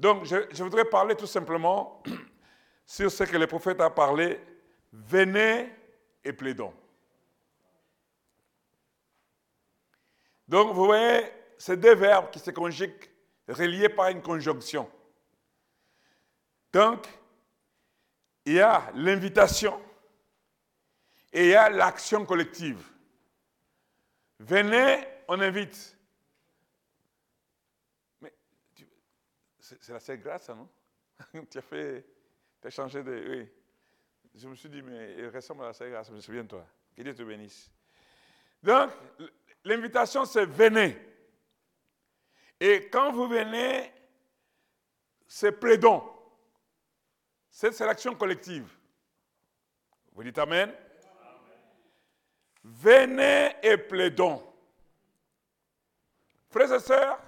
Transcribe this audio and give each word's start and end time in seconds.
Donc, 0.00 0.24
je, 0.24 0.62
voudrais 0.62 0.86
parler 0.86 1.14
tout 1.14 1.26
simplement 1.26 2.02
sur 2.86 3.12
ce 3.12 3.24
que 3.24 3.36
le 3.36 3.46
prophète 3.46 3.82
a 3.82 3.90
parlé. 3.90 4.40
Venez 4.90 5.70
et 6.24 6.32
plaidons. 6.32 6.72
Donc, 10.48 10.74
vous 10.74 10.86
voyez, 10.86 11.30
ces 11.58 11.76
deux 11.76 11.94
verbes 11.94 12.30
qui 12.30 12.38
se 12.38 12.50
conjuguent, 12.50 13.10
reliés 13.46 13.90
par 13.90 14.08
une 14.08 14.22
conjonction. 14.22 14.90
Donc, 16.72 17.06
il 18.46 18.54
y 18.54 18.60
a 18.60 18.90
l'invitation 18.94 19.78
et 21.30 21.44
il 21.44 21.50
y 21.50 21.54
a 21.54 21.68
l'action 21.68 22.24
collective. 22.24 22.82
Venez, 24.38 25.06
on 25.28 25.38
invite. 25.40 25.94
Mais 28.22 28.32
tu- 28.74 28.88
c'est 29.80 29.92
la 29.92 30.00
seule 30.00 30.20
grâce, 30.20 30.44
ça, 30.44 30.54
non? 30.54 30.68
Tu 31.50 31.58
as 31.58 31.62
fait, 31.62 32.04
tu 32.60 32.66
as 32.66 32.70
changé 32.70 33.02
de... 33.02 33.24
Oui. 33.28 33.48
Je 34.34 34.48
me 34.48 34.54
suis 34.54 34.68
dit, 34.68 34.82
mais 34.82 35.14
il 35.18 35.28
ressemble 35.28 35.64
à 35.64 35.68
la 35.68 35.72
seule 35.72 35.90
grâce, 35.90 36.10
me 36.10 36.20
souviens-toi. 36.20 36.64
Que 36.96 37.02
Dieu 37.02 37.14
te 37.14 37.22
bénisse. 37.22 37.70
Donc, 38.62 38.90
l'invitation, 39.64 40.24
c'est 40.24 40.44
venez. 40.44 40.96
Et 42.58 42.88
quand 42.90 43.12
vous 43.12 43.26
venez, 43.26 43.92
c'est 45.26 45.52
plaidons. 45.52 46.02
C'est 47.48 47.78
l'action 47.80 48.14
collective. 48.14 48.70
Vous 50.12 50.22
dites 50.22 50.38
Amen 50.38 50.72
Venez 52.62 53.56
et 53.62 53.76
plaidons. 53.78 54.46
Frères 56.50 56.72
et 56.74 56.80
sœurs, 56.80 57.18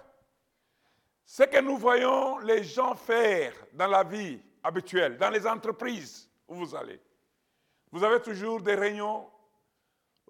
ce 1.32 1.44
que 1.44 1.60
nous 1.62 1.78
voyons 1.78 2.40
les 2.40 2.62
gens 2.62 2.94
faire 2.94 3.54
dans 3.72 3.86
la 3.86 4.04
vie 4.04 4.38
habituelle, 4.62 5.16
dans 5.16 5.30
les 5.30 5.46
entreprises 5.46 6.28
où 6.46 6.56
vous 6.56 6.74
allez, 6.74 7.00
vous 7.90 8.04
avez 8.04 8.20
toujours 8.20 8.60
des 8.60 8.74
réunions. 8.74 9.30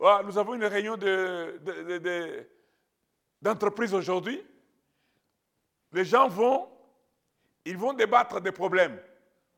Ah, 0.01 0.23
nous 0.25 0.39
avons 0.39 0.55
une 0.55 0.65
réunion 0.65 0.97
de- 0.97 1.59
de- 1.61 2.49
d'entreprise 3.41 3.93
aujourd'hui. 3.93 4.47
Les 5.91 6.05
gens 6.05 6.29
vont, 6.29 6.71
ils 7.65 7.77
vont 7.77 7.95
débattre 7.95 8.41
des 8.41 8.53
problèmes. 8.53 9.03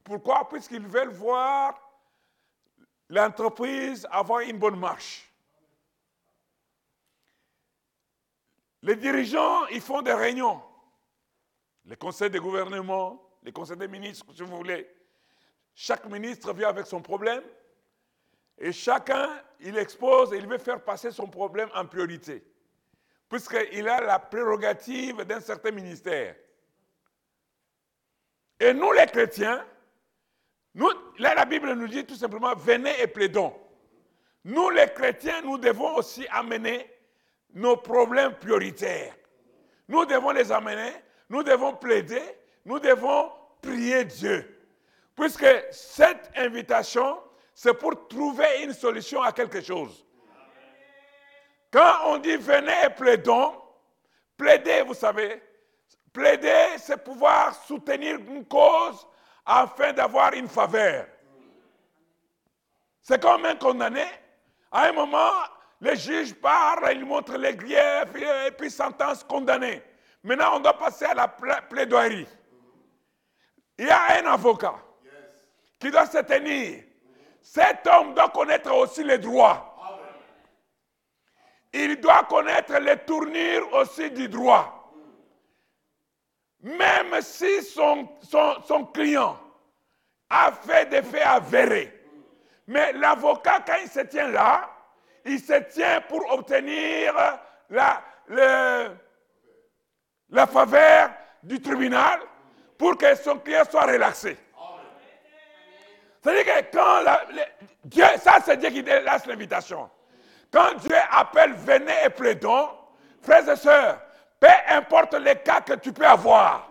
Pourquoi? 0.03 0.49
Puisqu'ils 0.49 0.87
veulent 0.87 1.13
voir 1.13 1.79
l'entreprise 3.11 4.09
avoir 4.11 4.41
une 4.41 4.57
bonne 4.59 4.79
marche. 4.79 5.31
Les 8.81 8.97
dirigeants, 8.97 9.67
ils 9.67 9.83
font 9.83 10.01
des 10.01 10.15
réunions. 10.15 10.63
Les 11.87 11.97
conseils 11.97 12.31
de 12.31 12.39
gouvernement, 12.39 13.23
les 13.43 13.53
conseils 13.53 13.77
des 13.77 13.89
ministres, 13.89 14.27
si 14.35 14.43
vous 14.43 14.57
voulez. 14.57 14.89
Chaque 15.75 16.07
ministre 16.07 16.53
vient 16.55 16.69
avec 16.69 16.87
son 16.87 17.03
problème 17.03 17.43
et 18.59 18.73
chacun, 18.73 19.43
il 19.61 19.77
expose 19.77 20.33
et 20.33 20.39
il 20.39 20.47
veut 20.47 20.59
faire 20.59 20.83
passer 20.83 21.11
son 21.11 21.27
problème 21.27 21.69
en 21.75 21.87
priorité. 21.87 22.45
Puisqu'il 23.29 23.89
a 23.89 24.01
la 24.01 24.19
prérogative 24.19 25.23
d'un 25.23 25.41
certain 25.41 25.73
ministère. 25.73 26.37
Et 28.61 28.73
nous, 28.73 28.93
les 28.93 29.07
chrétiens, 29.07 29.67
là, 31.19 31.35
la 31.35 31.45
Bible 31.45 31.73
nous 31.73 31.89
dit 31.89 32.05
tout 32.05 32.15
simplement, 32.15 32.55
venez 32.55 33.01
et 33.01 33.07
plaidons. 33.09 33.55
Nous, 34.45 34.71
les 34.71 34.87
chrétiens, 34.95 35.43
nous 35.43 35.59
devons 35.59 35.97
aussi 35.97 36.27
amener 36.31 36.89
nos 37.55 37.77
problèmes 37.77 38.35
prioritaires. 38.35 39.17
Nous 39.89 40.05
devons 40.05 40.31
les 40.31 40.53
amener, 40.53 40.93
nous 41.29 41.43
devons 41.43 41.75
plaider, 41.75 42.23
nous 42.65 42.79
devons 42.79 43.33
prier 43.63 44.05
Dieu. 44.05 44.51
Puisque 45.17 45.47
cette 45.71 46.31
invitation, 46.37 47.19
c'est 47.55 47.75
pour 47.75 48.09
trouver 48.09 48.63
une 48.65 48.73
solution 48.73 49.23
à 49.23 49.33
quelque 49.33 49.61
chose. 49.61 50.05
Quand 51.71 52.07
on 52.07 52.19
dit 52.19 52.37
venez 52.37 52.73
et 52.87 52.91
plaidons, 52.91 53.55
plaider, 54.37 54.83
vous 54.83 54.95
savez, 54.95 55.43
plaider, 56.13 56.79
c'est 56.79 57.03
pouvoir 57.03 57.55
soutenir 57.65 58.19
une 58.19 58.45
cause 58.45 59.07
afin 59.45 59.93
d'avoir 59.93 60.33
une 60.35 60.49
faveur. 60.49 61.07
C'est 63.03 63.21
comme 63.21 63.45
un 63.45 63.57
condamné. 63.57 64.05
À 64.71 64.89
un 64.89 64.93
moment, 64.93 65.33
les 65.81 65.97
juges 65.97 66.35
parlent, 66.35 66.91
ils 66.95 67.05
montrent 67.05 67.37
les 67.37 67.55
griefs 67.55 68.15
et 68.17 68.51
puis 68.53 68.71
sentence 68.71 69.23
condamné. 69.23 69.83
Maintenant, 70.25 70.57
on 70.57 70.61
doit 70.61 70.79
passer 70.79 71.05
à 71.05 71.15
la 71.15 71.29
pla- 71.29 71.61
plaidoirie. 71.63 72.27
Il 73.79 73.87
y 73.87 73.91
a 73.91 74.19
un 74.19 74.27
avocat 74.33 74.75
qui 75.79 75.91
doit 75.91 76.07
se 76.07 76.19
tenir. 76.19 76.83
Cet 77.43 77.87
homme 77.87 78.15
doit 78.15 78.31
connaître 78.31 78.73
aussi 78.75 79.05
les 79.05 79.19
droits. 79.19 79.71
Il 81.75 82.01
doit 82.01 82.25
connaître 82.25 82.73
les 82.79 82.97
tournures 83.05 83.71
aussi 83.75 84.11
du 84.13 84.29
droit. 84.29 84.93
Même 86.61 87.21
si 87.21 87.63
son, 87.63 88.09
son- 88.23 88.63
son 88.63 88.87
client 88.87 89.39
a 90.31 90.53
fait 90.53 90.87
des 90.89 91.03
faits 91.03 91.27
avérés. 91.27 91.93
Mais 92.67 92.93
l'avocat, 92.95 93.63
quand 93.67 93.75
il 93.83 93.91
se 93.91 94.01
tient 94.01 94.29
là, 94.29 94.71
il 95.27 95.39
se 95.39 95.53
tient 95.71 96.01
pour 96.03 96.25
obtenir 96.33 97.13
la, 97.69 98.03
le- 98.29 98.97
la 100.35 100.47
faveur 100.47 101.11
du 101.43 101.61
tribunal 101.61 102.21
pour 102.77 102.99
que 102.99 103.15
son 103.15 103.39
client 103.39 103.63
soit 103.71 103.87
relaxé. 103.87 104.37
C'est-à-dire 106.23 106.45
que 106.45 106.77
quand 106.77 107.05
Dieu, 107.85 108.05
ça 108.19 108.39
c'est 108.45 108.57
Dieu 108.57 108.71
qui 108.71 108.83
lâche 108.83 109.27
l'invitation. 109.27 109.89
Quand 110.51 110.75
Dieu 110.79 110.97
appelle 111.11 111.53
venez 111.53 111.93
et 112.05 112.11
plaidons, 112.11 112.71
frères 113.23 113.49
et 113.49 113.57
sœurs, 113.57 114.01
peu 114.41 114.49
importe 114.71 115.15
les 115.15 115.37
cas 115.37 115.61
que 115.61 115.75
tu 115.75 115.93
peux 115.93 116.07
avoir, 116.07 116.71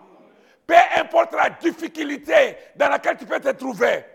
peu 0.65 0.75
importe 0.97 1.33
la 1.33 1.49
difficulté 1.49 2.57
dans 2.75 2.89
laquelle 2.89 3.17
tu 3.17 3.25
peux 3.25 3.39
te 3.39 3.49
trouver, 3.49 4.05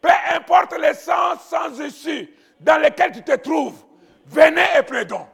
peu 0.00 0.08
importe 0.34 0.76
les 0.78 0.94
sens 0.94 1.40
sans 1.48 1.80
issue 1.80 2.28
dans 2.58 2.80
lesquels 2.80 3.12
tu 3.12 3.22
te 3.22 3.36
trouves, 3.36 3.84
venez 4.26 4.66
et 4.78 4.82
plaidons. 4.82 5.26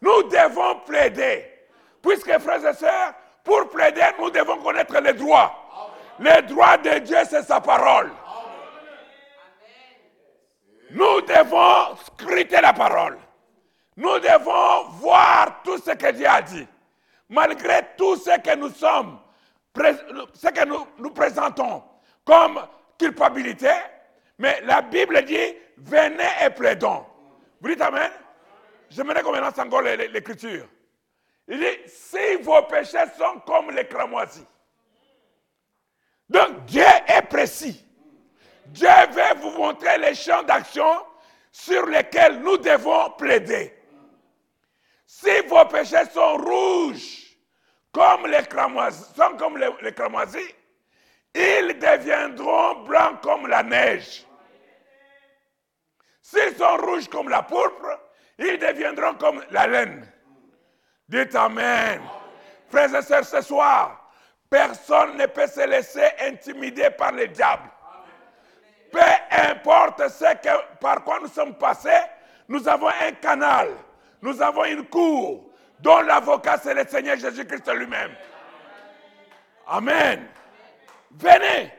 Nous 0.00 0.22
devons 0.24 0.80
plaider. 0.86 1.44
Puisque, 2.02 2.38
frères 2.38 2.64
et 2.64 2.74
sœurs, 2.74 3.14
pour 3.42 3.68
plaider, 3.70 4.04
nous 4.18 4.30
devons 4.30 4.58
connaître 4.58 4.98
les 5.00 5.12
droits. 5.12 5.52
Les 6.20 6.42
droits 6.42 6.76
de 6.78 6.98
Dieu, 6.98 7.16
c'est 7.28 7.42
sa 7.42 7.60
parole. 7.60 8.10
Nous 10.90 11.20
devons 11.22 11.96
scruter 12.06 12.60
la 12.60 12.72
parole. 12.72 13.18
Nous 13.96 14.18
devons 14.20 14.84
voir 15.00 15.60
tout 15.64 15.78
ce 15.78 15.90
que 15.90 16.12
Dieu 16.12 16.26
a 16.28 16.40
dit. 16.42 16.66
Malgré 17.28 17.82
tout 17.96 18.16
ce 18.16 18.38
que 18.38 18.56
nous 18.56 18.70
sommes, 18.70 19.18
ce 19.76 20.48
que 20.48 20.64
nous, 20.64 20.86
nous 20.98 21.10
présentons 21.10 21.82
comme 22.24 22.60
culpabilité, 22.98 23.70
mais 24.38 24.60
la 24.64 24.82
Bible 24.82 25.24
dit, 25.24 25.54
venez 25.76 26.24
et 26.44 26.50
plaidons. 26.50 27.04
Vous 27.60 27.68
dites 27.68 27.80
Amen? 27.80 28.10
J'aimerais 28.90 29.22
qu'on 29.22 29.32
lance 29.32 29.58
encore 29.58 29.82
l'écriture. 29.82 30.66
Il 31.46 31.58
dit, 31.58 31.78
si 31.86 32.36
vos 32.42 32.62
péchés 32.62 32.98
sont 33.16 33.40
comme 33.46 33.70
les 33.70 33.86
cramoisis. 33.86 34.44
Donc 36.28 36.64
Dieu 36.66 36.84
est 37.06 37.22
précis. 37.22 37.84
Dieu 38.66 38.88
veut 39.10 39.40
vous 39.40 39.52
montrer 39.52 39.96
les 39.98 40.14
champs 40.14 40.42
d'action 40.42 41.06
sur 41.50 41.86
lesquels 41.86 42.40
nous 42.40 42.58
devons 42.58 43.10
plaider. 43.12 43.74
Si 45.06 45.40
vos 45.46 45.64
péchés 45.64 46.04
sont 46.12 46.36
rouges 46.36 47.36
comme 47.92 48.26
les 48.26 48.46
cramoisis, 48.46 49.10
ils 51.34 51.78
deviendront 51.78 52.84
blancs 52.84 53.22
comme 53.22 53.46
la 53.46 53.62
neige. 53.62 54.26
S'ils 56.20 56.56
sont 56.56 56.76
rouges 56.76 57.08
comme 57.08 57.30
la 57.30 57.42
pourpre, 57.42 57.98
ils 58.38 58.58
deviendront 58.58 59.14
comme 59.14 59.42
la 59.50 59.66
laine. 59.66 60.06
Dites 61.08 61.34
Amen. 61.34 62.00
Frères 62.70 62.94
et 62.94 63.02
sœurs, 63.02 63.24
ce 63.24 63.40
soir, 63.40 64.10
personne 64.50 65.16
ne 65.16 65.26
peut 65.26 65.46
se 65.46 65.66
laisser 65.66 66.06
intimider 66.20 66.90
par 66.90 67.12
le 67.12 67.26
diable. 67.28 67.70
Peu 68.92 69.00
importe 69.30 70.08
ce 70.08 70.34
que, 70.36 70.78
par 70.80 71.02
quoi 71.04 71.18
nous 71.20 71.28
sommes 71.28 71.54
passés, 71.54 71.90
nous 72.48 72.66
avons 72.68 72.88
un 72.88 73.12
canal, 73.12 73.68
nous 74.22 74.40
avons 74.40 74.64
une 74.64 74.86
cour 74.86 75.50
dont 75.80 76.00
l'avocat 76.00 76.58
c'est 76.62 76.74
le 76.74 76.86
Seigneur 76.86 77.16
Jésus-Christ 77.16 77.70
lui-même. 77.72 78.12
Amen. 79.66 80.26
Venez. 81.10 81.72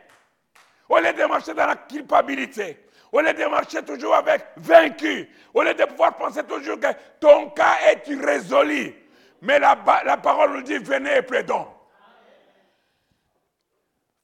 Au 0.88 0.98
lieu 1.00 1.14
de 1.14 1.24
marcher 1.26 1.54
dans 1.54 1.68
la 1.68 1.76
culpabilité, 1.76 2.89
au 3.12 3.22
lieu 3.22 3.34
de 3.34 3.46
marcher 3.46 3.84
toujours 3.84 4.16
avec 4.16 4.46
vaincu, 4.58 5.30
au 5.54 5.64
lieu 5.64 5.74
de 5.74 5.86
pouvoir 5.86 6.16
penser 6.18 6.44
toujours 6.44 6.80
que 6.80 6.88
ton 7.20 7.50
cas 7.50 7.78
est 7.88 8.08
irrésolu, 8.08 8.94
Mais 9.42 9.60
la, 9.60 9.78
la 10.06 10.18
parole 10.18 10.58
nous 10.58 10.62
dit, 10.62 10.78
venez 10.78 11.18
et 11.18 11.22
plaidons. 11.22 11.68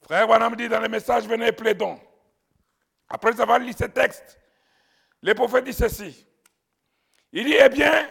Frère 0.04 0.30
Wanam 0.30 0.56
dit 0.56 0.70
dans 0.70 0.80
le 0.80 0.88
message, 0.88 1.28
venez 1.28 1.48
et 1.48 1.52
plaidons. 1.52 2.00
Après 3.10 3.40
avoir 3.40 3.60
lu 3.60 3.74
ce 3.74 3.86
texte, 3.86 4.40
le 5.22 5.34
prophète 5.34 5.64
dit 5.64 5.74
ceci. 5.74 6.28
Il 7.32 7.46
dit, 7.46 7.56
eh 7.60 7.70
bien, 7.70 8.08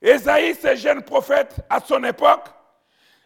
Esaïe, 0.00 0.54
ce 0.54 0.76
jeune 0.76 1.02
prophète, 1.02 1.56
à 1.68 1.80
son 1.80 2.04
époque, 2.04 2.46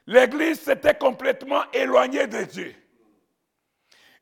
l'Église 0.06 0.60
s'était 0.60 0.94
complètement 0.94 1.62
éloignée 1.72 2.26
de 2.26 2.44
Dieu. 2.44 2.74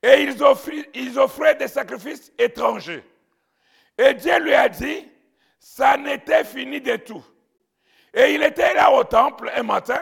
Et 0.03 0.23
ils 0.23 1.19
offraient, 1.19 1.55
des 1.55 1.69
sacrifices 1.69 2.33
étrangers. 2.39 3.05
Et 3.99 4.15
Dieu 4.15 4.39
lui 4.41 4.55
a 4.55 4.69
dit, 4.69 5.09
ça 5.59 5.97
n'était 5.97 6.45
fini 6.45 6.81
de 6.81 6.97
tout. 6.97 7.25
Et 8.13 8.35
il 8.35 8.43
était 8.43 8.75
là 8.75 8.93
au 8.93 9.05
temple 9.05 9.51
un 9.55 9.63
matin, 9.63 10.01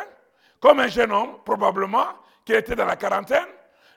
comme 0.61 0.81
un 0.81 0.89
jeune 0.89 1.13
homme, 1.13 1.39
probablement, 1.45 2.07
qui 2.45 2.53
était 2.53 2.77
dans 2.77 2.87
la 2.87 2.97
quarantaine. 2.97 3.47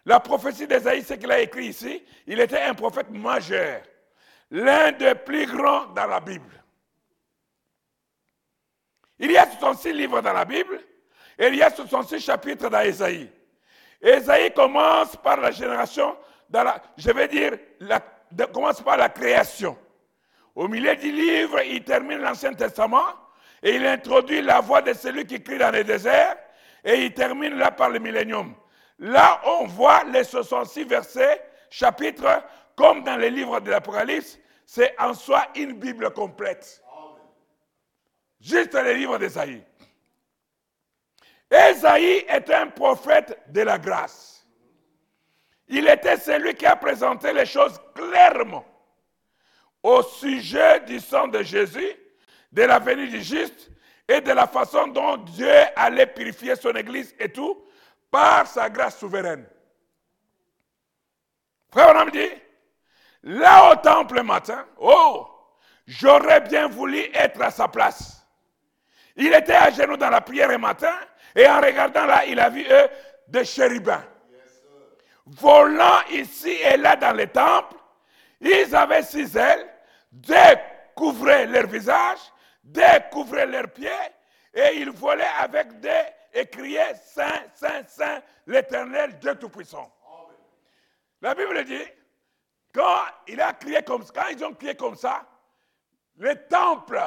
La 0.06 0.20
prophétie 0.20 0.68
d'Esaïe, 0.68 1.04
ce 1.04 1.16
qu'il 1.16 1.32
a 1.32 1.42
écrit 1.42 1.68
ici, 1.68 2.04
il 2.26 2.40
était 2.40 2.62
un 2.62 2.74
prophète 2.74 3.10
majeur, 3.10 3.82
l'un 4.52 4.92
des 4.94 5.16
plus 5.16 5.46
grands 5.46 5.88
dans 5.88 6.08
la 6.08 6.20
Bible. 6.20 6.64
Il 9.20 9.32
y 9.32 9.38
a 9.38 9.50
66 9.50 9.94
livres 9.94 10.22
dans 10.22 10.34
la 10.34 10.46
Bible 10.46 10.80
et 11.38 11.48
il 11.48 11.56
y 11.56 11.62
a 11.62 11.70
66 11.70 12.20
chapitres 12.20 12.70
dans 12.70 12.80
Esaïe. 12.80 13.30
Esaïe 14.02 14.54
commence 14.54 15.16
par 15.18 15.38
la 15.38 15.52
génération, 15.52 16.16
dans 16.50 16.64
la, 16.64 16.82
je 16.98 17.12
vais 17.12 17.28
dire, 17.28 17.58
la, 17.80 18.00
commence 18.48 18.82
par 18.82 18.98
la 18.98 19.10
création. 19.10 19.78
Au 20.56 20.68
milieu 20.68 20.96
du 20.96 21.12
livre, 21.12 21.62
il 21.64 21.84
termine 21.84 22.20
l'Ancien 22.20 22.54
Testament 22.54 23.06
et 23.62 23.76
il 23.76 23.86
introduit 23.86 24.42
la 24.42 24.60
voix 24.60 24.82
de 24.82 24.94
celui 24.94 25.26
qui 25.26 25.42
crie 25.42 25.58
dans 25.58 25.72
les 25.72 25.84
déserts 25.84 26.38
et 26.84 27.06
il 27.06 27.14
termine 27.14 27.56
là 27.56 27.72
par 27.72 27.90
le 27.90 28.00
millénium. 28.00 28.56
Là, 29.00 29.42
on 29.46 29.66
voit 29.66 30.04
les 30.06 30.24
66 30.24 30.86
versets, 30.86 31.44
chapitres, 31.70 32.44
comme 32.76 33.04
dans 33.04 33.18
les 33.18 33.30
livres 33.30 33.60
de 33.60 33.70
l'Apocalypse, 33.70 34.40
c'est 34.66 34.96
en 35.00 35.14
soi 35.14 35.48
une 35.56 35.74
Bible 35.74 36.12
complète. 36.12 36.82
Juste 38.40 38.74
les 38.74 38.94
livres 38.96 39.18
d'Esaïe. 39.18 39.64
Esaïe 41.50 42.26
est 42.28 42.50
un 42.50 42.68
prophète 42.68 43.40
de 43.48 43.62
la 43.62 43.78
grâce. 43.78 44.46
Il 45.70 45.88
était 45.88 46.18
celui 46.18 46.56
qui 46.56 46.66
a 46.66 46.76
présenté 46.76 47.34
les 47.34 47.46
choses 47.46 47.80
clairement 47.94 48.66
au 49.84 50.02
sujet 50.02 50.82
du 50.82 51.00
sang 51.00 51.28
de 51.28 51.44
Jésus, 51.44 51.96
de 52.52 52.64
la 52.64 52.80
venue 52.80 53.08
du 53.08 53.22
juste 53.22 53.70
et 54.08 54.22
de 54.22 54.32
la 54.32 54.48
façon 54.48 54.88
dont 54.88 55.18
Dieu 55.18 55.52
allait 55.76 56.08
purifier 56.08 56.56
son 56.56 56.72
Église 56.72 57.14
et 57.20 57.32
tout 57.32 57.62
par 58.10 58.48
sa 58.48 58.70
grâce 58.70 58.98
souveraine. 58.98 59.46
Frère, 61.72 61.92
on 61.94 62.00
a 62.08 62.10
dit, 62.10 62.30
là 63.24 63.72
au 63.72 63.76
temple 63.76 64.24
matin, 64.24 64.66
oh, 64.80 65.28
j'aurais 65.86 66.42
bien 66.42 66.68
voulu 66.68 67.00
être 67.14 67.42
à 67.42 67.52
sa 67.52 67.68
place. 67.68 68.26
Il 69.18 69.34
était 69.34 69.54
à 69.54 69.72
genoux 69.72 69.98
dans 69.98 70.10
la 70.10 70.22
prière 70.22 70.50
le 70.50 70.58
matin 70.58 70.94
et 71.38 71.48
en 71.48 71.62
regardant 71.62 72.06
là, 72.06 72.26
il 72.26 72.40
a 72.40 72.50
vu 72.50 72.66
eux 72.68 72.90
des 73.28 73.46
chérubins. 73.46 74.04
Volant 75.28 76.02
ici 76.10 76.50
et 76.50 76.78
là 76.78 76.96
dans 76.96 77.16
les 77.16 77.28
temples, 77.28 77.76
ils 78.42 78.76
avaient 78.76 79.04
six 79.04 79.36
ailes, 79.38 79.70
découvraient 80.12 81.46
leur 81.46 81.68
visage, 81.68 82.20
découvraient 82.64 83.46
leurs 83.46 83.70
pieds 83.70 83.90
et 84.54 84.78
ils 84.78 84.90
volaient 84.90 85.24
avec 85.40 85.80
des 85.80 86.02
et 86.34 86.46
criaient 86.48 86.96
Saint, 86.96 87.44
Saint, 87.54 87.84
Saint, 87.88 88.22
l'Éternel 88.46 89.18
Dieu 89.20 89.36
Tout-Puissant. 89.36 89.92
La 91.22 91.34
Bible 91.34 91.64
dit, 91.66 91.84
quand 92.74 93.06
quand 93.26 94.28
ils 94.32 94.46
ont 94.46 94.54
crié 94.54 94.76
comme 94.76 94.96
ça, 94.96 95.26
le 96.18 96.36
temple 96.48 97.00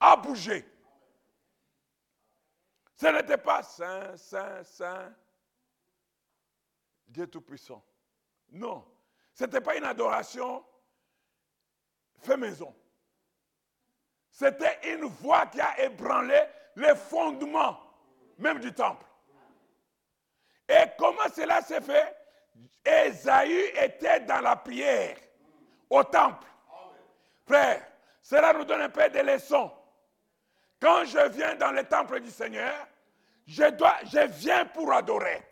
a 0.00 0.16
bougé. 0.16 0.64
Ce 3.02 3.08
n'était 3.08 3.36
pas 3.36 3.64
Saint, 3.64 4.16
Saint, 4.16 4.62
Saint, 4.62 5.12
Dieu 7.08 7.26
Tout-Puissant. 7.26 7.84
Non. 8.52 8.86
Ce 9.34 9.42
n'était 9.42 9.60
pas 9.60 9.74
une 9.74 9.82
adoration 9.82 10.64
fait 12.20 12.36
maison. 12.36 12.72
C'était 14.30 14.78
une 14.94 15.06
voix 15.06 15.46
qui 15.46 15.60
a 15.60 15.80
ébranlé 15.80 16.42
les 16.76 16.94
fondements 16.94 17.80
même 18.38 18.60
du 18.60 18.72
temple. 18.72 19.04
Et 20.68 20.84
comment 20.96 21.28
cela 21.34 21.60
s'est 21.60 21.80
fait? 21.80 22.16
Esaü 22.84 23.72
était 23.82 24.20
dans 24.20 24.42
la 24.42 24.54
prière 24.54 25.16
au 25.90 26.04
temple. 26.04 26.46
Frère, 27.48 27.84
cela 28.22 28.52
nous 28.52 28.64
donne 28.64 28.82
un 28.82 28.90
peu 28.90 29.08
de 29.08 29.18
leçons. 29.18 29.72
Quand 30.80 31.04
je 31.04 31.28
viens 31.30 31.56
dans 31.56 31.72
le 31.72 31.82
temple 31.82 32.20
du 32.20 32.30
Seigneur, 32.30 32.86
je, 33.52 33.70
dois, 33.70 33.96
je 34.04 34.26
viens 34.38 34.64
pour 34.66 34.92
adorer. 34.92 35.42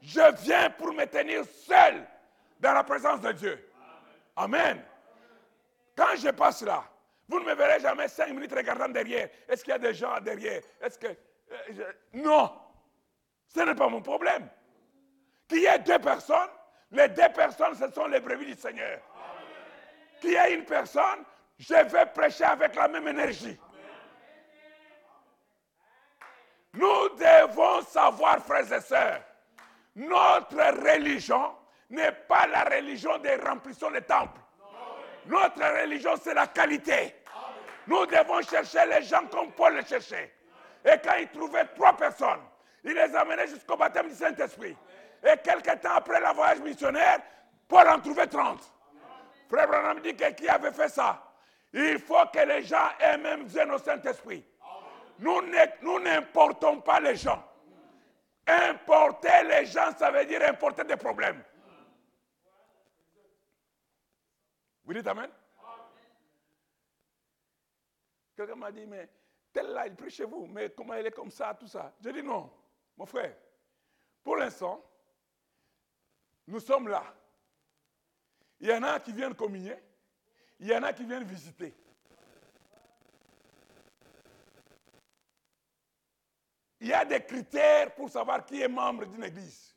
Je 0.00 0.20
viens 0.42 0.70
pour 0.70 0.92
me 0.92 1.04
tenir 1.06 1.44
seul 1.44 2.06
dans 2.60 2.72
la 2.72 2.84
présence 2.84 3.20
de 3.20 3.32
Dieu. 3.32 3.68
Amen. 4.36 4.80
Quand 5.96 6.14
je 6.16 6.28
passe 6.28 6.62
là, 6.62 6.84
vous 7.28 7.40
ne 7.40 7.44
me 7.44 7.54
verrez 7.54 7.80
jamais 7.80 8.06
cinq 8.06 8.28
minutes 8.28 8.52
regardant 8.54 8.88
derrière. 8.88 9.28
Est-ce 9.48 9.64
qu'il 9.64 9.72
y 9.72 9.74
a 9.74 9.78
des 9.78 9.94
gens 9.94 10.20
derrière? 10.20 10.62
Est-ce 10.80 10.98
que. 10.98 11.08
Euh, 11.08 11.92
non. 12.12 12.52
Ce 13.48 13.60
n'est 13.60 13.74
pas 13.74 13.88
mon 13.88 14.02
problème. 14.02 14.48
Qu'il 15.48 15.62
y 15.62 15.66
ait 15.66 15.78
deux 15.80 15.98
personnes, 15.98 16.50
les 16.92 17.08
deux 17.08 17.32
personnes, 17.34 17.74
ce 17.74 17.90
sont 17.90 18.06
les 18.06 18.20
brebis 18.20 18.46
du 18.46 18.60
Seigneur. 18.60 19.00
Qu'il 20.20 20.30
y 20.30 20.34
ait 20.34 20.54
une 20.54 20.64
personne, 20.64 21.24
je 21.58 21.74
vais 21.74 22.06
prêcher 22.06 22.44
avec 22.44 22.76
la 22.76 22.86
même 22.86 23.08
énergie. 23.08 23.58
Nous 26.76 27.08
devons 27.16 27.82
savoir, 27.82 28.38
frères 28.44 28.70
et 28.70 28.80
sœurs, 28.80 29.20
notre 29.94 30.56
religion 30.56 31.54
n'est 31.88 32.12
pas 32.12 32.46
la 32.46 32.64
religion 32.64 33.16
des 33.18 33.36
remplissons 33.36 33.90
des 33.90 34.02
temples. 34.02 34.40
Notre 35.26 35.82
religion, 35.82 36.12
c'est 36.22 36.34
la 36.34 36.46
qualité. 36.46 37.14
Nous 37.86 38.04
devons 38.06 38.42
chercher 38.42 38.86
les 38.86 39.02
gens 39.02 39.26
comme 39.30 39.52
Paul 39.52 39.74
les 39.74 39.86
cherchait. 39.86 40.32
Et 40.84 40.98
quand 41.02 41.14
il 41.18 41.28
trouvait 41.28 41.64
trois 41.74 41.96
personnes, 41.96 42.42
il 42.84 42.92
les 42.92 43.16
amenait 43.16 43.48
jusqu'au 43.48 43.76
baptême 43.76 44.08
du 44.08 44.14
Saint-Esprit. 44.14 44.76
Et 45.24 45.36
quelques 45.42 45.80
temps 45.80 45.94
après 45.96 46.20
le 46.20 46.34
voyage 46.34 46.60
missionnaire, 46.60 47.20
Paul 47.66 47.88
en 47.88 47.98
trouvait 48.00 48.26
30. 48.26 48.60
Frère 49.48 49.66
Branham 49.66 50.00
dit 50.00 50.14
que 50.14 50.30
qui 50.32 50.48
avait 50.48 50.72
fait 50.72 50.88
ça? 50.88 51.22
Il 51.72 51.98
faut 51.98 52.26
que 52.32 52.40
les 52.40 52.62
gens 52.62 52.88
aient 53.00 53.18
même 53.18 53.44
viennent 53.44 53.70
au 53.70 53.78
Saint-Esprit. 53.78 54.44
Nous 55.18 55.98
n'importons 56.00 56.80
pas 56.80 57.00
les 57.00 57.16
gens. 57.16 57.42
Importer 58.46 59.44
les 59.48 59.66
gens, 59.66 59.92
ça 59.96 60.10
veut 60.10 60.24
dire 60.24 60.42
importer 60.42 60.84
des 60.84 60.96
problèmes. 60.96 61.42
Vous 64.84 64.94
dites 64.94 65.06
Amen? 65.06 65.30
Quelqu'un 68.36 68.54
m'a 68.54 68.70
dit, 68.70 68.86
mais 68.86 69.08
tel 69.52 69.68
là, 69.68 69.86
il 69.86 69.94
prie 69.96 70.10
chez 70.10 70.26
vous, 70.26 70.46
mais 70.46 70.70
comment 70.70 70.94
il 70.94 71.06
est 71.06 71.10
comme 71.10 71.30
ça, 71.30 71.54
tout 71.54 71.66
ça? 71.66 71.94
Je 72.00 72.10
dis 72.10 72.22
non, 72.22 72.52
mon 72.96 73.06
frère. 73.06 73.34
Pour 74.22 74.36
l'instant, 74.36 74.84
nous 76.46 76.60
sommes 76.60 76.88
là. 76.88 77.02
Il 78.60 78.68
y 78.68 78.72
en 78.72 78.82
a 78.82 79.00
qui 79.00 79.12
viennent 79.12 79.34
communier, 79.34 79.76
il 80.60 80.68
y 80.68 80.76
en 80.76 80.82
a 80.82 80.92
qui 80.92 81.04
viennent 81.04 81.24
visiter. 81.24 81.74
Il 86.86 86.90
y 86.90 86.94
a 86.94 87.04
des 87.04 87.20
critères 87.24 87.92
pour 87.96 88.08
savoir 88.08 88.46
qui 88.46 88.62
est 88.62 88.68
membre 88.68 89.06
d'une 89.06 89.24
église. 89.24 89.74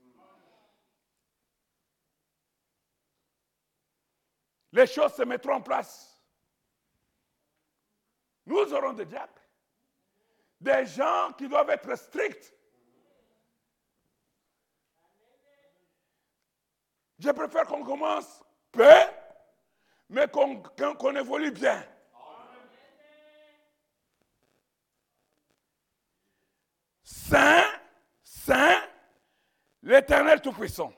Les 4.72 4.86
choses 4.86 5.16
se 5.16 5.24
mettront 5.24 5.56
en 5.56 5.62
place. 5.62 6.22
Nous 8.46 8.72
aurons 8.76 8.94
des 8.94 9.08
diacres, 9.08 9.42
des 10.62 10.86
gens 10.86 11.34
qui 11.36 11.48
doivent 11.48 11.72
être 11.72 11.96
stricts. 11.98 12.54
Je 17.18 17.32
préfère 17.32 17.66
qu'on 17.66 17.84
commence 17.84 18.44
peu, 18.72 18.94
mais 20.10 20.28
qu'on 20.28 21.16
évolue 21.16 21.50
bien. 21.50 21.84
Saint, 27.30 27.64
Saint, 28.24 28.82
l'Éternel 29.84 30.42
Tout-Puissant. 30.42 30.92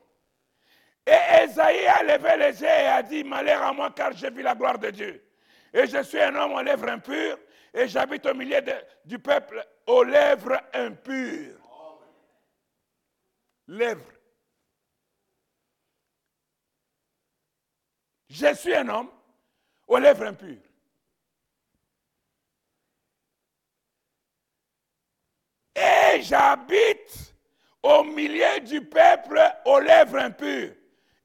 Et 1.06 1.44
Esaïe 1.44 1.88
a 1.88 2.04
levé 2.04 2.38
les 2.38 2.62
yeux 2.62 2.68
et 2.68 2.88
a 2.88 3.04
dit, 3.04 3.24
malheur 3.24 3.62
à 3.64 3.74
moi 3.74 3.92
car 3.92 4.14
j'ai 4.14 4.30
vu 4.30 4.42
la 4.42 4.56
gloire 4.56 4.80
de 4.80 4.92
Dieu. 4.92 5.26
Et 5.74 5.88
je 5.88 6.02
suis 6.04 6.22
un 6.22 6.36
homme 6.36 6.54
aux 6.54 6.62
lèvres 6.62 6.88
impures, 6.90 7.38
et 7.74 7.88
j'habite 7.88 8.26
au 8.26 8.34
milieu 8.34 8.62
du 9.06 9.20
peuple 9.20 9.66
aux 9.88 10.04
lèvres 10.04 10.62
impures. 10.74 11.58
Lèvres. 13.68 14.12
Je 18.30 18.54
suis 18.54 18.76
un 18.76 18.88
homme 18.88 19.12
aux 19.88 19.98
lèvres 19.98 20.26
impures. 20.28 20.71
Et 25.82 26.22
j'habite 26.22 27.34
au 27.82 28.04
milieu 28.04 28.60
du 28.60 28.86
peuple 28.86 29.42
aux 29.66 29.80
lèvres 29.80 30.18
impures. 30.18 30.74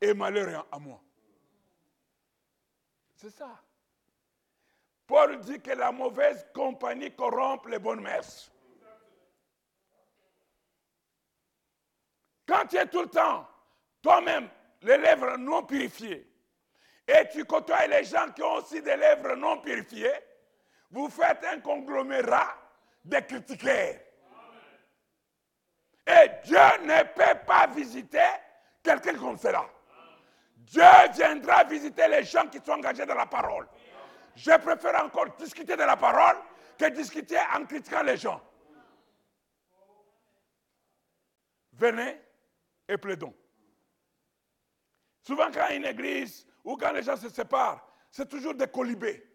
Et 0.01 0.15
malheur 0.15 0.67
à 0.73 0.79
moi. 0.79 1.01
C'est 3.17 3.31
ça. 3.31 3.61
Paul 5.07 5.39
dit 5.41 5.61
que 5.61 5.71
la 5.71 5.93
mauvaise 5.93 6.47
compagnie 6.55 7.15
corrompt 7.15 7.67
les 7.69 7.79
bonnes 7.79 8.01
mœurs. 8.01 8.51
Quand 12.47 12.67
tu 12.67 12.77
es 12.77 12.87
tout 12.87 13.03
le 13.03 13.09
temps, 13.09 13.49
toi-même, 14.03 14.49
les 14.83 14.99
lèvres 14.99 15.37
non 15.37 15.65
purifiées, 15.65 16.29
et 17.09 17.29
tu 17.33 17.45
côtoies 17.45 17.87
les 17.87 18.05
gens 18.05 18.31
qui 18.33 18.43
ont 18.43 18.55
aussi 18.55 18.83
des 18.83 18.97
lèvres 18.97 19.35
non 19.35 19.61
purifiées, 19.61 20.15
vous 20.91 21.09
faites 21.09 21.45
un 21.45 21.61
conglomérat 21.61 22.55
de 23.05 23.19
critiqueurs. 23.19 23.97
Et 26.07 26.31
Dieu 26.45 26.59
ne 26.83 27.03
peut 27.03 27.39
pas 27.47 27.67
visiter 27.69 28.23
quelqu'un 28.83 29.19
comme 29.19 29.37
cela. 29.37 29.65
Dieu 30.57 30.83
viendra 31.15 31.65
visiter 31.65 32.09
les 32.09 32.25
gens 32.25 32.47
qui 32.49 32.59
sont 32.59 32.73
engagés 32.73 33.07
dans 33.07 33.15
la 33.15 33.27
parole. 33.27 33.67
Je 34.35 34.57
préfère 34.59 35.05
encore 35.05 35.35
discuter 35.37 35.77
de 35.77 35.83
la 35.83 35.97
parole 35.97 36.37
que 36.79 36.89
discuter 36.91 37.39
en 37.57 37.65
critiquant 37.65 38.03
les 38.03 38.17
gens. 38.17 38.41
Venez 41.73 42.21
et 42.89 42.97
plaidons. 42.97 43.35
Souvent 45.23 45.51
quand 45.51 45.69
une 45.71 45.85
église 45.85 46.47
ou 46.65 46.77
quand 46.77 46.93
les 46.93 47.03
gens 47.03 47.17
se 47.17 47.29
séparent, 47.29 47.87
c'est 48.11 48.29
toujours 48.29 48.55
des 48.55 48.69
colibés. 48.69 49.27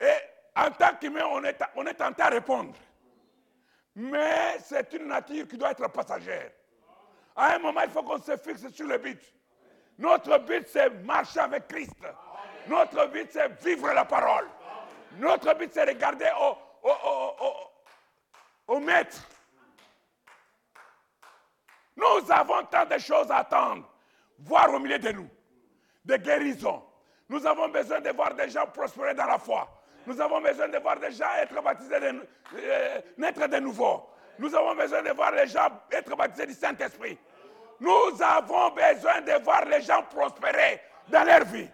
Et 0.00 0.14
en 0.56 0.70
tant 0.70 0.96
qu'humain, 0.96 1.26
on 1.30 1.44
est, 1.44 1.60
on 1.76 1.86
est 1.86 1.94
tenté 1.94 2.22
à 2.22 2.28
répondre. 2.28 2.74
Mais 3.96 4.58
c'est 4.60 4.92
une 4.94 5.06
nature 5.06 5.46
qui 5.46 5.56
doit 5.56 5.70
être 5.70 5.88
passagère. 5.88 6.50
À 7.36 7.54
un 7.54 7.58
moment, 7.58 7.80
il 7.82 7.90
faut 7.90 8.02
qu'on 8.02 8.18
se 8.20 8.36
fixe 8.36 8.68
sur 8.70 8.86
le 8.86 8.98
but. 8.98 9.20
Notre 9.98 10.38
but, 10.38 10.66
c'est 10.68 10.90
marcher 11.04 11.40
avec 11.40 11.68
Christ. 11.68 11.94
Notre 12.66 13.06
but, 13.08 13.28
c'est 13.30 13.62
vivre 13.62 13.92
la 13.92 14.04
parole. 14.04 14.48
Notre 15.18 15.54
but, 15.54 15.70
c'est 15.72 15.84
regarder 15.84 16.28
au, 16.40 16.56
au, 16.88 18.74
au, 18.74 18.80
maître. 18.80 19.28
Nous 21.96 22.30
avons 22.32 22.64
tant 22.64 22.86
de 22.86 22.98
choses 22.98 23.30
à 23.30 23.38
attendre, 23.38 23.88
voir 24.38 24.72
au 24.74 24.80
milieu 24.80 24.98
de 24.98 25.12
nous, 25.12 25.28
des 26.04 26.18
guérisons. 26.18 26.82
Nous 27.28 27.46
avons 27.46 27.68
besoin 27.68 28.00
de 28.00 28.10
voir 28.10 28.34
des 28.34 28.50
gens 28.50 28.66
prospérer 28.66 29.14
dans 29.14 29.26
la 29.26 29.38
foi. 29.38 29.68
Nous 30.06 30.20
avons 30.20 30.40
besoin 30.40 30.68
de 30.68 30.78
voir 30.78 30.98
des 31.00 31.12
gens 31.12 31.32
être 31.40 31.62
baptisés, 31.62 32.00
de, 32.00 32.26
euh, 32.56 33.00
naître 33.16 33.46
de 33.48 33.56
nouveau. 33.58 34.08
Nous 34.38 34.54
avons 34.54 34.74
besoin 34.74 35.02
de 35.02 35.10
voir 35.10 35.32
les 35.32 35.46
gens 35.46 35.68
être 35.90 36.14
baptisés 36.16 36.46
du 36.46 36.54
Saint-Esprit. 36.54 37.18
Nous 37.80 38.22
avons 38.22 38.70
besoin 38.70 39.20
de 39.20 39.42
voir 39.42 39.64
les 39.66 39.82
gens 39.82 40.02
prospérer 40.04 40.80
dans 41.08 41.24
leur 41.24 41.44
vie. 41.44 41.68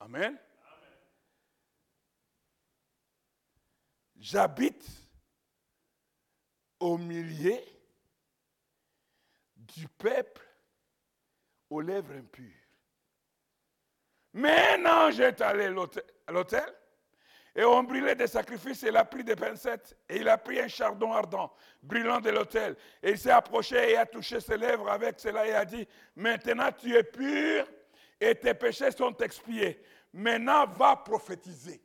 Amen. 0.00 0.38
J'habite 4.18 4.86
au 6.78 6.98
milieu 6.98 7.58
du 9.56 9.88
peuple 9.88 10.42
aux 11.68 11.80
lèvres 11.80 12.14
impures. 12.16 12.59
Mais 14.32 14.76
un 14.78 14.86
ange 14.86 15.20
est 15.20 15.40
allé 15.40 15.66
à 16.26 16.32
l'autel 16.32 16.74
et 17.54 17.64
on 17.64 17.82
brûlait 17.82 18.14
des 18.14 18.28
sacrifices 18.28 18.84
et 18.84 18.88
il 18.88 18.96
a 18.96 19.04
pris 19.04 19.24
des 19.24 19.34
pincettes 19.34 19.96
et 20.08 20.18
il 20.18 20.28
a 20.28 20.38
pris 20.38 20.60
un 20.60 20.68
chardon 20.68 21.12
ardent 21.12 21.52
brûlant 21.82 22.20
de 22.20 22.30
l'autel 22.30 22.76
et 23.02 23.10
il 23.10 23.18
s'est 23.18 23.32
approché 23.32 23.90
et 23.90 23.96
a 23.96 24.06
touché 24.06 24.40
ses 24.40 24.56
lèvres 24.56 24.88
avec 24.88 25.18
cela 25.18 25.46
et 25.46 25.54
a 25.54 25.64
dit 25.64 25.86
maintenant 26.14 26.70
tu 26.70 26.94
es 26.94 27.02
pur 27.02 27.66
et 28.20 28.34
tes 28.34 28.54
péchés 28.54 28.90
sont 28.92 29.16
expiés. 29.16 29.82
Maintenant 30.12 30.66
va 30.66 30.96
prophétiser. 30.96 31.80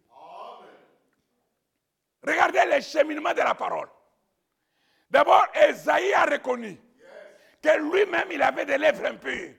Regardez 2.26 2.62
le 2.74 2.82
cheminement 2.82 3.34
de 3.34 3.40
la 3.40 3.54
parole. 3.54 3.88
D'abord, 5.10 5.46
Esaïe 5.54 6.14
a 6.14 6.26
reconnu 6.26 6.80
que 7.62 7.78
lui-même, 7.78 8.28
il 8.32 8.42
avait 8.42 8.66
des 8.66 8.78
lèvres 8.78 9.06
impures. 9.06 9.54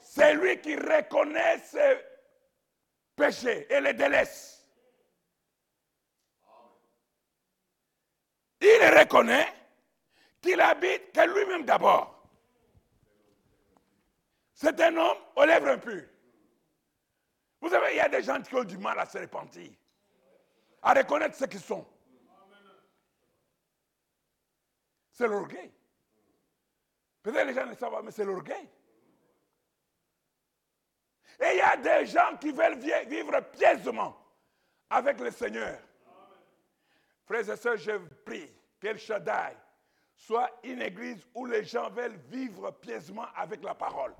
C'est 0.00 0.34
lui 0.34 0.60
qui 0.60 0.76
reconnaît 0.76 1.58
ses 1.58 1.98
péchés 3.16 3.66
et 3.72 3.80
les 3.80 3.94
délaisse. 3.94 4.64
Il 8.60 8.98
reconnaît 8.98 9.52
qu'il 10.40 10.60
habite, 10.60 11.12
que 11.12 11.20
lui-même 11.20 11.64
d'abord. 11.64 12.12
C'est 14.52 14.80
un 14.80 14.96
homme 14.96 15.18
aux 15.34 15.44
lèvres 15.44 15.68
impures. 15.68 16.08
Vous 17.60 17.68
savez, 17.68 17.88
il 17.92 17.96
y 17.96 18.00
a 18.00 18.08
des 18.08 18.22
gens 18.22 18.40
qui 18.42 18.54
ont 18.54 18.64
du 18.64 18.78
mal 18.78 18.98
à 18.98 19.06
se 19.06 19.18
repentir, 19.18 19.70
à 20.82 20.94
reconnaître 20.94 21.36
ce 21.36 21.46
qu'ils 21.46 21.60
sont. 21.60 21.86
C'est 25.10 25.26
l'orgueil. 25.26 25.72
Peut-être 27.22 27.46
les 27.46 27.54
gens 27.54 27.66
ne 27.66 27.74
savent 27.74 27.90
pas, 27.90 28.02
mais 28.02 28.10
c'est 28.10 28.24
l'orgueil. 28.24 28.68
Et 31.40 31.52
il 31.52 31.58
y 31.58 31.60
a 31.60 31.76
des 31.76 32.06
gens 32.06 32.36
qui 32.40 32.50
veulent 32.50 32.78
vivre 32.78 33.40
pieusement 33.52 34.16
avec 34.88 35.20
le 35.20 35.30
Seigneur. 35.30 35.78
Frères 37.26 37.50
et 37.50 37.56
sœurs, 37.56 37.76
je 37.76 37.92
prie 38.24 38.50
qu'El 38.80 38.98
Shaddai 38.98 39.56
soit 40.14 40.50
une 40.62 40.80
église 40.80 41.26
où 41.34 41.44
les 41.46 41.64
gens 41.64 41.90
veulent 41.90 42.18
vivre 42.28 42.70
pieusement 42.70 43.26
avec 43.34 43.62
la 43.62 43.74
parole. 43.74 44.14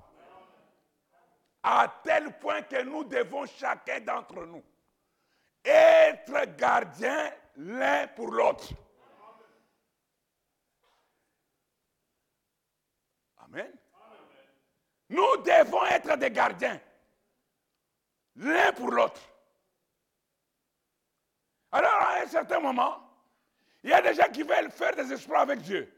À 1.63 2.01
tel 2.03 2.37
point 2.39 2.61
que 2.61 2.83
nous 2.83 3.03
devons 3.03 3.45
chacun 3.45 3.99
d'entre 4.01 4.45
nous 4.45 4.63
être 5.67 6.55
gardiens 6.55 7.31
l'un 7.57 8.07
pour 8.07 8.31
l'autre. 8.31 8.69
Amen. 13.39 13.71
Nous 15.09 15.37
devons 15.37 15.85
être 15.85 16.17
des 16.17 16.31
gardiens, 16.31 16.79
l'un 18.37 18.71
pour 18.73 18.91
l'autre. 18.91 19.21
Alors, 21.71 21.91
à 21.91 22.21
un 22.21 22.27
certain 22.27 22.59
moment, 22.59 23.01
il 23.83 23.89
y 23.89 23.93
a 23.93 24.01
des 24.01 24.13
gens 24.13 24.29
qui 24.31 24.43
veulent 24.43 24.71
faire 24.71 24.95
des 24.95 25.11
exploits 25.11 25.41
avec 25.41 25.59
Dieu. 25.61 25.91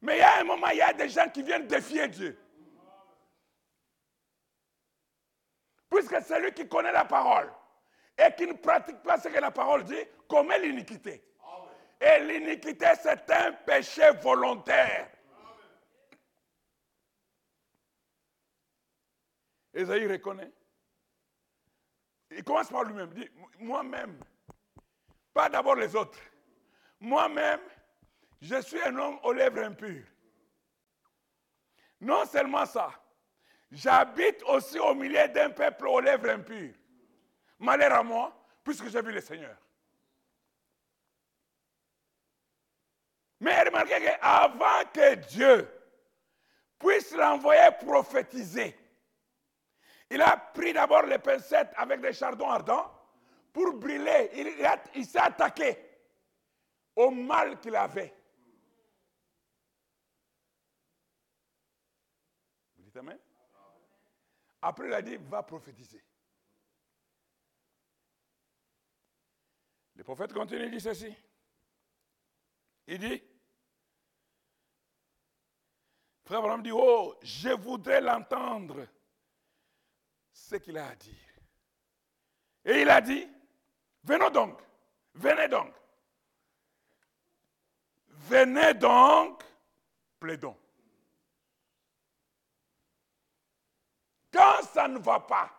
Mais 0.00 0.16
il 0.16 0.20
y 0.20 0.22
a 0.22 0.40
un 0.40 0.44
moment, 0.44 0.68
il 0.68 0.78
y 0.78 0.82
a 0.82 0.92
des 0.92 1.08
gens 1.08 1.28
qui 1.28 1.42
viennent 1.42 1.66
défier 1.66 2.08
Dieu. 2.08 2.38
Puisque 5.90 6.20
celui 6.22 6.52
qui 6.52 6.68
connaît 6.68 6.92
la 6.92 7.04
parole 7.04 7.52
et 8.16 8.34
qui 8.36 8.46
ne 8.46 8.52
pratique 8.52 9.02
pas 9.02 9.18
ce 9.18 9.28
que 9.28 9.38
la 9.38 9.50
parole 9.50 9.84
dit, 9.84 10.04
commet 10.28 10.58
l'iniquité. 10.58 11.24
Et 12.00 12.20
l'iniquité, 12.20 12.86
c'est 13.00 13.30
un 13.30 13.52
péché 13.52 14.10
volontaire. 14.22 15.10
Esaïe 19.74 20.06
reconnaît. 20.06 20.52
Il 22.30 22.44
commence 22.44 22.68
par 22.68 22.84
lui-même. 22.84 23.10
Dit, 23.10 23.28
moi-même, 23.58 24.18
pas 25.32 25.48
d'abord 25.48 25.76
les 25.76 25.94
autres. 25.96 26.18
Moi-même, 27.00 27.60
je 28.40 28.60
suis 28.60 28.80
un 28.82 28.96
homme 28.96 29.18
aux 29.22 29.32
lèvres 29.32 29.62
impures. 29.62 30.06
Non 32.00 32.24
seulement 32.26 32.66
ça, 32.66 32.90
j'habite 33.70 34.42
aussi 34.44 34.78
au 34.78 34.94
milieu 34.94 35.26
d'un 35.28 35.50
peuple 35.50 35.88
aux 35.88 36.00
lèvres 36.00 36.30
impures. 36.30 36.74
Malheur 37.58 37.92
à 37.92 38.02
moi, 38.02 38.32
puisque 38.62 38.88
j'ai 38.88 39.02
vu 39.02 39.12
le 39.12 39.20
Seigneur. 39.20 39.56
Mais 43.40 43.62
remarquez 43.62 44.00
qu'avant 44.00 44.84
que 44.92 45.14
Dieu 45.14 45.68
puisse 46.78 47.12
l'envoyer 47.12 47.70
prophétiser, 47.80 48.76
il 50.10 50.22
a 50.22 50.36
pris 50.36 50.72
d'abord 50.72 51.02
les 51.02 51.18
pincettes 51.18 51.72
avec 51.76 52.00
des 52.00 52.12
chardons 52.12 52.48
ardents 52.48 52.90
pour 53.52 53.74
brûler. 53.74 54.30
Il, 54.94 55.04
s'est 55.06 55.18
attaqué 55.18 55.76
au 56.96 57.10
mal 57.10 57.60
qu'il 57.60 57.76
avait. 57.76 58.14
Vous 62.76 62.84
dites 62.84 62.96
Amen? 62.96 63.18
Après, 64.60 64.86
il 64.88 64.92
a 64.92 65.02
dit, 65.02 65.16
va 65.16 65.42
prophétiser. 65.42 66.02
Le 69.94 70.04
prophète 70.04 70.32
continue, 70.32 70.64
il 70.64 70.70
dit 70.70 70.80
ceci. 70.80 71.14
Il 72.86 72.98
dit, 72.98 73.22
Frère 76.24 76.38
Abraham 76.38 76.62
dit, 76.62 76.72
oh, 76.72 77.14
je 77.22 77.50
voudrais 77.50 78.00
l'entendre, 78.00 78.86
ce 80.38 80.56
qu'il 80.56 80.78
a 80.78 80.88
à 80.88 80.94
dire. 80.94 81.14
Et 82.64 82.82
il 82.82 82.90
a 82.90 83.00
dit, 83.00 83.28
venons 84.04 84.30
donc, 84.30 84.60
venez 85.14 85.48
donc. 85.48 85.74
Venez 88.28 88.74
donc, 88.74 89.42
plaidons. 90.20 90.56
Quand 94.32 94.62
ça 94.72 94.86
ne 94.86 94.98
va 94.98 95.20
pas 95.20 95.50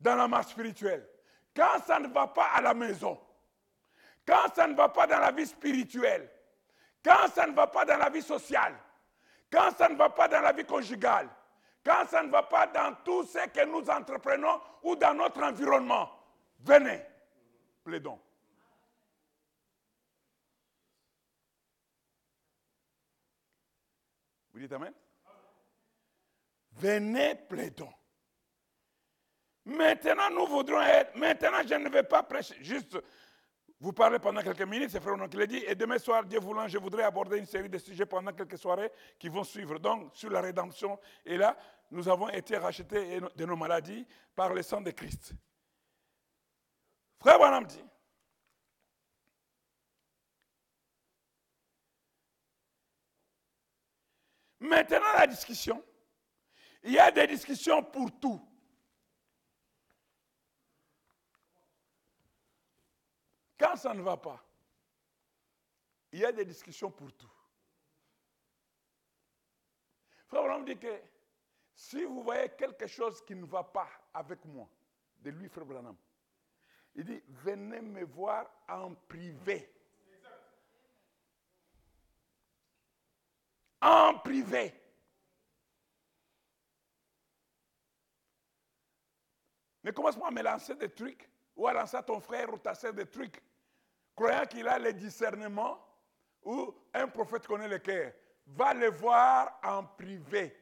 dans 0.00 0.16
la 0.16 0.28
marche 0.28 0.48
spirituelle, 0.48 1.08
quand 1.56 1.82
ça 1.86 1.98
ne 1.98 2.08
va 2.08 2.26
pas 2.26 2.48
à 2.48 2.60
la 2.60 2.74
maison, 2.74 3.18
quand 4.26 4.54
ça 4.54 4.66
ne 4.66 4.74
va 4.74 4.90
pas 4.90 5.06
dans 5.06 5.18
la 5.18 5.32
vie 5.32 5.46
spirituelle, 5.46 6.30
quand 7.02 7.28
ça 7.34 7.46
ne 7.46 7.52
va 7.52 7.66
pas 7.66 7.86
dans 7.86 7.96
la 7.96 8.10
vie 8.10 8.22
sociale, 8.22 8.78
quand 9.50 9.70
ça 9.78 9.88
ne 9.88 9.96
va 9.96 10.10
pas 10.10 10.28
dans 10.28 10.42
la 10.42 10.52
vie 10.52 10.64
conjugale, 10.66 11.28
quand 11.88 12.06
ça 12.06 12.22
ne 12.22 12.30
va 12.30 12.42
pas 12.42 12.66
dans 12.66 12.94
tout 13.02 13.24
ce 13.24 13.48
que 13.48 13.64
nous 13.64 13.88
entreprenons 13.88 14.60
ou 14.82 14.94
dans 14.94 15.14
notre 15.14 15.42
environnement, 15.42 16.10
venez, 16.60 17.00
plaidons. 17.82 18.20
Vous 24.52 24.60
dites 24.60 24.72
Amen? 24.72 24.92
Venez, 26.72 27.36
plaidons. 27.48 27.92
Maintenant, 29.64 30.30
nous 30.30 30.46
voudrons 30.46 30.82
être. 30.82 31.16
Maintenant, 31.16 31.62
je 31.66 31.74
ne 31.74 31.88
vais 31.88 32.02
pas 32.02 32.22
prêcher. 32.22 32.56
Juste 32.60 32.98
vous 33.80 33.92
parler 33.92 34.18
pendant 34.18 34.42
quelques 34.42 34.62
minutes, 34.62 34.90
c'est 34.90 35.00
Frère 35.00 35.14
qui 35.30 35.36
l'a 35.36 35.46
dit. 35.46 35.62
Et 35.66 35.76
demain 35.76 35.98
soir, 35.98 36.24
Dieu 36.24 36.40
voulant, 36.40 36.66
je 36.66 36.78
voudrais 36.78 37.04
aborder 37.04 37.38
une 37.38 37.46
série 37.46 37.68
de 37.68 37.78
sujets 37.78 38.06
pendant 38.06 38.32
quelques 38.32 38.58
soirées 38.58 38.90
qui 39.18 39.28
vont 39.28 39.44
suivre. 39.44 39.78
Donc, 39.78 40.10
sur 40.14 40.30
la 40.30 40.40
rédemption. 40.40 40.98
Et 41.24 41.36
là, 41.36 41.56
nous 41.92 42.08
avons 42.08 42.28
été 42.28 42.56
rachetés 42.56 43.20
de 43.36 43.44
nos 43.44 43.54
maladies 43.54 44.04
par 44.34 44.52
le 44.52 44.62
sang 44.62 44.80
de 44.80 44.90
Christ. 44.90 45.32
Frère 47.20 47.38
Branham 47.38 47.66
dit 47.66 47.84
Maintenant, 54.60 54.98
la 55.16 55.26
discussion. 55.28 55.84
Il 56.82 56.92
y 56.92 56.98
a 56.98 57.12
des 57.12 57.28
discussions 57.28 57.82
pour 57.82 58.10
tout. 58.18 58.47
Quand 63.58 63.76
ça 63.76 63.92
ne 63.92 64.02
va 64.02 64.16
pas, 64.16 64.42
il 66.12 66.20
y 66.20 66.24
a 66.24 66.32
des 66.32 66.44
discussions 66.44 66.90
pour 66.90 67.12
tout. 67.12 67.30
Frère 70.28 70.42
Branham 70.42 70.64
dit 70.64 70.78
que 70.78 71.02
si 71.74 72.04
vous 72.04 72.22
voyez 72.22 72.50
quelque 72.50 72.86
chose 72.86 73.24
qui 73.24 73.34
ne 73.34 73.46
va 73.46 73.64
pas 73.64 73.88
avec 74.14 74.44
moi, 74.44 74.68
de 75.18 75.30
lui, 75.30 75.48
Frère 75.48 75.64
Branham, 75.64 75.96
il 76.94 77.04
dit, 77.04 77.22
venez 77.28 77.80
me 77.80 78.04
voir 78.04 78.48
en 78.68 78.94
privé. 78.94 79.74
En 83.80 84.18
privé. 84.18 84.74
Ne 89.84 89.92
commence 89.92 90.16
pas 90.16 90.28
à 90.28 90.30
me 90.30 90.42
lancer 90.42 90.74
des 90.74 90.92
trucs 90.92 91.28
ou 91.56 91.66
à 91.66 91.72
lancer 91.72 91.96
à 91.96 92.02
ton 92.02 92.20
frère 92.20 92.52
ou 92.52 92.58
ta 92.58 92.74
soeur 92.74 92.92
des 92.92 93.06
trucs 93.06 93.40
croyant 94.18 94.46
qu'il 94.46 94.66
a 94.66 94.80
le 94.80 94.92
discernement, 94.92 95.78
ou 96.42 96.74
un 96.92 97.06
prophète 97.06 97.46
connaît 97.46 97.68
le 97.68 97.78
cœur, 97.78 98.12
va 98.48 98.74
le 98.74 98.90
voir 98.90 99.60
en 99.62 99.84
privé. 99.84 100.56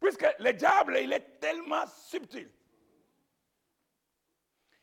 Puisque 0.00 0.26
le 0.40 0.52
diable, 0.52 0.98
il 1.00 1.12
est 1.12 1.38
tellement 1.40 1.86
subtil. 1.86 2.50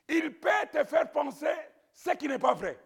Il 0.07 0.39
peut 0.39 0.49
te 0.71 0.83
faire 0.85 1.11
penser 1.11 1.55
ce 1.91 2.11
qui 2.11 2.27
n'est 2.27 2.39
pas 2.39 2.53
vrai. 2.53 2.79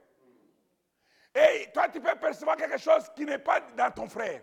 Et 1.36 1.70
toi, 1.72 1.90
tu 1.90 2.00
peux 2.00 2.16
percevoir 2.16 2.56
quelque 2.58 2.78
chose 2.78 3.08
qui 3.16 3.26
n'est 3.26 3.40
pas 3.40 3.60
dans 3.78 3.92
ton 3.92 4.08
frère. 4.08 4.42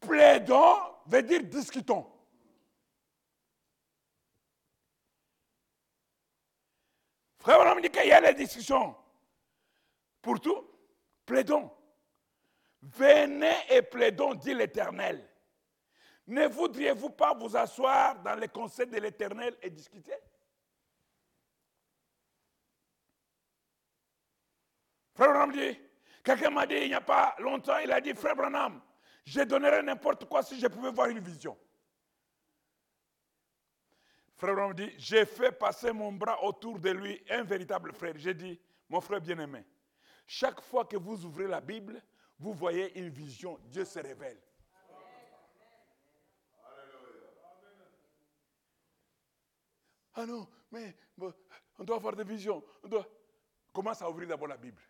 Plaidons 0.00 0.78
veut 1.06 1.22
dire 1.22 1.42
discutons. 1.44 2.11
Frère, 7.42 7.74
me 7.74 7.82
dit 7.82 7.90
qu'il 7.90 8.06
y 8.06 8.12
a 8.12 8.20
les 8.20 8.34
discussions. 8.34 8.94
Pour 10.20 10.40
tout, 10.40 10.64
plaidons. 11.26 11.68
Venez 12.80 13.56
et 13.68 13.82
plaidons, 13.82 14.34
dit 14.34 14.54
l'Éternel. 14.54 15.28
Ne 16.28 16.46
voudriez-vous 16.46 17.10
pas 17.10 17.34
vous 17.34 17.56
asseoir 17.56 18.22
dans 18.22 18.36
les 18.36 18.46
conseils 18.46 18.86
de 18.86 18.96
l'Éternel 18.98 19.56
et 19.60 19.70
discuter? 19.70 20.14
Frère 25.16 25.32
Branham 25.32 25.50
dit, 25.50 25.80
quelqu'un 26.22 26.50
m'a 26.50 26.64
dit 26.64 26.76
il 26.76 26.88
n'y 26.88 26.94
a 26.94 27.00
pas 27.00 27.34
longtemps, 27.40 27.78
il 27.78 27.90
a 27.90 28.00
dit, 28.00 28.14
Frère 28.14 28.36
Branham, 28.36 28.80
je 29.24 29.40
donnerais 29.40 29.82
n'importe 29.82 30.26
quoi 30.26 30.44
si 30.44 30.60
je 30.60 30.68
pouvais 30.68 30.92
voir 30.92 31.08
une 31.08 31.18
vision. 31.18 31.58
Frère 34.42 34.56
Branham 34.56 34.74
dit, 34.74 34.92
j'ai 34.98 35.24
fait 35.24 35.52
passer 35.52 35.92
mon 35.92 36.10
bras 36.10 36.42
autour 36.42 36.76
de 36.80 36.90
lui, 36.90 37.22
un 37.30 37.44
véritable 37.44 37.92
frère. 37.92 38.14
J'ai 38.16 38.34
dit, 38.34 38.60
mon 38.88 39.00
frère 39.00 39.20
bien-aimé, 39.20 39.64
chaque 40.26 40.60
fois 40.62 40.84
que 40.84 40.96
vous 40.96 41.24
ouvrez 41.24 41.46
la 41.46 41.60
Bible, 41.60 42.02
vous 42.40 42.52
voyez 42.52 42.98
une 42.98 43.08
vision, 43.08 43.56
Dieu 43.66 43.84
se 43.84 44.00
révèle. 44.00 44.42
Ah 50.12 50.26
non, 50.26 50.48
mais 50.72 50.96
on 51.78 51.84
doit 51.84 51.98
avoir 51.98 52.16
des 52.16 52.24
visions. 52.24 52.64
On 52.82 52.88
doit... 52.88 53.06
Commence 53.72 54.02
à 54.02 54.10
ouvrir 54.10 54.26
d'abord 54.26 54.48
la 54.48 54.56
Bible. 54.56 54.82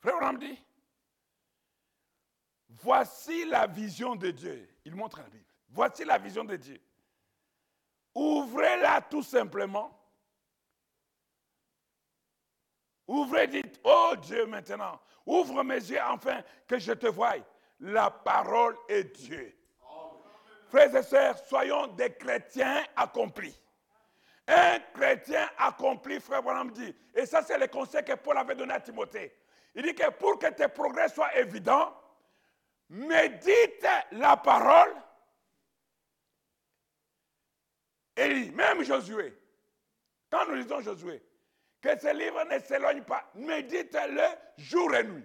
Frère 0.00 0.16
Branham 0.16 0.38
dit, 0.38 0.58
Voici 2.80 3.44
la 3.46 3.66
vision 3.66 4.16
de 4.16 4.30
Dieu. 4.30 4.68
Il 4.84 4.94
montre 4.94 5.18
la 5.18 5.28
Bible. 5.28 5.44
Voici 5.70 6.04
la 6.04 6.18
vision 6.18 6.44
de 6.44 6.56
Dieu. 6.56 6.80
Ouvrez-la 8.14 9.00
tout 9.02 9.22
simplement. 9.22 9.94
Ouvrez, 13.06 13.46
dites, 13.46 13.80
oh 13.84 14.14
Dieu 14.20 14.46
maintenant, 14.46 15.00
ouvre 15.24 15.62
mes 15.62 15.76
yeux 15.76 16.00
enfin 16.08 16.42
que 16.66 16.78
je 16.78 16.92
te 16.92 17.06
voie. 17.06 17.36
La 17.80 18.10
parole 18.10 18.76
est 18.88 19.04
Dieu. 19.04 19.54
Frères 20.68 20.94
et 20.94 21.02
sœurs, 21.02 21.38
soyons 21.46 21.86
des 21.88 22.12
chrétiens 22.12 22.84
accomplis. 22.94 23.58
Un 24.46 24.78
chrétien 24.94 25.48
accompli, 25.58 26.20
frère 26.20 26.42
Branham 26.42 26.70
dit, 26.70 26.94
et 27.14 27.24
ça 27.24 27.42
c'est 27.42 27.58
le 27.58 27.66
conseil 27.68 28.04
que 28.04 28.14
Paul 28.14 28.36
avait 28.36 28.54
donné 28.54 28.74
à 28.74 28.80
Timothée. 28.80 29.34
Il 29.74 29.82
dit 29.82 29.94
que 29.94 30.10
pour 30.10 30.38
que 30.38 30.48
tes 30.48 30.68
progrès 30.68 31.08
soient 31.08 31.34
évidents, 31.36 31.94
médite 32.88 33.86
la 34.12 34.36
parole. 34.36 34.94
Et 38.16 38.50
même 38.50 38.82
Josué, 38.82 39.36
quand 40.30 40.46
nous 40.46 40.54
lisons 40.54 40.80
Josué, 40.80 41.22
que 41.80 41.98
ce 41.98 42.12
livre 42.12 42.44
ne 42.44 42.58
s'éloigne 42.58 43.02
pas, 43.04 43.30
médite-le 43.34 44.24
jour 44.56 44.94
et 44.94 45.04
nuit. 45.04 45.24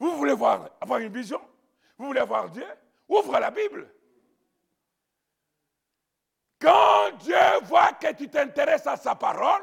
Vous 0.00 0.16
voulez 0.16 0.34
voir, 0.34 0.70
avoir 0.80 0.98
une 1.00 1.12
vision? 1.12 1.40
Vous 1.96 2.06
voulez 2.06 2.24
voir 2.24 2.50
Dieu? 2.50 2.66
Ouvre 3.08 3.38
la 3.38 3.50
Bible. 3.50 3.88
Quand 6.60 7.12
Dieu 7.18 7.36
voit 7.64 7.92
que 7.92 8.12
tu 8.14 8.28
t'intéresses 8.28 8.86
à 8.86 8.96
sa 8.96 9.14
parole, 9.14 9.62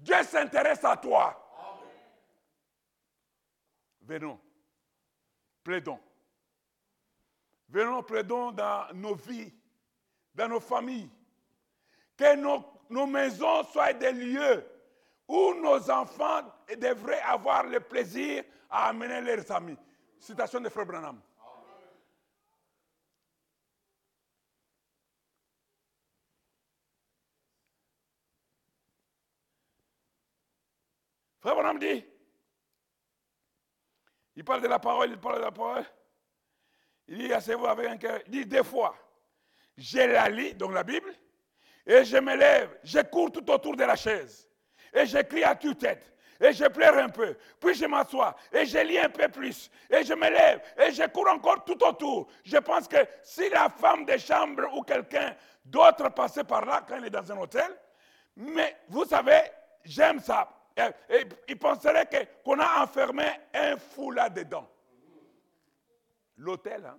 Dieu 0.00 0.20
s'intéresse 0.24 0.84
à 0.84 0.96
toi. 0.96 1.40
Venons 4.02 4.40
plaidons. 5.64 5.98
Venons, 7.68 8.02
plaidons 8.02 8.52
dans 8.52 8.92
nos 8.94 9.14
vies, 9.14 9.52
dans 10.34 10.48
nos 10.48 10.60
familles. 10.60 11.10
Que 12.16 12.36
nos, 12.36 13.06
maisons 13.06 13.64
soient 13.64 13.94
des 13.94 14.12
lieux 14.12 14.64
où 15.26 15.54
nos 15.54 15.90
enfants 15.90 16.42
devraient 16.78 17.22
avoir 17.22 17.64
le 17.64 17.80
plaisir 17.80 18.44
à 18.70 18.90
amener 18.90 19.20
leurs 19.22 19.50
amis. 19.50 19.76
Citation 20.20 20.60
de 20.60 20.68
Frère 20.68 20.86
Branham. 20.86 21.20
Frère 31.40 31.54
Branham 31.56 31.78
dit, 31.78 32.04
il 34.36 34.44
parle 34.44 34.62
de 34.62 34.68
la 34.68 34.78
parole, 34.78 35.10
il 35.10 35.18
parle 35.18 35.36
de 35.36 35.42
la 35.42 35.50
parole. 35.50 35.84
Il 37.06 37.18
dit, 37.18 37.32
asseyez-vous 37.32 37.66
avec 37.66 37.86
un 37.86 37.96
cœur. 37.96 38.20
Il 38.26 38.32
dit, 38.32 38.46
des 38.46 38.64
fois, 38.64 38.96
je 39.76 39.98
la 39.98 40.28
lis, 40.28 40.54
donc 40.54 40.72
la 40.72 40.82
Bible, 40.82 41.12
et 41.86 42.04
je 42.04 42.16
me 42.16 42.34
lève, 42.34 42.78
je 42.82 43.00
cours 43.00 43.30
tout 43.30 43.48
autour 43.50 43.76
de 43.76 43.84
la 43.84 43.96
chaise, 43.96 44.48
et 44.92 45.04
je 45.04 45.18
crie 45.18 45.44
à 45.44 45.54
toute 45.54 45.78
tête, 45.78 46.12
et 46.40 46.52
je 46.52 46.64
pleure 46.64 46.96
un 46.96 47.08
peu, 47.08 47.36
puis 47.60 47.74
je 47.74 47.84
m'assois, 47.84 48.34
et 48.52 48.64
je 48.64 48.78
lis 48.78 48.98
un 48.98 49.10
peu 49.10 49.28
plus, 49.28 49.70
et 49.90 50.02
je 50.02 50.14
me 50.14 50.30
lève, 50.30 50.62
et 50.78 50.92
je 50.92 51.06
cours 51.08 51.28
encore 51.28 51.64
tout 51.64 51.82
autour. 51.84 52.28
Je 52.44 52.56
pense 52.56 52.88
que 52.88 52.96
si 53.22 53.48
la 53.50 53.68
femme 53.68 54.04
de 54.04 54.16
chambre 54.16 54.62
ou 54.74 54.82
quelqu'un 54.82 55.34
d'autre 55.64 56.08
passait 56.10 56.44
par 56.44 56.64
là 56.64 56.84
quand 56.86 56.96
elle 56.96 57.06
est 57.06 57.10
dans 57.10 57.30
un 57.30 57.38
hôtel, 57.38 57.76
mais 58.36 58.76
vous 58.88 59.04
savez, 59.04 59.42
j'aime 59.84 60.20
ça. 60.20 60.48
Il 61.48 61.58
penserait 61.58 62.08
qu'on 62.44 62.58
a 62.58 62.82
enfermé 62.82 63.24
un 63.52 63.76
fou 63.76 64.10
là-dedans. 64.10 64.68
L'hôtel, 66.36 66.84
hein? 66.84 66.98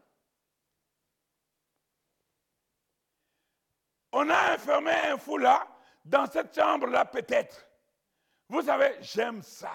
On 4.14 4.30
a 4.30 4.56
enfermé 4.56 4.92
un 4.92 5.18
fou 5.18 5.38
là, 5.38 5.68
dans 6.06 6.26
cette 6.26 6.56
chambre-là 6.56 7.04
peut-être. 7.04 7.68
Vous 8.48 8.62
savez, 8.62 8.96
j'aime 9.02 9.42
ça. 9.42 9.74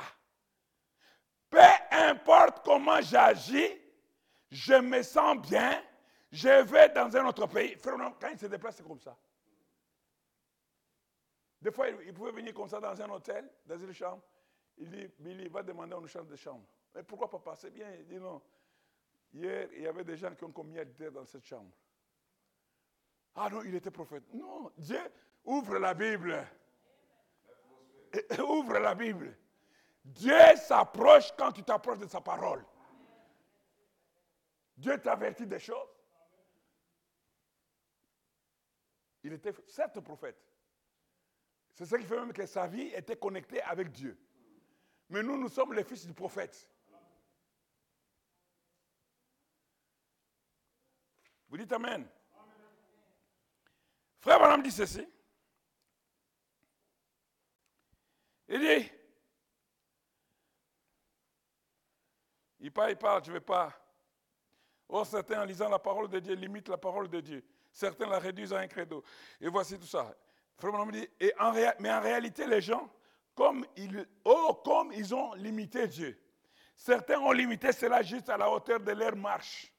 Peu 1.51 1.61
importe 1.91 2.65
comment 2.65 3.03
j'agis, 3.03 3.79
je 4.51 4.75
me 4.75 5.03
sens 5.03 5.37
bien, 5.47 5.85
je 6.33 6.63
vais 6.63 6.89
dans 6.89 7.15
un 7.15 7.27
autre 7.27 7.47
pays. 7.49 7.77
Quand 7.83 8.29
il 8.33 8.39
se 8.39 8.47
déplace, 8.47 8.77
c'est 8.77 8.87
comme 8.87 9.01
ça. 9.01 9.15
Des 11.61 11.71
fois, 11.71 11.89
il 11.89 12.15
pouvait 12.15 12.33
venir 12.33 12.55
comme 12.55 12.69
ça 12.69 12.81
dans 12.81 13.01
un 13.01 13.11
hôtel, 13.11 13.51
dans 13.67 13.79
une 13.79 13.93
chambre. 13.93 14.23
Il 14.79 14.91
dit, 14.91 15.09
Billy, 15.19 15.49
va 15.49 15.63
demander 15.63 15.95
une 15.95 16.07
chambre 16.07 16.31
de 16.31 16.37
chambre. 16.37 16.65
Mais 16.95 17.03
pourquoi 17.03 17.29
pas 17.29 17.39
passer 17.39 17.71
bien 17.71 17.93
Il 17.99 18.07
dit 18.07 18.19
non. 18.19 18.41
Hier, 19.33 19.69
il 19.75 19.83
y 19.83 19.87
avait 19.87 20.05
des 20.05 20.17
gens 20.17 20.35
qui 20.35 20.45
ont 20.45 20.53
commis 20.53 20.79
à 20.79 20.85
dans 20.85 21.25
cette 21.25 21.45
chambre. 21.45 21.71
Ah 23.35 23.49
non, 23.51 23.63
il 23.63 23.75
était 23.75 23.91
prophète. 23.91 24.25
Non, 24.33 24.73
Dieu 24.77 25.01
ouvre 25.45 25.79
la 25.79 25.95
Bible. 25.95 26.47
Ouvre 28.41 28.79
la 28.79 28.95
Bible. 28.95 29.37
Dieu 30.05 30.57
s'approche 30.57 31.31
quand 31.37 31.53
tu 31.53 31.63
t'approches 31.63 31.99
de 31.99 32.09
sa 32.09 32.21
parole. 32.21 32.65
Dieu 34.77 35.01
t'avertit 35.01 35.47
des 35.47 35.61
choses. 35.61 35.89
Il 39.23 39.35
était 39.35 39.55
certes 39.67 40.01
prophète. 40.01 40.50
C'est 41.75 41.87
ce 41.87 41.97
qui 41.97 42.05
fait 42.05 42.19
même 42.19 42.33
que 42.33 42.47
sa 42.47 42.67
vie 42.67 42.89
était 42.95 43.17
connectée 43.17 43.63
avec 43.63 43.91
Dieu. 43.91 44.19
Mais 45.09 45.23
nous, 45.23 45.39
nous 45.39 45.49
sommes 45.49 45.73
les 45.73 45.85
fils 45.85 46.07
du 46.07 46.13
prophète. 46.13 46.69
Vous 51.49 51.57
dites 51.57 51.73
Amen. 51.73 52.07
Frère 54.21 54.39
Madame 54.39 54.63
dit 54.63 54.71
ceci. 54.71 55.07
Il 58.53 58.59
dit, 58.61 58.91
il 62.59 62.73
parle, 62.73 62.91
il 62.91 62.97
parle, 62.97 63.25
je 63.25 63.31
ne 63.31 63.35
vais 63.35 63.41
pas. 63.41 63.73
Or, 64.89 65.07
certains, 65.07 65.41
en 65.41 65.45
lisant 65.45 65.69
la 65.69 65.79
parole 65.79 66.09
de 66.09 66.19
Dieu, 66.19 66.35
limitent 66.35 66.69
la 66.69 66.77
parole 66.77 67.09
de 67.09 67.21
Dieu. 67.21 67.45
Certains 67.73 68.09
la 68.09 68.19
réduisent 68.19 68.53
à 68.53 68.59
un 68.59 68.67
credo. 68.67 69.05
Et 69.41 69.49
voici 69.49 69.79
tout 69.79 69.87
ça. 69.87 70.13
Mais 70.63 71.93
en 71.93 72.01
réalité, 72.01 72.47
les 72.47 72.61
gens, 72.61 72.91
comme 73.35 73.67
ils, 73.77 74.07
oh, 74.25 74.61
comme 74.65 74.93
ils 74.93 75.15
ont 75.15 75.35
limité 75.35 75.87
Dieu, 75.89 76.19
certains 76.77 77.19
ont 77.19 77.33
limité 77.33 77.73
cela 77.73 78.03
juste 78.03 78.29
à 78.29 78.37
la 78.37 78.51
hauteur 78.51 78.81
de 78.81 78.93
leur 78.93 79.17
marche. 79.17 79.73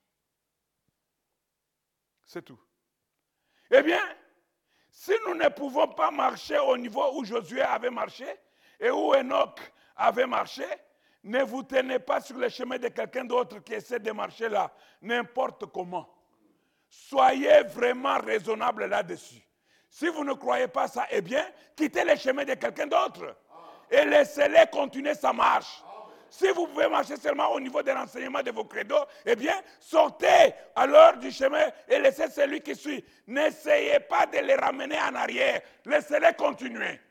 C'est 2.26 2.44
tout. 2.44 2.60
Eh 3.70 3.82
bien, 3.82 4.02
si 4.90 5.14
nous 5.26 5.36
ne 5.36 5.48
pouvons 5.50 5.88
pas 5.88 6.12
marcher 6.12 6.58
au 6.60 6.78
niveau 6.78 7.18
où 7.18 7.24
Josué 7.24 7.62
avait 7.62 7.90
marché 7.90 8.28
et 8.80 8.90
où 8.90 9.14
Enoch 9.14 9.60
avait 9.96 10.28
marché, 10.28 10.66
ne 11.24 11.44
vous 11.44 11.64
tenez 11.64 12.00
pas 12.00 12.20
sur 12.20 12.38
le 12.38 12.50
chemin 12.50 12.78
de 12.78 12.88
quelqu'un 12.88 13.26
d'autre 13.26 13.60
qui 13.60 13.74
essaie 13.74 14.00
de 14.00 14.12
marcher 14.12 14.50
là, 14.50 14.74
n'importe 15.02 15.68
comment. 15.68 16.10
Soyez 16.90 17.64
vraiment 17.64 18.18
raisonnable 18.20 18.86
là-dessus. 18.86 19.42
Si 19.92 20.08
vous 20.08 20.24
ne 20.24 20.34
croyez 20.34 20.70
pas 20.70 20.88
ça, 20.88 21.06
eh 21.12 21.22
bien, 21.22 21.46
quittez 21.76 22.06
le 22.06 22.16
chemin 22.16 22.46
de 22.46 22.54
quelqu'un 22.54 22.88
d'autre 22.88 23.36
et 23.92 24.06
laissez-les 24.06 24.68
continuer 24.72 25.14
sa 25.14 25.34
marche. 25.34 25.84
Si 26.30 26.48
vous 26.52 26.66
pouvez 26.68 26.88
marcher 26.88 27.18
seulement 27.18 27.52
au 27.52 27.60
niveau 27.60 27.84
de 27.84 27.92
l'enseignement 27.92 28.42
de 28.42 28.52
vos 28.52 28.64
credos, 28.64 29.06
eh 29.26 29.36
bien, 29.36 29.62
sortez 29.82 30.54
alors 30.78 31.18
du 31.18 31.30
chemin 31.30 31.66
et 31.90 32.00
laissez 32.00 32.30
celui 32.30 32.62
qui 32.62 32.74
suit. 32.74 33.04
N'essayez 33.28 34.00
pas 34.00 34.26
de 34.28 34.38
les 34.38 34.56
ramener 34.56 34.98
en 34.98 35.14
arrière. 35.14 35.62
Laissez-les 35.86 36.34
continuer. 36.36 37.02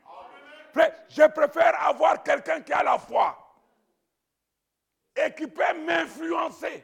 Je 1.07 1.27
préfère 1.27 1.87
avoir 1.87 2.23
quelqu'un 2.23 2.61
qui 2.61 2.73
a 2.73 2.81
la 2.81 2.97
foi 2.97 3.37
et 5.15 5.31
qui 5.35 5.45
peut 5.45 5.73
m'influencer 5.85 6.83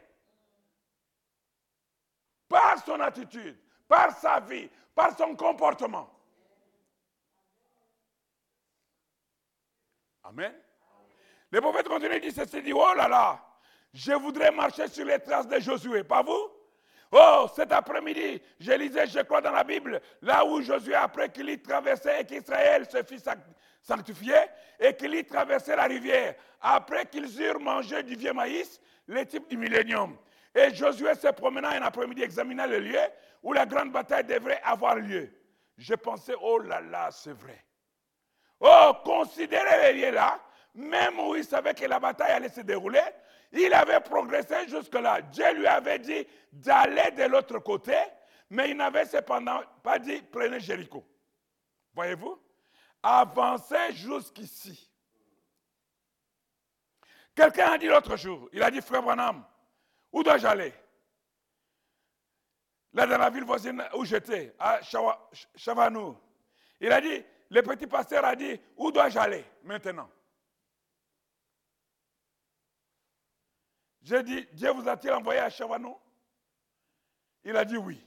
par 2.48 2.86
son 2.86 3.00
attitude, 3.00 3.58
par 3.88 4.16
sa 4.16 4.40
vie, 4.42 4.70
par 4.98 5.16
son 5.16 5.36
comportement. 5.36 6.10
Amen. 10.24 10.52
Le 11.52 11.62
prophète 11.62 11.88
continue 11.88 12.20
dit 12.20 12.32
ceci, 12.32 12.64
dit, 12.64 12.74
oh 12.74 12.94
là 12.98 13.08
là, 13.08 13.40
je 13.94 14.12
voudrais 14.14 14.52
marcher 14.52 14.88
sur 14.88 15.06
les 15.06 15.20
traces 15.20 15.48
de 15.48 15.60
Josué, 15.60 16.04
pas 16.04 16.24
vous? 16.24 16.50
Oh, 17.12 17.46
cet 17.56 17.72
après-midi, 17.72 18.42
je 18.60 18.72
lisais, 18.72 19.06
je 19.06 19.20
crois, 19.20 19.40
dans 19.40 19.52
la 19.52 19.64
Bible, 19.64 20.02
là 20.24 20.44
où 20.44 20.62
Josué, 20.62 20.96
après 20.96 21.32
qu'il 21.32 21.50
y 21.52 21.62
traversait 21.62 22.22
et 22.22 22.26
qu'Israël 22.26 22.90
se 22.90 23.04
fit 23.04 23.24
sanctifier, 23.82 24.34
et 24.80 24.96
qu'il 24.96 25.14
y 25.14 25.24
traversait 25.24 25.76
la 25.76 25.86
rivière, 25.86 26.36
après 26.60 27.06
qu'ils 27.06 27.40
eurent 27.40 27.60
mangé 27.60 28.02
du 28.02 28.16
vieux 28.16 28.34
maïs, 28.34 28.82
les 29.08 29.28
types 29.28 29.48
du 29.48 29.58
millénium. 29.58 30.18
Et 30.58 30.74
Josué 30.74 31.13
se 31.13 31.28
promenant 31.28 31.70
un 31.70 31.84
après-midi, 31.84 32.24
examinant 32.24 32.65
le 32.65 32.80
lieu 32.80 33.00
où 33.43 33.54
la 33.54 33.67
grande 33.67 33.91
bataille 33.91 34.24
devrait 34.24 34.60
avoir 34.63 34.96
lieu. 34.96 35.32
Je 35.78 35.93
pensais, 35.93 36.34
oh 36.41 36.58
là 36.58 36.82
là, 36.82 37.12
c'est 37.12 37.34
vrai. 37.34 37.63
Oh, 38.60 38.91
considérez 39.06 39.93
le 39.93 40.00
lieu 40.00 40.12
là, 40.12 40.43
même 40.74 41.20
où 41.20 41.36
il 41.36 41.46
savait 41.46 41.76
que 41.76 41.86
la 41.86 42.00
bataille 42.00 42.32
allait 42.32 42.50
se 42.50 42.62
dérouler, 42.62 43.04
il 43.52 43.72
avait 43.72 44.00
progressé 44.00 44.67
jusque-là. 44.67 45.22
Dieu 45.22 45.54
lui 45.54 45.67
avait 45.67 46.00
dit 46.00 46.26
d'aller 46.52 47.12
de 47.12 47.26
l'autre 47.26 47.60
côté, 47.60 47.96
mais 48.50 48.72
il 48.72 48.78
n'avait 48.78 49.06
cependant 49.06 49.62
pas 49.84 50.00
dit 50.00 50.24
prenez 50.32 50.60
Jéricho. 50.60 51.06
Voyez-vous? 51.93 52.41
Avancez 53.04 53.93
jusqu'ici. 53.93 54.89
Quelqu'un 57.36 57.74
a 57.74 57.78
dit 57.78 57.88
l'autre 57.88 58.17
jour, 58.17 58.50
il 58.52 58.63
a 58.63 58.72
dit 58.72 58.82
Frère 58.82 59.04
Branham, 59.04 59.46
où 60.18 60.24
dois-je 60.24 60.48
aller? 60.48 60.74
Là, 62.94 63.06
dans 63.06 63.20
la 63.20 63.30
ville 63.30 63.44
voisine 63.44 63.84
où 63.94 64.04
j'étais, 64.04 64.56
à 64.58 64.80
Chavanou, 65.56 66.18
il 66.80 66.92
a 66.92 67.00
dit, 67.00 67.24
le 67.52 67.62
petit 67.62 67.86
pasteur 67.86 68.26
a 68.26 68.36
dit, 68.36 68.60
où 68.76 68.92
dois-je 68.92 69.20
aller 69.20 69.46
maintenant? 69.64 70.10
J'ai 74.02 74.24
dit, 74.24 74.48
Dieu 74.54 74.72
vous 74.72 74.90
a-t-il 74.90 75.14
envoyé 75.14 75.40
à 75.40 75.52
Chavano? 75.52 76.02
Il 77.44 77.56
a 77.56 77.64
dit 77.64 77.78
oui. 77.78 78.04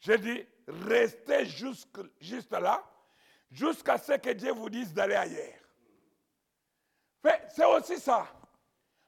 J'ai 0.00 0.18
dit, 0.18 0.46
restez 0.66 1.46
juste 1.46 2.52
là, 2.52 2.84
jusqu'à 3.50 3.96
ce 3.96 4.12
que 4.12 4.30
Dieu 4.30 4.52
vous 4.52 4.68
dise 4.68 4.92
d'aller 4.92 5.14
ailleurs. 5.14 5.60
C'est 7.54 7.64
aussi 7.64 7.98
ça. 7.98 8.26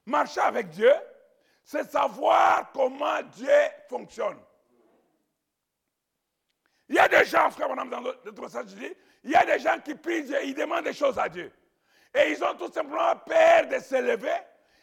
Marcher 0.05 0.41
avec 0.41 0.69
Dieu, 0.69 0.91
c'est 1.63 1.89
savoir 1.89 2.71
comment 2.73 3.21
Dieu 3.33 3.49
fonctionne. 3.89 4.39
Il 6.89 6.95
y 6.95 6.99
a 6.99 7.07
des 7.07 7.23
gens, 7.25 7.49
frère, 7.51 7.73
dans 7.73 8.01
d'autres 8.01 8.49
sens, 8.49 8.65
je 8.67 8.93
il 9.23 9.31
y 9.31 9.35
a 9.35 9.45
des 9.45 9.59
gens 9.59 9.79
qui 9.79 9.95
prient 9.95 10.23
Dieu, 10.23 10.37
ils 10.43 10.55
demandent 10.55 10.83
des 10.83 10.93
choses 10.93 11.17
à 11.17 11.29
Dieu. 11.29 11.51
Et 12.13 12.31
ils 12.31 12.43
ont 12.43 12.55
tout 12.55 12.71
simplement 12.71 13.15
peur 13.25 13.67
de 13.67 13.79
se 13.79 13.95
lever 13.95 14.35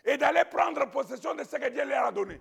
et 0.04 0.16
d'aller 0.16 0.44
prendre 0.44 0.88
possession 0.90 1.34
de 1.34 1.44
ce 1.44 1.56
que 1.56 1.68
Dieu 1.68 1.84
leur 1.84 2.06
a 2.06 2.12
donné. 2.12 2.40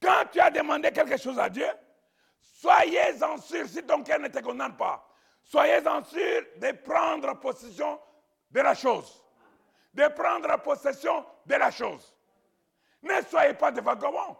Quand 0.00 0.26
tu 0.30 0.40
as 0.40 0.50
demandé 0.50 0.92
quelque 0.92 1.16
chose 1.16 1.38
à 1.38 1.48
Dieu, 1.48 1.66
soyez-en 2.40 3.38
sûr, 3.38 3.66
si 3.68 3.82
ton 3.84 4.02
cœur 4.02 4.18
ne 4.18 4.28
te 4.28 4.38
condamne 4.40 4.76
pas, 4.76 5.08
soyez-en 5.44 6.04
sûr 6.04 6.42
de 6.56 6.72
prendre 6.84 7.38
possession 7.40 7.98
de 8.50 8.60
la 8.60 8.74
chose. 8.74 9.24
De 9.94 10.06
prendre 10.08 10.56
possession 10.62 11.24
de 11.46 11.54
la 11.54 11.70
chose. 11.70 12.14
Ne 13.02 13.20
soyez 13.28 13.54
pas 13.54 13.70
des 13.72 13.80
vagabonds. 13.80 14.36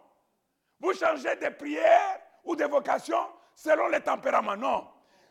Vous 0.79 0.93
changez 0.93 1.35
de 1.35 1.49
prière 1.49 2.19
ou 2.43 2.55
de 2.55 2.65
vocation 2.65 3.19
selon 3.55 3.87
le 3.87 3.99
tempérament. 3.99 4.55
Non. 4.57 4.87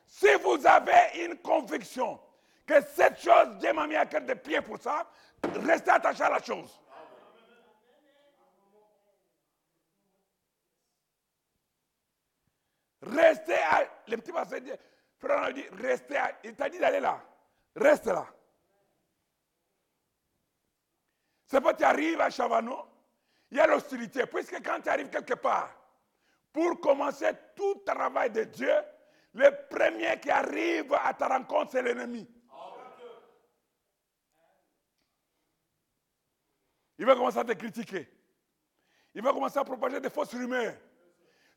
Si 0.06 0.32
vous 0.42 0.66
avez 0.66 1.24
une 1.24 1.37
conviction 1.38 2.20
que 2.66 2.80
cette 2.94 3.20
chose, 3.20 3.56
Dieu 3.58 3.72
m'a 3.72 3.87
mis 3.87 3.96
à 3.96 4.06
cœur 4.06 4.22
de 4.22 4.35
prier 4.35 4.61
pour 4.61 4.78
ça, 4.78 5.06
restez 5.42 5.90
attaché 5.90 6.22
à 6.22 6.30
la 6.30 6.42
chose. 6.42 6.78
Restez 13.02 13.54
à. 13.54 13.85
Le 14.06 14.16
petit 14.16 14.32
pasteur 14.32 14.61
dit, 14.61 14.70
dit, 15.54 15.68
restez 15.82 16.16
à. 16.16 16.32
Il 16.44 16.54
t'a 16.54 16.68
dit 16.68 16.78
d'aller 16.78 17.00
là. 17.00 17.20
Reste 17.74 18.06
là. 18.06 18.26
C'est 21.53 21.61
pas 21.61 21.75
tu 21.75 21.85
arrives 21.85 22.19
à 22.19 22.31
Chavano, 22.31 22.79
il 23.51 23.59
y 23.59 23.61
a 23.61 23.67
l'hostilité. 23.67 24.25
Puisque 24.25 24.65
quand 24.65 24.81
tu 24.81 24.88
arrives 24.88 25.11
quelque 25.11 25.35
part, 25.35 25.69
pour 26.51 26.81
commencer 26.81 27.31
tout 27.55 27.83
travail 27.85 28.31
de 28.31 28.45
Dieu, 28.45 28.73
le 29.35 29.51
premier 29.69 30.19
qui 30.19 30.31
arrive 30.31 30.95
à 31.05 31.12
ta 31.12 31.29
rencontre, 31.29 31.73
c'est 31.73 31.83
l'ennemi. 31.83 32.27
Il 36.97 37.05
va 37.05 37.15
commencer 37.15 37.41
à 37.41 37.45
te 37.45 37.53
critiquer. 37.53 38.09
Il 39.15 39.21
va 39.21 39.35
commencer 39.35 39.59
à 39.59 39.65
propager 39.65 40.01
des 40.01 40.09
fausses 40.09 40.33
rumeurs. 40.33 40.73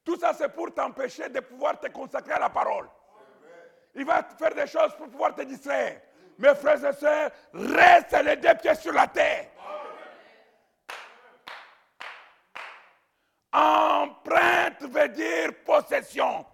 Tout 0.04 0.18
ça, 0.18 0.34
c'est 0.34 0.50
pour 0.50 0.74
t'empêcher 0.74 1.30
de 1.30 1.40
pouvoir 1.40 1.80
te 1.80 1.88
consacrer 1.88 2.34
à 2.34 2.40
la 2.40 2.50
parole. 2.50 2.90
Il 3.94 4.04
va 4.04 4.22
faire 4.38 4.54
des 4.54 4.68
choses 4.68 4.94
pour 4.98 5.08
pouvoir 5.08 5.34
te 5.34 5.44
distraire. 5.44 6.02
Mes 6.38 6.54
frères 6.54 6.84
et 6.84 6.94
sœurs, 6.94 7.32
reste 7.54 8.12
les 8.26 8.36
deux 8.36 8.56
pieds 8.56 8.76
sur 8.76 8.92
la 8.92 9.08
terre. 9.08 9.52
Empreinte 13.56 14.82
veut 14.82 15.08
dire 15.10 15.64
possession. 15.64 16.46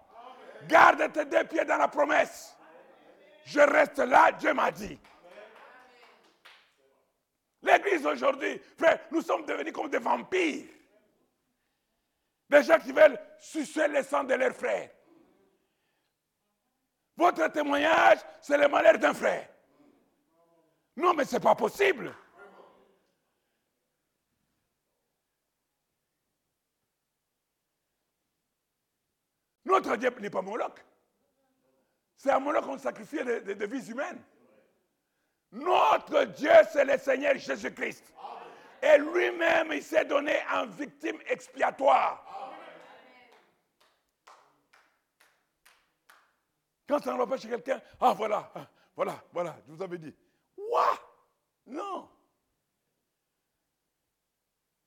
Garde 0.68 1.12
tes 1.12 1.24
deux 1.24 1.44
pieds 1.44 1.64
dans 1.64 1.78
la 1.78 1.88
promesse. 1.88 2.56
Je 3.44 3.58
reste 3.58 3.98
là, 3.98 4.30
Dieu 4.30 4.54
m'a 4.54 4.70
dit. 4.70 4.96
L'église 7.60 8.06
aujourd'hui, 8.06 8.60
frère, 8.78 9.00
nous 9.10 9.20
sommes 9.20 9.44
devenus 9.44 9.72
comme 9.72 9.90
des 9.90 9.98
vampires. 9.98 10.66
Des 12.48 12.62
gens 12.62 12.78
qui 12.78 12.92
veulent 12.92 13.18
sucer 13.40 13.88
le 13.88 14.04
sang 14.04 14.22
de 14.22 14.34
leurs 14.34 14.54
frères. 14.54 14.90
Votre 17.16 17.48
témoignage, 17.48 18.18
c'est 18.40 18.58
le 18.58 18.68
malheur 18.68 18.98
d'un 18.98 19.14
frère. 19.14 19.48
Non, 20.96 21.14
mais 21.14 21.24
ce 21.24 21.34
n'est 21.34 21.40
pas 21.40 21.54
possible. 21.56 22.14
Notre 29.72 29.96
Dieu 29.96 30.10
n'est 30.20 30.28
pas 30.28 30.42
Moloch. 30.42 30.84
C'est 32.14 32.28
à 32.28 32.38
Moloch 32.38 32.62
qu'on 32.64 32.76
sacrifie 32.76 33.24
des 33.24 33.54
de, 33.54 33.66
vies 33.66 33.90
humaines. 33.90 34.22
Notre 35.50 36.24
Dieu, 36.24 36.52
c'est 36.70 36.84
le 36.84 36.98
Seigneur 36.98 37.38
Jésus-Christ. 37.38 38.12
Et 38.82 38.98
lui-même, 38.98 39.72
il 39.72 39.82
s'est 39.82 40.04
donné 40.04 40.34
en 40.52 40.66
victime 40.66 41.16
expiatoire. 41.26 42.22
Quand 46.86 47.06
on 47.06 47.24
va 47.24 47.36
chez 47.38 47.48
quelqu'un, 47.48 47.80
ah 47.98 48.12
voilà, 48.12 48.52
ah, 48.54 48.66
voilà, 48.94 49.24
voilà, 49.32 49.56
je 49.66 49.72
vous 49.72 49.82
avais 49.82 49.96
dit. 49.96 50.14
Quoi 50.54 50.98
Non. 51.66 52.10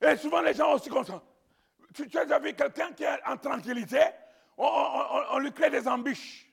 Et 0.00 0.16
souvent 0.16 0.42
les 0.42 0.54
gens 0.54 0.74
aussi 0.74 0.88
comme 0.88 1.04
ça. 1.04 1.20
Tu, 1.92 2.06
tu 2.08 2.18
as 2.18 2.38
vu 2.38 2.54
quelqu'un 2.54 2.92
qui 2.92 3.02
est 3.02 3.24
en 3.26 3.36
tranquillité, 3.36 4.00
on, 4.56 5.38
lui 5.38 5.52
crée 5.52 5.70
des 5.70 5.86
embûches, 5.86 6.46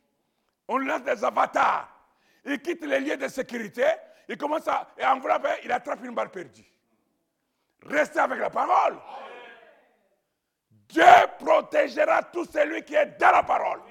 on 0.67 0.77
lui 0.77 0.87
lance 0.87 1.03
des 1.03 1.23
avatars. 1.23 1.89
Il 2.45 2.61
quitte 2.61 2.83
les 2.85 2.99
lieux 2.99 3.17
de 3.17 3.27
sécurité, 3.27 3.85
il 4.27 4.37
commence 4.37 4.67
à 4.67 4.87
et 4.97 5.05
envelopper, 5.05 5.49
il 5.63 5.71
attrape 5.71 6.03
une 6.03 6.13
balle 6.13 6.29
perdue. 6.29 6.65
Restez 7.85 8.19
avec 8.19 8.39
la 8.39 8.49
parole. 8.49 8.97
Dieu 10.89 11.03
protégera 11.39 12.23
tout 12.23 12.45
celui 12.45 12.83
qui 12.83 12.95
est 12.95 13.17
dans 13.17 13.31
la 13.31 13.43
parole. 13.43 13.81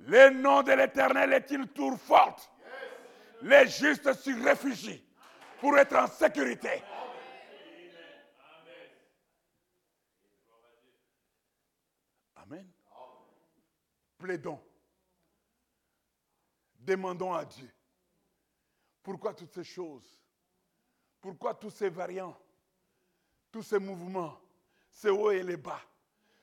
Le 0.00 0.30
nom 0.30 0.62
de 0.62 0.72
l'Éternel 0.72 1.32
est 1.32 1.50
une 1.50 1.68
tour 1.68 1.98
forte. 1.98 2.50
Les 3.42 3.68
justes 3.68 4.12
s'y 4.14 4.32
réfugient 4.32 5.04
pour 5.60 5.76
être 5.78 5.96
en 5.96 6.06
sécurité. 6.06 6.82
Amen. 12.36 12.66
Plaidons. 14.18 14.60
Demandons 16.78 17.32
à 17.32 17.44
Dieu. 17.44 17.70
Pourquoi 19.02 19.32
toutes 19.32 19.54
ces 19.54 19.64
choses? 19.64 20.18
Pourquoi 21.20 21.54
tous 21.54 21.70
ces 21.70 21.88
variants? 21.88 22.36
Tous 23.50 23.62
ces 23.62 23.78
mouvements? 23.78 24.38
Ces 24.90 25.10
hauts 25.10 25.30
et 25.30 25.42
les 25.42 25.56
bas 25.56 25.80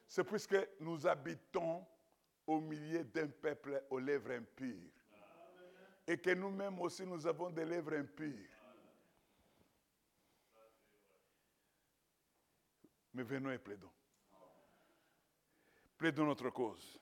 C'est 0.08 0.24
puisque 0.24 0.56
nous 0.80 1.06
habitons 1.06 1.86
au 2.48 2.60
milieu 2.60 3.04
d'un 3.04 3.28
peuple 3.28 3.84
aux 3.90 4.00
lèvres 4.00 4.32
impures. 4.32 4.92
Et 6.08 6.18
que 6.18 6.30
nous-mêmes 6.30 6.80
aussi, 6.80 7.06
nous 7.06 7.26
avons 7.26 7.50
des 7.50 7.66
lèvres 7.66 7.94
impures. 7.94 8.50
Mais 13.14 13.24
venons 13.24 13.52
et 13.52 13.58
plaidons. 13.58 13.92
Plaidons 15.98 16.26
notre 16.26 16.50
cause. 16.50 17.00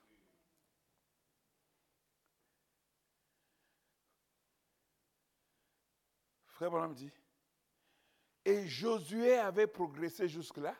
Et 8.45 8.67
Josué 8.67 9.38
avait 9.38 9.67
progressé 9.67 10.28
jusque-là, 10.28 10.76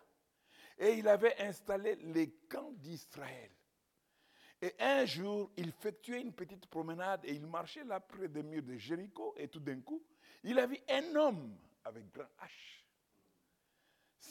et 0.78 0.94
il 0.94 1.08
avait 1.08 1.40
installé 1.40 1.96
les 1.96 2.32
camps 2.50 2.72
d'Israël. 2.74 3.52
Et 4.62 4.74
un 4.80 5.06
jour, 5.06 5.52
il 5.58 5.70
effectuait 5.70 6.22
une 6.22 6.34
petite 6.34 6.68
promenade 6.68 7.26
et 7.26 7.34
il 7.34 7.46
marchait 7.46 7.84
là 7.84 8.00
près 8.00 8.30
des 8.30 8.44
murs 8.44 8.64
de 8.64 8.78
Jéricho 8.78 9.34
et 9.38 9.50
tout 9.50 9.60
d'un 9.60 9.82
coup, 9.82 10.02
il 10.44 10.58
a 10.58 10.66
vu 10.66 10.78
un 10.90 11.16
homme 11.16 11.58
avec 11.84 12.10
grand 12.12 12.30
hache 12.40 12.84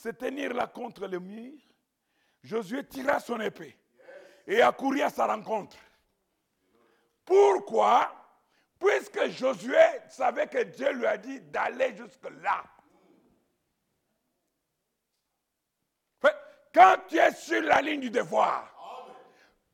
se 0.02 0.08
tenir 0.08 0.52
là 0.52 0.66
contre 0.66 1.06
le 1.06 1.20
mur. 1.20 1.58
Josué 2.42 2.84
tira 2.84 3.20
son 3.20 3.40
épée 3.40 3.76
et 4.46 4.60
accourit 4.60 5.02
à 5.02 5.10
sa 5.10 5.26
rencontre. 5.26 5.76
Pourquoi? 7.24 8.21
Puisque 8.82 9.28
Josué 9.30 9.78
savait 10.08 10.48
que 10.48 10.62
Dieu 10.64 10.92
lui 10.92 11.06
a 11.06 11.16
dit 11.16 11.40
d'aller 11.40 11.94
jusque-là. 11.96 12.64
Quand 16.74 16.96
tu 17.06 17.18
es 17.18 17.30
sur 17.32 17.60
la 17.62 17.82
ligne 17.82 18.00
du 18.00 18.10
devoir, 18.10 18.66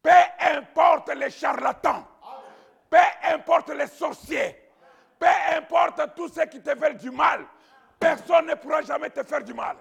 peu 0.03 0.11
importe 0.41 1.11
les 1.11 1.31
charlatans, 1.31 2.05
peu 2.91 2.99
importe 3.23 3.71
les 3.71 3.87
sorciers, 3.87 4.73
peu 5.19 5.29
importe 5.57 6.15
tous 6.17 6.29
ceux 6.29 6.47
qui 6.47 6.61
te 6.61 6.77
veulent 6.77 6.97
du 6.97 7.13
mal, 7.13 7.47
personne 8.01 8.47
ne 8.47 8.55
pourra 8.57 8.83
jamais 8.83 9.11
te 9.11 9.23
faire 9.23 9.45
du 9.45 9.55
mal. 9.55 9.77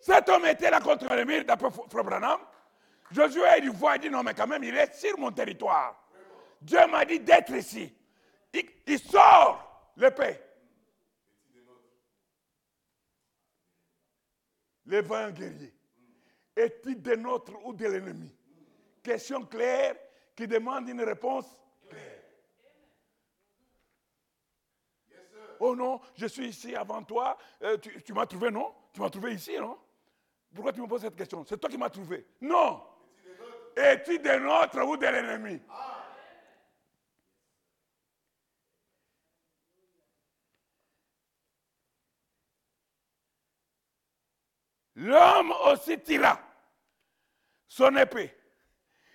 Cet 0.00 0.28
homme 0.28 0.46
était 0.46 0.70
là 0.70 0.80
contre 0.80 1.14
le 1.14 1.24
mur, 1.24 1.44
d'après 1.44 1.70
Branham. 2.02 2.40
Josué, 3.14 3.46
il 3.58 3.70
voit, 3.70 3.94
il 3.94 4.00
dit 4.00 4.10
non, 4.10 4.24
mais 4.24 4.34
quand 4.34 4.48
même, 4.48 4.64
il 4.64 4.76
est 4.76 4.92
sur 4.92 5.16
mon 5.18 5.30
territoire. 5.30 6.04
Dieu 6.60 6.84
m'a 6.88 7.04
dit 7.04 7.20
d'être 7.20 7.52
ici. 7.52 7.94
Il, 8.52 8.98
sort 8.98 9.92
l'épée. 9.96 10.40
Les 14.86 15.00
vaillants 15.00 15.30
guerriers. 15.30 15.74
Est-il 16.56 17.00
de 17.00 17.14
notre 17.14 17.54
ou 17.64 17.72
de 17.72 17.86
l'ennemi 17.86 18.34
Question 19.02 19.44
claire 19.44 19.96
qui 20.34 20.48
demande 20.48 20.88
une 20.88 21.02
réponse 21.02 21.46
claire. 21.88 22.22
Oh 25.60 25.76
non, 25.76 26.00
je 26.16 26.26
suis 26.26 26.48
ici 26.48 26.74
avant 26.74 27.02
toi. 27.04 27.38
Euh, 27.62 27.78
tu, 27.78 28.12
m'as 28.12 28.26
trouvé, 28.26 28.50
non? 28.50 28.74
Tu 28.92 29.00
m'as 29.00 29.10
trouvé 29.10 29.34
ici, 29.34 29.56
non? 29.56 29.78
Pourquoi 30.52 30.72
tu 30.72 30.80
me 30.80 30.86
poses 30.86 31.02
cette 31.02 31.16
question? 31.16 31.44
C'est 31.44 31.58
toi 31.58 31.70
qui 31.70 31.78
m'as 31.78 31.90
trouvé. 31.90 32.26
Non. 32.40 32.82
Es-tu 33.76 34.18
de 34.18 34.38
notre 34.38 34.82
ou 34.82 34.96
de 34.96 35.06
l'ennemi? 35.06 35.60
L'homme 44.96 45.52
aussi 45.66 46.00
tira 46.00 46.38
son 47.66 47.96
épée 47.96 48.32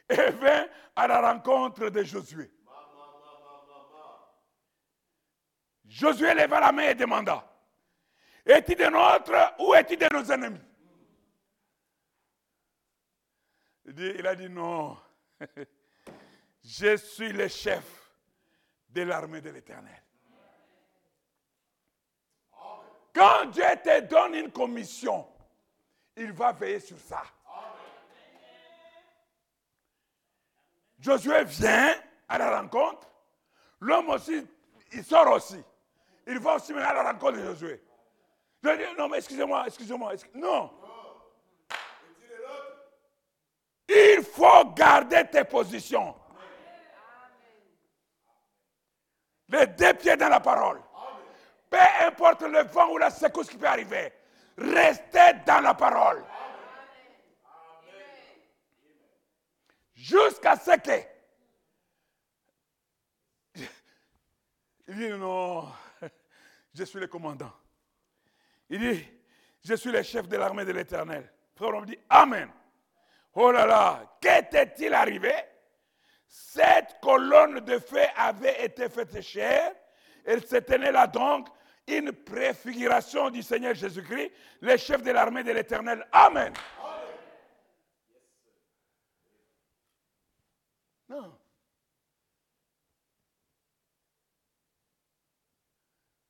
et 0.09 0.29
vint 0.31 0.67
à 0.95 1.07
la 1.07 1.21
rencontre 1.21 1.89
de 1.89 2.03
Josué. 2.03 2.51
Josué 5.85 6.33
leva 6.33 6.59
la 6.59 6.71
main 6.71 6.89
et 6.89 6.95
demanda, 6.95 7.43
es-tu 8.45 8.75
de 8.75 8.85
notre 8.85 9.55
ou 9.59 9.73
es-tu 9.73 9.95
de 9.95 10.07
nos 10.13 10.31
ennemis? 10.31 10.68
Il, 13.97 14.27
a 14.27 14.35
dit 14.35 14.49
non, 14.49 14.97
Je 16.63 16.97
suis 16.97 17.31
le 17.31 17.47
chef 17.47 18.11
de 18.89 19.01
l'armée 19.03 19.41
de 19.41 19.49
l'Éternel. 19.49 20.03
Quand 23.13 23.45
Dieu 23.47 23.63
te 23.83 24.01
donne 24.01 24.35
une 24.35 24.51
commission, 24.51 25.27
il 26.15 26.31
va 26.31 26.51
veiller 26.51 26.79
sur 26.79 26.99
ça. 26.99 27.23
Josué 30.99 31.43
vient 31.45 31.95
à 32.27 32.37
la 32.37 32.59
rencontre. 32.59 33.07
L'homme 33.79 34.09
aussi, 34.09 34.45
il 34.91 35.03
sort 35.03 35.31
aussi. 35.31 35.63
Il 36.27 36.39
va 36.39 36.55
aussi 36.55 36.73
à 36.73 36.93
la 36.93 37.11
rencontre 37.11 37.37
de 37.37 37.45
Josué. 37.45 37.81
Je 38.61 38.69
dis, 38.69 38.97
non, 38.97 39.07
mais 39.07 39.17
excusez-moi, 39.17 39.63
excusez-moi. 39.67 40.13
non. 40.35 40.71
Il 43.87 44.23
faut 44.39 44.65
garder 44.73 45.25
tes 45.29 45.43
positions. 45.43 46.15
Les 49.49 49.67
deux 49.67 49.93
pieds 49.95 50.15
dans 50.15 50.29
la 50.29 50.39
parole. 50.39 50.81
Peu 51.69 51.77
importe 52.05 52.43
le 52.43 52.63
vent 52.63 52.89
ou 52.91 52.97
la 52.97 53.09
secousse 53.09 53.49
qui 53.49 53.57
peut 53.57 53.67
arriver, 53.67 54.13
restez 54.57 55.33
dans 55.45 55.61
la 55.61 55.73
parole. 55.73 56.23
Jusqu'à 59.93 60.55
ce 60.55 60.77
que. 60.77 61.05
Il 64.87 64.95
dit 64.95 65.09
non, 65.09 65.71
je 66.73 66.83
suis 66.83 66.99
le 66.99 67.07
commandant. 67.07 67.51
Il 68.69 68.79
dit, 68.79 69.05
je 69.63 69.75
suis 69.75 69.91
le 69.91 70.01
chef 70.01 70.27
de 70.27 70.37
l'armée 70.37 70.65
de 70.65 70.71
l'éternel. 70.71 71.31
On 71.59 71.81
dit, 71.81 71.99
Amen. 72.09 72.49
Oh 73.41 73.53
là 73.53 73.65
là, 73.65 74.17
qu'était-il 74.19 74.93
arrivé? 74.93 75.33
Cette 76.27 76.99
colonne 77.01 77.61
de 77.61 77.79
feu 77.79 78.03
avait 78.17 78.65
été 78.65 78.89
faite 78.89 79.21
chère. 79.21 79.73
Elle 80.25 80.45
se 80.45 80.57
tenait 80.57 80.91
là 80.91 81.07
donc, 81.07 81.47
une 81.87 82.11
préfiguration 82.11 83.29
du 83.29 83.41
Seigneur 83.41 83.73
Jésus-Christ, 83.73 84.33
le 84.59 84.75
chef 84.75 85.01
de 85.01 85.11
l'armée 85.11 85.45
de 85.45 85.53
l'éternel. 85.53 86.05
Amen. 86.11 86.53
Non. 91.07 91.39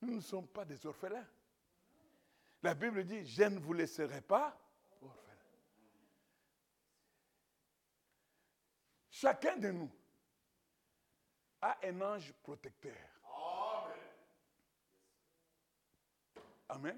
Nous 0.04 0.13
ne 0.13 0.22
sommes 0.22 0.48
pas 0.48 0.63
des 0.63 0.86
orphelins. 0.86 1.26
La 2.62 2.76
Bible 2.76 3.04
dit, 3.04 3.26
je 3.26 3.43
ne 3.45 3.58
vous 3.58 3.74
laisserai 3.74 4.22
pas 4.22 4.56
orphelins. 5.02 5.30
Chacun 9.21 9.58
de 9.58 9.69
nous 9.71 9.91
a 11.62 11.77
un 11.84 11.99
ange 11.99 12.32
protecteur. 12.41 12.95
Amen. 16.69 16.97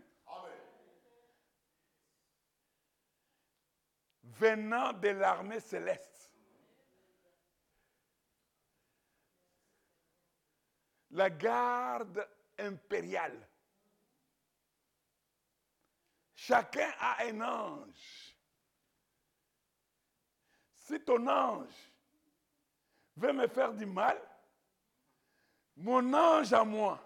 Venant 4.21 4.93
de 4.93 5.07
l'armée 5.07 5.59
céleste. 5.61 6.31
La 11.09 11.31
garde 11.31 12.29
impériale. 12.59 13.49
Chacun 16.35 16.93
a 16.99 17.23
un 17.23 17.41
ange. 17.41 18.37
Si 20.75 21.03
ton 21.03 21.25
ange 21.25 21.90
veut 23.21 23.33
me 23.33 23.47
faire 23.47 23.71
du 23.73 23.85
mal, 23.85 24.19
mon 25.77 26.13
ange 26.13 26.51
à 26.53 26.63
moi 26.63 26.99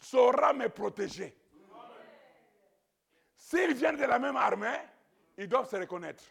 saura 0.00 0.52
me 0.52 0.68
protéger. 0.68 1.34
S'ils 3.36 3.74
viennent 3.74 3.96
de 3.96 4.04
la 4.04 4.18
même 4.18 4.36
armée, 4.36 4.78
ils 5.38 5.48
doivent 5.48 5.68
se 5.68 5.76
reconnaître. 5.76 6.24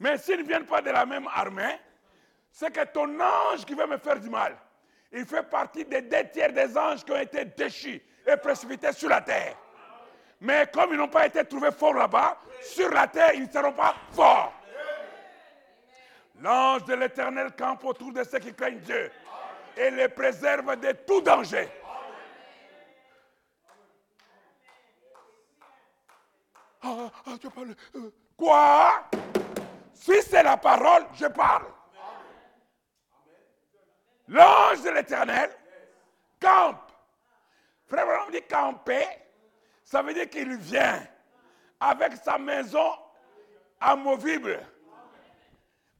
Mais 0.00 0.18
s'ils 0.18 0.38
ne 0.38 0.44
viennent 0.44 0.66
pas 0.66 0.82
de 0.82 0.90
la 0.90 1.06
même 1.06 1.28
armée, 1.28 1.80
c'est 2.50 2.70
que 2.70 2.84
ton 2.84 3.18
ange 3.20 3.64
qui 3.64 3.74
veut 3.74 3.86
me 3.86 3.98
faire 3.98 4.20
du 4.20 4.28
mal, 4.28 4.56
il 5.12 5.24
fait 5.24 5.42
partie 5.44 5.84
des 5.84 6.02
deux 6.02 6.28
tiers 6.32 6.52
des 6.52 6.76
anges 6.76 7.04
qui 7.04 7.12
ont 7.12 7.20
été 7.20 7.44
déchus 7.44 8.02
et 8.26 8.36
précipités 8.36 8.92
sur 8.92 9.08
la 9.08 9.20
terre. 9.20 9.56
Mais 10.40 10.68
comme 10.72 10.92
ils 10.92 10.96
n'ont 10.96 11.08
pas 11.08 11.26
été 11.26 11.44
trouvés 11.44 11.72
forts 11.72 11.94
là-bas, 11.94 12.38
sur 12.62 12.90
la 12.90 13.06
terre, 13.06 13.32
ils 13.34 13.46
ne 13.46 13.50
seront 13.50 13.72
pas 13.72 13.94
forts. 14.12 14.52
L'ange 16.40 16.84
de 16.84 16.94
l'Éternel 16.94 17.52
campe 17.56 17.84
autour 17.84 18.12
de 18.12 18.24
ceux 18.24 18.38
qui 18.38 18.52
craignent 18.52 18.80
Dieu 18.80 19.10
et 19.76 19.90
les 19.90 20.08
préserve 20.08 20.76
de 20.76 20.92
tout 21.06 21.20
danger. 21.20 21.68
Ah, 26.82 27.10
ah. 27.26 27.30
Euh, 27.96 28.10
quoi? 28.36 29.04
Si 29.94 30.20
c'est 30.22 30.42
la 30.42 30.56
parole, 30.56 31.06
je 31.14 31.26
parle. 31.26 31.66
L'ange 34.28 34.82
de 34.82 34.90
l'Éternel 34.90 35.50
campe. 36.40 36.92
Frère, 37.86 38.06
on 38.26 38.30
dit 38.30 38.42
camper, 38.42 39.06
ça 39.84 40.02
veut 40.02 40.14
dire 40.14 40.28
qu'il 40.28 40.56
vient 40.56 41.06
avec 41.80 42.16
sa 42.16 42.38
maison 42.38 42.92
amovible. 43.80 44.60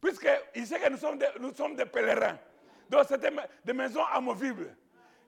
Puisqu'il 0.05 0.67
sait 0.67 0.79
que 0.79 0.91
nous 0.91 0.99
sommes 0.99 1.19
nous 1.41 1.55
sommes 1.55 1.77
des 1.77 1.87
pèlerins. 1.87 2.39
Donc 2.91 3.07
c'était 3.09 3.33
des 3.65 3.73
maisons 3.73 4.05
amovibles. 4.05 4.77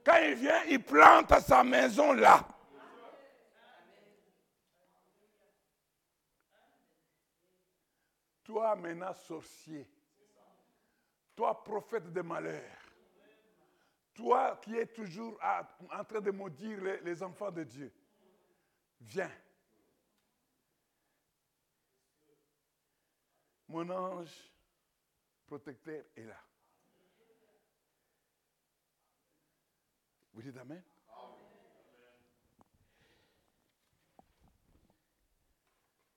Quand 0.05 0.19
il 0.19 0.35
vient, 0.35 0.65
il 0.65 0.83
plante 0.83 1.33
sa 1.41 1.65
maison 1.65 2.13
là. 2.13 2.47
Toi, 8.45 8.77
maintenant, 8.77 9.15
sorcier. 9.15 9.89
Toi, 11.35 11.65
prophète 11.65 12.13
de 12.13 12.21
malheur. 12.21 12.71
Toi 14.13 14.61
qui 14.61 14.77
es 14.77 14.87
toujours 14.87 15.41
en 15.91 16.05
train 16.05 16.21
de 16.21 16.31
maudire 16.31 17.01
les 17.03 17.23
enfants 17.23 17.51
de 17.51 17.65
Dieu. 17.65 17.91
Viens. 19.01 19.33
Mon 23.69 23.89
ange 23.89 24.56
protecteur 25.47 26.05
est 26.17 26.25
là. 26.25 26.41
Vous 30.33 30.43
dites 30.43 30.57
Amen? 30.57 30.83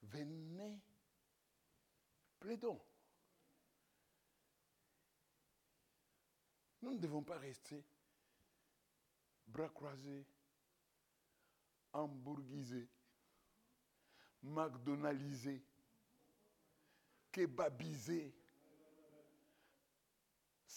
Venez, 0.01 0.79
plaidons. 2.39 2.81
Nous 6.81 6.93
ne 6.93 6.97
devons 6.97 7.21
pas 7.21 7.37
rester 7.37 7.83
bras 9.47 9.69
croisés, 9.69 10.25
hamburgisés, 11.93 12.87
McDonaldisés, 14.41 15.63
kebabisés, 17.31 18.33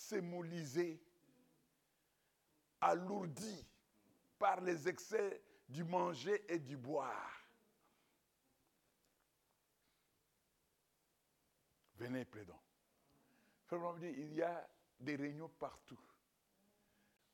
sémolisés 0.09 1.01
alourdi 2.81 3.67
par 4.39 4.61
les 4.61 4.89
excès 4.89 5.43
du 5.69 5.85
manger 5.85 6.45
et 6.53 6.59
du 6.59 6.77
boire. 6.77 7.41
Venez, 11.97 12.25
plaidons. 12.25 12.59
Il 14.01 14.35
y 14.35 14.43
a 14.43 14.69
des 15.01 15.17
réunions 15.17 15.49
partout. 15.49 15.99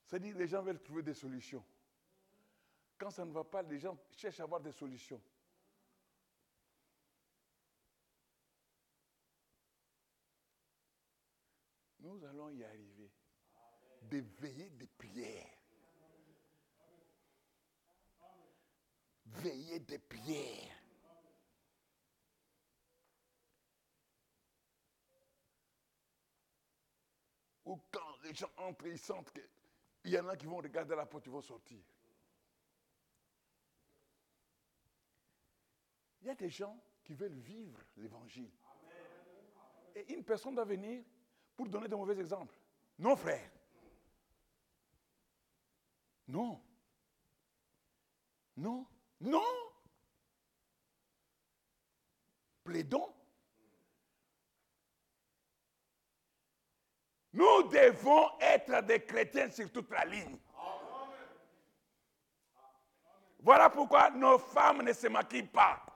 C'est-à-dire 0.04 0.36
les 0.36 0.46
gens 0.46 0.62
veulent 0.62 0.82
trouver 0.82 1.02
des 1.02 1.14
solutions. 1.14 1.64
Quand 2.96 3.10
ça 3.10 3.24
ne 3.24 3.32
va 3.32 3.44
pas, 3.44 3.62
les 3.62 3.78
gens 3.78 3.98
cherchent 4.12 4.40
à 4.40 4.44
avoir 4.44 4.60
des 4.60 4.72
solutions. 4.72 5.20
Nous 12.08 12.24
allons 12.24 12.48
y 12.48 12.64
arriver 12.64 13.10
de 14.00 14.24
veiller 14.38 14.70
des 14.70 14.86
prières. 14.86 15.58
Veiller 19.26 19.80
des 19.80 19.98
prières. 19.98 20.82
Ou 27.66 27.78
quand 27.90 28.16
les 28.22 28.32
gens 28.32 28.50
entrent, 28.56 28.86
ils 28.86 28.98
sentent 28.98 29.30
qu'il 29.30 30.10
y 30.10 30.18
en 30.18 30.28
a 30.28 30.36
qui 30.38 30.46
vont 30.46 30.56
regarder 30.56 30.96
la 30.96 31.04
porte, 31.04 31.26
ils 31.26 31.32
vont 31.32 31.42
sortir. 31.42 31.84
Il 36.22 36.28
y 36.28 36.30
a 36.30 36.34
des 36.34 36.48
gens 36.48 36.82
qui 37.04 37.12
veulent 37.12 37.38
vivre 37.38 37.82
l'évangile. 37.98 38.50
Et 39.94 40.14
une 40.14 40.24
personne 40.24 40.54
doit 40.54 40.64
venir 40.64 41.04
pour 41.58 41.68
donner 41.68 41.88
de 41.88 41.96
mauvais 41.96 42.16
exemples. 42.20 42.54
Non, 43.00 43.16
frère. 43.16 43.50
Non. 46.28 46.62
Non. 48.56 48.86
Non. 49.20 49.42
Plaidons. 52.62 53.12
Nous 57.32 57.62
devons 57.64 58.38
être 58.40 58.80
des 58.82 59.04
chrétiens 59.04 59.50
sur 59.50 59.72
toute 59.72 59.90
la 59.90 60.04
ligne. 60.04 60.38
Voilà 63.40 63.68
pourquoi 63.68 64.10
nos 64.10 64.38
femmes 64.38 64.82
ne 64.82 64.92
se 64.92 65.08
maquillent 65.08 65.42
pas. 65.42 65.87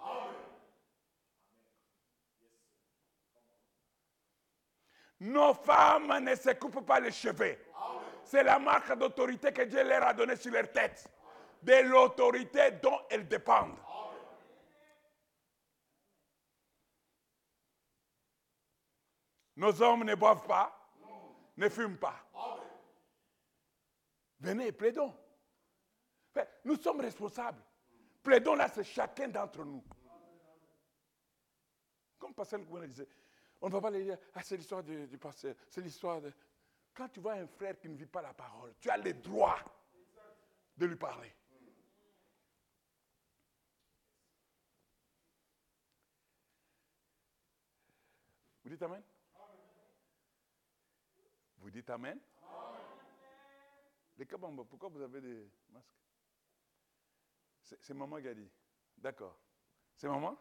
Nos 5.22 5.54
femmes 5.54 6.18
ne 6.18 6.34
se 6.34 6.50
coupent 6.50 6.84
pas 6.84 6.98
les 6.98 7.12
cheveux. 7.12 7.56
C'est 8.24 8.42
la 8.42 8.58
marque 8.58 8.92
d'autorité 8.98 9.52
que 9.52 9.62
Dieu 9.62 9.84
leur 9.84 10.02
a 10.04 10.12
donnée 10.12 10.34
sur 10.34 10.50
leur 10.50 10.72
tête. 10.72 11.08
De 11.62 11.74
l'autorité 11.88 12.72
dont 12.82 12.98
elles 13.08 13.28
dépendent. 13.28 13.78
Nos 19.54 19.80
hommes 19.80 20.02
ne 20.02 20.16
boivent 20.16 20.44
pas, 20.44 20.76
ne 21.56 21.68
fument 21.68 21.98
pas. 21.98 22.16
Venez, 24.40 24.72
plaidons. 24.72 25.14
Nous 26.64 26.74
sommes 26.74 27.00
responsables. 27.00 27.62
Plaidons 28.24 28.56
là, 28.56 28.68
c'est 28.68 28.82
chacun 28.82 29.28
d'entre 29.28 29.64
nous. 29.64 29.84
Comme 32.18 32.34
Pasteur 32.34 32.58
Gouin 32.62 32.88
disait, 32.88 33.06
on 33.62 33.68
ne 33.68 33.72
va 33.72 33.80
pas 33.80 33.90
les 33.90 34.02
dire, 34.02 34.18
ah, 34.34 34.42
c'est 34.42 34.56
l'histoire 34.56 34.82
du, 34.82 35.06
du 35.06 35.18
pasteur, 35.18 35.54
c'est 35.68 35.80
l'histoire 35.80 36.20
de. 36.20 36.32
Quand 36.92 37.08
tu 37.08 37.20
vois 37.20 37.34
un 37.34 37.46
frère 37.46 37.78
qui 37.78 37.88
ne 37.88 37.96
vit 37.96 38.06
pas 38.06 38.20
la 38.20 38.34
parole, 38.34 38.74
tu 38.80 38.90
as 38.90 38.98
le 38.98 39.14
droit 39.14 39.58
de 40.76 40.86
lui 40.86 40.96
parler. 40.96 41.32
Vous 48.64 48.70
dites 48.70 48.82
Amen? 48.82 49.02
Vous 51.58 51.70
dites 51.70 51.90
Amen? 51.90 52.18
Les 54.18 54.26
Kabamba, 54.26 54.64
pourquoi 54.64 54.88
vous 54.88 55.00
avez 55.00 55.20
des 55.20 55.50
masques? 55.70 55.86
C'est 57.62 57.94
maman 57.94 58.20
qui 58.20 58.28
a 58.28 58.34
dit. 58.34 58.50
D'accord. 58.98 59.38
C'est 59.94 60.08
maman? 60.08 60.36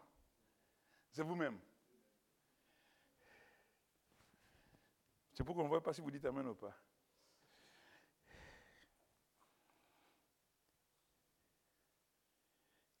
C'est 1.10 1.22
vous-même? 1.22 1.58
C'est 5.32 5.44
pour 5.44 5.54
qu'on 5.54 5.64
ne 5.64 5.68
voit 5.68 5.82
pas 5.82 5.92
si 5.92 6.00
vous 6.00 6.10
dites 6.10 6.24
Amen 6.24 6.46
ou 6.46 6.54
pas. 6.54 6.76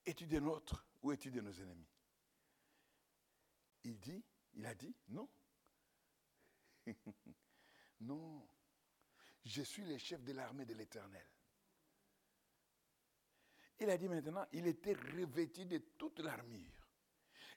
Es-tu 0.04 0.26
des 0.26 0.40
nôtres 0.40 0.84
ou 1.02 1.12
es-tu 1.12 1.30
de 1.30 1.40
nos 1.40 1.52
ennemis? 1.52 1.88
Il 3.84 3.98
dit, 3.98 4.24
il 4.54 4.66
a 4.66 4.74
dit, 4.74 4.94
non. 5.08 5.28
non. 8.00 8.48
Je 9.44 9.62
suis 9.62 9.84
le 9.84 9.98
chef 9.98 10.22
de 10.22 10.32
l'armée 10.32 10.64
de 10.64 10.74
l'Éternel. 10.74 11.26
Il 13.80 13.90
a 13.90 13.98
dit 13.98 14.08
maintenant, 14.08 14.46
il 14.52 14.66
était 14.66 14.92
revêtu 14.92 15.64
de 15.66 15.78
toute 15.78 16.20
l'armure. 16.20 16.81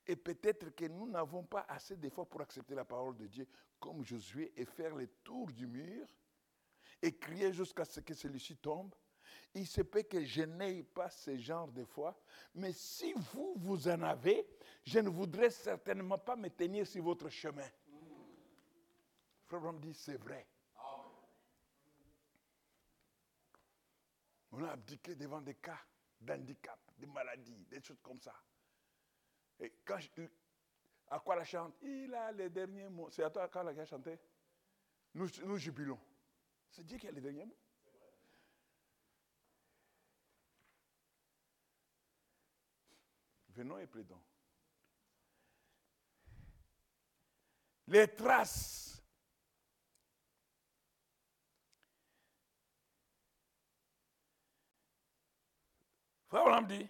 Et 0.07 0.15
peut-être 0.15 0.69
que 0.69 0.85
nous 0.85 1.09
n'avons 1.09 1.43
pas 1.43 1.65
assez 1.67 1.95
d'efforts 1.95 2.27
pour 2.27 2.41
accepter 2.41 2.75
la 2.75 2.85
parole 2.85 3.17
de 3.17 3.27
Dieu 3.27 3.47
comme 3.79 4.03
Josué 4.03 4.53
et 4.55 4.65
faire 4.65 4.95
le 4.95 5.07
tour 5.23 5.51
du 5.51 5.65
mur 5.65 6.07
et 7.01 7.15
crier 7.17 7.51
jusqu'à 7.51 7.85
ce 7.85 7.99
que 7.99 8.13
celui-ci 8.13 8.57
tombe. 8.57 8.93
Il 9.53 9.65
se 9.65 9.81
peut 9.81 10.03
que 10.03 10.23
je 10.23 10.43
n'aie 10.43 10.83
pas 10.83 11.09
ce 11.09 11.37
genre 11.37 11.71
de 11.71 11.83
foi, 11.85 12.15
mais 12.53 12.73
si 12.73 13.13
vous, 13.13 13.53
vous 13.57 13.87
en 13.87 14.01
avez, 14.01 14.45
je 14.83 14.99
ne 14.99 15.09
voudrais 15.09 15.49
certainement 15.49 16.17
pas 16.17 16.35
me 16.35 16.49
tenir 16.49 16.85
sur 16.85 17.03
votre 17.03 17.29
chemin. 17.29 17.67
Frère 19.45 19.71
me 19.71 19.79
dit, 19.79 19.93
c'est 19.93 20.17
vrai. 20.17 20.47
On 24.51 24.63
a 24.63 24.71
abdiqué 24.71 25.15
devant 25.15 25.41
des 25.41 25.55
cas 25.55 25.79
d'handicap, 26.19 26.79
de 26.97 27.05
maladies, 27.07 27.65
des 27.69 27.81
choses 27.81 27.99
comme 28.01 28.19
ça. 28.19 28.33
Et 29.59 29.71
quand 29.85 29.99
à 31.09 31.19
quoi 31.19 31.35
la 31.35 31.43
chante? 31.43 31.75
Il 31.81 32.13
a 32.13 32.31
les 32.31 32.49
derniers 32.49 32.89
mots. 32.89 33.09
C'est 33.09 33.23
à 33.23 33.29
toi 33.29 33.47
quand 33.47 33.63
la 33.63 33.71
a 33.79 33.85
chanté 33.85 34.19
nous, 35.15 35.29
nous 35.45 35.57
jubilons. 35.57 35.99
C'est 36.69 36.85
Dieu 36.85 36.97
qui 36.97 37.07
a 37.07 37.11
les 37.11 37.21
derniers 37.21 37.45
mots. 37.45 37.57
Venons 43.49 43.77
et 43.77 43.87
plaidons. 43.87 44.21
Les 47.87 48.13
traces. 48.13 49.01
Frère 56.27 56.61
me 56.61 56.67
dit, 56.67 56.89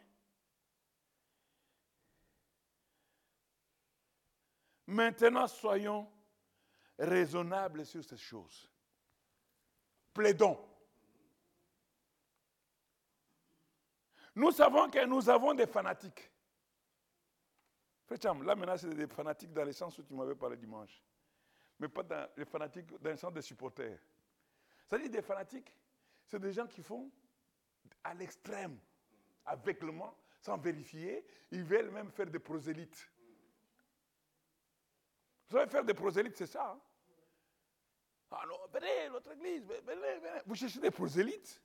Maintenant, 4.88 5.48
soyons 5.48 6.08
raisonnables 6.98 7.86
sur 7.86 8.04
ces 8.04 8.18
choses. 8.18 8.70
Plaidons. 10.14 10.58
Nous 14.36 14.52
savons 14.52 14.90
que 14.90 15.06
nous 15.06 15.30
avons 15.30 15.54
des 15.54 15.66
fanatiques. 15.66 16.30
Là, 18.10 18.34
maintenant, 18.56 18.78
c'est 18.78 18.90
des 18.94 19.08
fanatiques 19.08 19.52
dans 19.52 19.66
le 19.66 19.72
sens 19.72 19.98
où 19.98 20.04
tu 20.04 20.14
m'avais 20.14 20.36
parlé 20.36 20.58
dimanche. 20.58 21.04
Mais 21.80 21.88
pas 21.88 22.04
dans 22.04 22.30
les 22.38 22.46
fanatiques 22.46 22.94
dans 23.02 23.10
le 23.10 23.18
sens 23.18 23.34
des 23.34 23.42
supporters. 23.42 24.00
C'est-à-dire 24.86 25.10
des 25.10 25.22
fanatiques, 25.22 25.76
c'est 26.26 26.40
des 26.40 26.54
gens 26.54 26.68
qui 26.68 26.84
font 26.84 27.12
à 28.04 28.14
l'extrême, 28.14 28.78
aveuglement, 29.46 30.16
sans 30.40 30.58
vérifier. 30.58 31.26
Ils 31.52 31.64
veulent 31.64 31.92
même 31.92 32.12
faire 32.12 32.28
des 32.28 32.40
prosélytes. 32.40 33.10
Vous 35.48 35.58
savez 35.58 35.70
faire 35.70 35.86
des 35.86 35.94
prosélytes, 35.94 36.38
c'est 36.38 36.48
ça. 36.48 36.72
Hein? 36.72 36.82
Ah 38.32 38.44
non, 38.48 38.58
venez, 38.74 39.10
notre 39.10 39.32
église, 39.32 39.64
venez, 39.64 40.20
venez. 40.20 40.42
Vous 40.46 40.56
cherchez 40.56 40.80
des 40.80 40.92
prosélytes? 40.92 41.62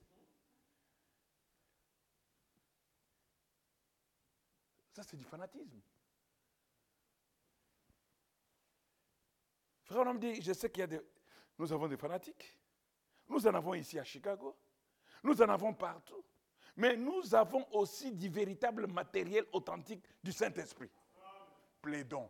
Ça, 4.93 5.03
c'est 5.03 5.17
du 5.17 5.23
fanatisme. 5.23 5.81
Frère, 9.83 10.07
on 10.07 10.13
me 10.13 10.19
dit, 10.19 10.41
je 10.41 10.53
sais 10.53 10.69
qu'il 10.69 10.81
y 10.81 10.83
a 10.83 10.87
des... 10.87 11.01
Nous 11.57 11.73
avons 11.73 11.87
des 11.87 11.97
fanatiques. 11.97 12.57
Nous 13.27 13.45
en 13.45 13.53
avons 13.53 13.73
ici 13.73 13.99
à 13.99 14.03
Chicago. 14.03 14.57
Nous 15.23 15.41
en 15.41 15.49
avons 15.49 15.73
partout. 15.73 16.23
Mais 16.77 16.95
nous 16.95 17.35
avons 17.35 17.67
aussi 17.73 18.11
du 18.13 18.29
véritable 18.29 18.87
matériel 18.87 19.45
authentique 19.51 20.05
du 20.23 20.31
Saint-Esprit. 20.31 20.89
Plaidons. 21.81 22.29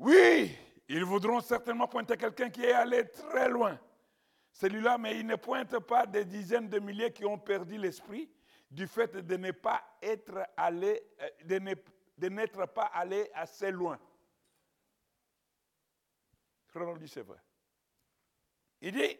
Oui, 0.00 0.56
ils 0.88 1.04
voudront 1.04 1.40
certainement 1.40 1.86
pointer 1.86 2.16
quelqu'un 2.16 2.48
qui 2.48 2.64
est 2.64 2.72
allé 2.72 3.06
très 3.06 3.50
loin. 3.50 3.78
Celui-là, 4.50 4.96
mais 4.96 5.20
ils 5.20 5.26
ne 5.26 5.36
pointent 5.36 5.78
pas 5.80 6.06
des 6.06 6.24
dizaines 6.24 6.70
de 6.70 6.78
milliers 6.78 7.12
qui 7.12 7.26
ont 7.26 7.38
perdu 7.38 7.76
l'esprit 7.76 8.30
du 8.70 8.86
fait 8.86 9.14
de 9.14 9.36
ne 9.36 9.50
pas 9.50 9.98
être 10.00 10.48
allé, 10.56 11.02
euh, 11.20 11.28
de 12.16 12.28
n'être 12.28 12.66
pas 12.72 12.86
allé 12.86 13.30
assez 13.34 13.70
loin. 13.70 14.00
C'est 17.06 17.20
vrai. 17.20 17.38
Il 18.80 18.92
dit, 18.92 19.18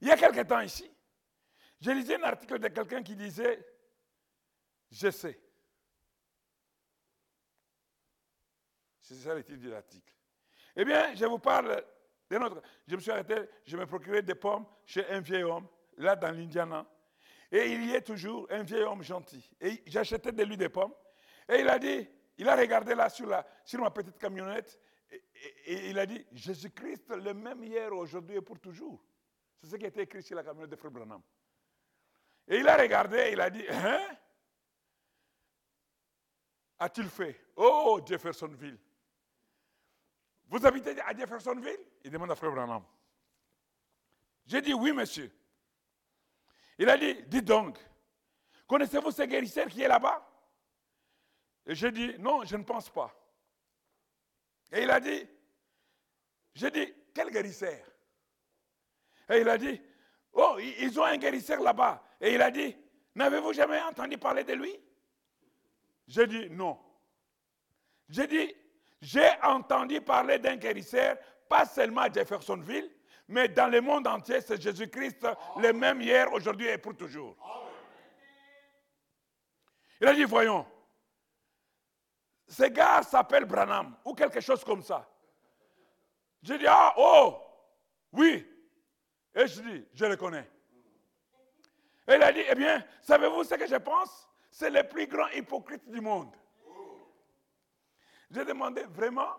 il 0.00 0.08
y 0.08 0.10
a 0.10 0.16
quelque 0.16 0.46
temps 0.48 0.60
ici, 0.60 0.90
j'ai 1.78 1.92
lisé 1.92 2.14
un 2.14 2.22
article 2.22 2.58
de 2.58 2.68
quelqu'un 2.68 3.02
qui 3.02 3.16
disait, 3.16 3.62
je 4.90 5.10
sais, 5.10 5.38
C'est 9.04 9.16
ça 9.16 9.34
le 9.34 9.44
titre 9.44 9.60
de 9.60 9.68
l'article. 9.68 10.14
Eh 10.74 10.82
bien, 10.82 11.14
je 11.14 11.26
vous 11.26 11.38
parle 11.38 11.84
d'un 12.30 12.40
autre. 12.40 12.62
Je 12.86 12.96
me 12.96 13.00
suis 13.02 13.10
arrêté, 13.10 13.34
je 13.66 13.76
me 13.76 13.84
procurais 13.84 14.22
des 14.22 14.34
pommes 14.34 14.64
chez 14.86 15.06
un 15.10 15.20
vieil 15.20 15.42
homme, 15.42 15.68
là 15.98 16.16
dans 16.16 16.30
l'Indiana. 16.30 16.86
Et 17.52 17.70
il 17.70 17.84
y 17.84 17.94
est 17.94 18.00
toujours 18.00 18.46
un 18.50 18.62
vieil 18.62 18.82
homme 18.82 19.02
gentil. 19.02 19.46
Et 19.60 19.82
j'achetais 19.86 20.32
de 20.32 20.42
lui 20.42 20.56
des 20.56 20.70
pommes. 20.70 20.94
Et 21.46 21.60
il 21.60 21.68
a 21.68 21.78
dit, 21.78 22.08
il 22.38 22.48
a 22.48 22.56
regardé 22.56 22.94
là 22.94 23.10
sur, 23.10 23.26
la, 23.26 23.46
sur 23.62 23.78
ma 23.78 23.90
petite 23.90 24.18
camionnette. 24.18 24.80
Et, 25.66 25.90
il 25.90 25.98
a 25.98 26.06
dit, 26.06 26.26
Jésus-Christ, 26.32 27.10
le 27.10 27.34
même 27.34 27.62
hier, 27.62 27.92
aujourd'hui 27.92 28.36
et 28.36 28.40
pour 28.40 28.58
toujours. 28.58 29.04
C'est 29.60 29.66
ce 29.66 29.76
qui 29.76 29.84
été 29.84 30.00
écrit 30.00 30.22
sur 30.22 30.34
la 30.34 30.42
camionnette 30.42 30.70
de 30.70 30.76
Frère 30.76 30.90
Branham. 30.90 31.20
Et 32.48 32.56
il 32.56 32.66
a 32.66 32.76
regardé, 32.78 33.28
il 33.32 33.40
a 33.40 33.50
dit, 33.50 33.66
hein? 33.68 34.00
A-t-il 36.78 37.08
fait? 37.10 37.38
Oh, 37.54 38.00
Jeffersonville. 38.04 38.78
Vous 40.54 40.64
habitez 40.64 41.00
à 41.00 41.12
Jeffersonville? 41.12 41.80
Il 42.04 42.12
demande 42.12 42.30
à 42.30 42.36
Frère 42.36 42.52
Branham. 42.52 42.84
J'ai 44.46 44.62
dit 44.62 44.72
oui, 44.72 44.92
monsieur. 44.92 45.28
Il 46.78 46.88
a 46.88 46.96
dit, 46.96 47.24
dites 47.24 47.44
donc, 47.44 47.76
connaissez-vous 48.68 49.10
ce 49.10 49.22
guérisseur 49.22 49.66
qui 49.66 49.82
est 49.82 49.88
là-bas? 49.88 50.24
Et 51.66 51.74
j'ai 51.74 51.90
dit, 51.90 52.16
non, 52.20 52.44
je 52.44 52.54
ne 52.54 52.62
pense 52.62 52.88
pas. 52.88 53.12
Et 54.70 54.84
il 54.84 54.90
a 54.92 55.00
dit, 55.00 55.26
j'ai 56.54 56.70
dit, 56.70 56.94
quel 57.12 57.30
guérisseur? 57.30 57.84
Et 59.30 59.40
il 59.40 59.48
a 59.48 59.58
dit, 59.58 59.82
oh, 60.34 60.56
ils 60.60 61.00
ont 61.00 61.04
un 61.04 61.16
guérisseur 61.16 61.60
là-bas. 61.62 62.00
Et 62.20 62.32
il 62.32 62.40
a 62.40 62.52
dit, 62.52 62.76
n'avez-vous 63.16 63.54
jamais 63.54 63.82
entendu 63.82 64.18
parler 64.18 64.44
de 64.44 64.52
lui? 64.52 64.78
J'ai 66.06 66.28
dit, 66.28 66.48
non. 66.48 66.78
J'ai 68.08 68.28
dit, 68.28 68.54
j'ai 69.04 69.28
entendu 69.42 70.00
parler 70.00 70.38
d'un 70.38 70.56
guérisseur, 70.56 71.18
pas 71.46 71.66
seulement 71.66 72.00
à 72.00 72.10
Jeffersonville, 72.10 72.90
mais 73.28 73.48
dans 73.48 73.66
le 73.66 73.82
monde 73.82 74.06
entier, 74.06 74.40
c'est 74.40 74.60
Jésus-Christ, 74.60 75.26
le 75.58 75.72
même 75.74 76.00
hier, 76.00 76.32
aujourd'hui 76.32 76.68
et 76.68 76.78
pour 76.78 76.96
toujours. 76.96 77.36
Il 80.00 80.08
a 80.08 80.14
dit, 80.14 80.24
voyons, 80.24 80.66
ce 82.48 82.64
gars 82.64 83.02
s'appelle 83.02 83.44
Branham, 83.44 83.94
ou 84.06 84.14
quelque 84.14 84.40
chose 84.40 84.64
comme 84.64 84.82
ça. 84.82 85.06
J'ai 86.42 86.56
dit, 86.56 86.66
ah, 86.66 86.94
oh, 86.96 87.36
oui. 88.10 88.46
Et 89.34 89.46
je 89.46 89.60
dis, 89.60 89.86
je 89.92 90.06
le 90.06 90.16
connais. 90.16 90.50
Et 92.08 92.14
il 92.14 92.22
a 92.22 92.32
dit, 92.32 92.42
eh 92.48 92.54
bien, 92.54 92.82
savez-vous 93.02 93.44
ce 93.44 93.54
que 93.54 93.66
je 93.66 93.76
pense? 93.76 94.30
C'est 94.50 94.70
le 94.70 94.82
plus 94.88 95.06
grand 95.06 95.28
hypocrite 95.28 95.86
du 95.90 96.00
monde. 96.00 96.34
J'ai 98.30 98.44
demandé, 98.44 98.82
vraiment 98.88 99.36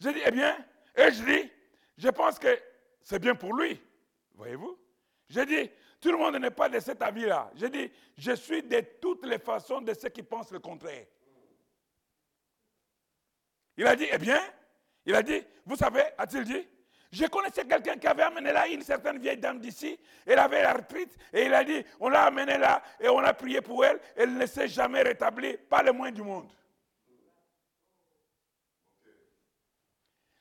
J'ai 0.00 0.12
dit, 0.12 0.20
eh 0.24 0.30
bien, 0.30 0.56
et 0.96 1.10
je 1.12 1.22
dis, 1.24 1.50
je 1.96 2.08
pense 2.08 2.38
que 2.38 2.58
c'est 3.02 3.18
bien 3.18 3.34
pour 3.34 3.54
lui. 3.54 3.80
Voyez-vous? 4.34 4.78
J'ai 5.28 5.44
dit, 5.46 5.70
tout 6.00 6.10
le 6.10 6.18
monde 6.18 6.36
n'est 6.36 6.50
pas 6.50 6.68
de 6.68 6.78
cet 6.78 7.02
avis-là. 7.02 7.50
J'ai 7.54 7.68
dit, 7.68 7.90
je 8.16 8.32
suis 8.32 8.62
de 8.62 8.80
toutes 9.00 9.24
les 9.26 9.38
façons 9.38 9.80
de 9.80 9.92
ceux 9.94 10.08
qui 10.08 10.22
pensent 10.22 10.52
le 10.52 10.60
contraire. 10.60 11.06
Il 13.76 13.86
a 13.86 13.96
dit, 13.96 14.06
eh 14.10 14.18
bien, 14.18 14.40
il 15.04 15.14
a 15.14 15.22
dit, 15.22 15.42
vous 15.64 15.76
savez, 15.76 16.02
a-t-il 16.16 16.44
dit, 16.44 16.66
je 17.10 17.24
connaissais 17.26 17.64
quelqu'un 17.64 17.96
qui 17.96 18.06
avait 18.06 18.22
amené 18.22 18.52
là 18.52 18.68
une 18.68 18.82
certaine 18.82 19.18
vieille 19.18 19.38
dame 19.38 19.58
d'ici. 19.58 19.98
Elle 20.26 20.38
avait 20.38 20.62
l'arthrite 20.62 21.16
et 21.32 21.46
il 21.46 21.54
a 21.54 21.64
dit, 21.64 21.82
on 21.98 22.08
l'a 22.10 22.24
amenée 22.24 22.58
là 22.58 22.82
et 23.00 23.08
on 23.08 23.18
a 23.18 23.32
prié 23.32 23.62
pour 23.62 23.84
elle. 23.84 23.98
Elle 24.14 24.36
ne 24.36 24.46
s'est 24.46 24.68
jamais 24.68 25.02
rétablie, 25.02 25.56
pas 25.56 25.82
le 25.82 25.92
moins 25.92 26.12
du 26.12 26.22
monde. 26.22 26.50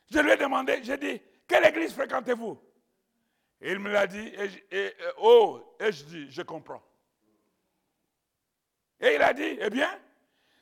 Je 0.10 0.20
lui 0.20 0.32
ai 0.32 0.38
demandé, 0.38 0.80
j'ai 0.84 0.98
dit, 0.98 1.22
quelle 1.48 1.66
église 1.66 1.94
fréquentez-vous? 1.94 2.60
Il 3.62 3.80
me 3.80 3.92
l'a 3.92 4.08
dit, 4.08 4.34
et, 4.72 4.94
oh, 5.18 5.76
et 5.80 5.92
je 5.92 6.04
dis, 6.04 6.32
je 6.32 6.42
comprends. 6.44 6.84
Et 9.00 9.16
il 9.16 9.22
a 9.22 9.34
dit, 9.34 9.58
eh 9.60 9.70
bien, 9.70 10.00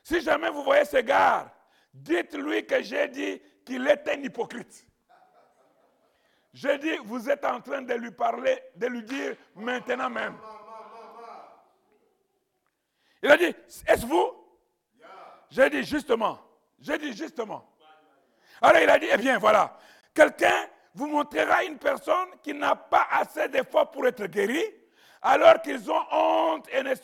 si 0.02 0.20
jamais 0.20 0.50
vous 0.50 0.62
voyez 0.62 0.84
ce 0.84 0.98
gars, 0.98 1.52
dites-lui 1.92 2.66
que 2.66 2.82
j'ai 2.82 3.08
dit 3.08 3.42
qu'il 3.64 3.86
est 3.86 4.08
un 4.08 4.22
hypocrite. 4.22 4.86
J'ai 6.52 6.78
dit, 6.78 6.96
vous 7.04 7.28
êtes 7.28 7.44
en 7.44 7.60
train 7.60 7.82
de 7.82 7.94
lui 7.94 8.10
parler, 8.10 8.62
de 8.76 8.86
lui 8.86 9.02
dire 9.02 9.36
maintenant 9.54 10.08
même. 10.08 10.38
Il 13.22 13.30
a 13.30 13.36
dit, 13.36 13.54
est-ce 13.86 14.06
vous? 14.06 14.32
J'ai 15.50 15.68
dit 15.70 15.84
justement. 15.84 16.40
J'ai 16.78 16.98
dit 16.98 17.12
justement. 17.12 17.75
Alors 18.62 18.80
il 18.82 18.88
a 18.88 18.98
dit, 18.98 19.06
eh 19.12 19.16
bien 19.16 19.38
voilà, 19.38 19.76
quelqu'un 20.14 20.66
vous 20.94 21.06
montrera 21.06 21.64
une 21.64 21.78
personne 21.78 22.28
qui 22.42 22.54
n'a 22.54 22.74
pas 22.74 23.06
assez 23.10 23.48
d'efforts 23.48 23.90
pour 23.90 24.06
être 24.06 24.26
guérie, 24.26 24.64
alors 25.20 25.60
qu'ils 25.60 25.90
ont 25.90 26.04
honte 26.10 26.66
et 26.72 26.82
ne 26.82 26.94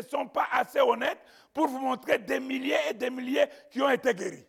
sont, 0.00 0.26
pas 0.28 0.46
assez 0.52 0.80
honnêtes 0.80 1.20
pour 1.52 1.68
vous 1.68 1.78
montrer 1.78 2.18
des 2.18 2.40
milliers 2.40 2.78
et 2.88 2.94
des 2.94 3.10
milliers 3.10 3.46
qui 3.70 3.82
ont 3.82 3.90
été 3.90 4.14
guéris. 4.14 4.46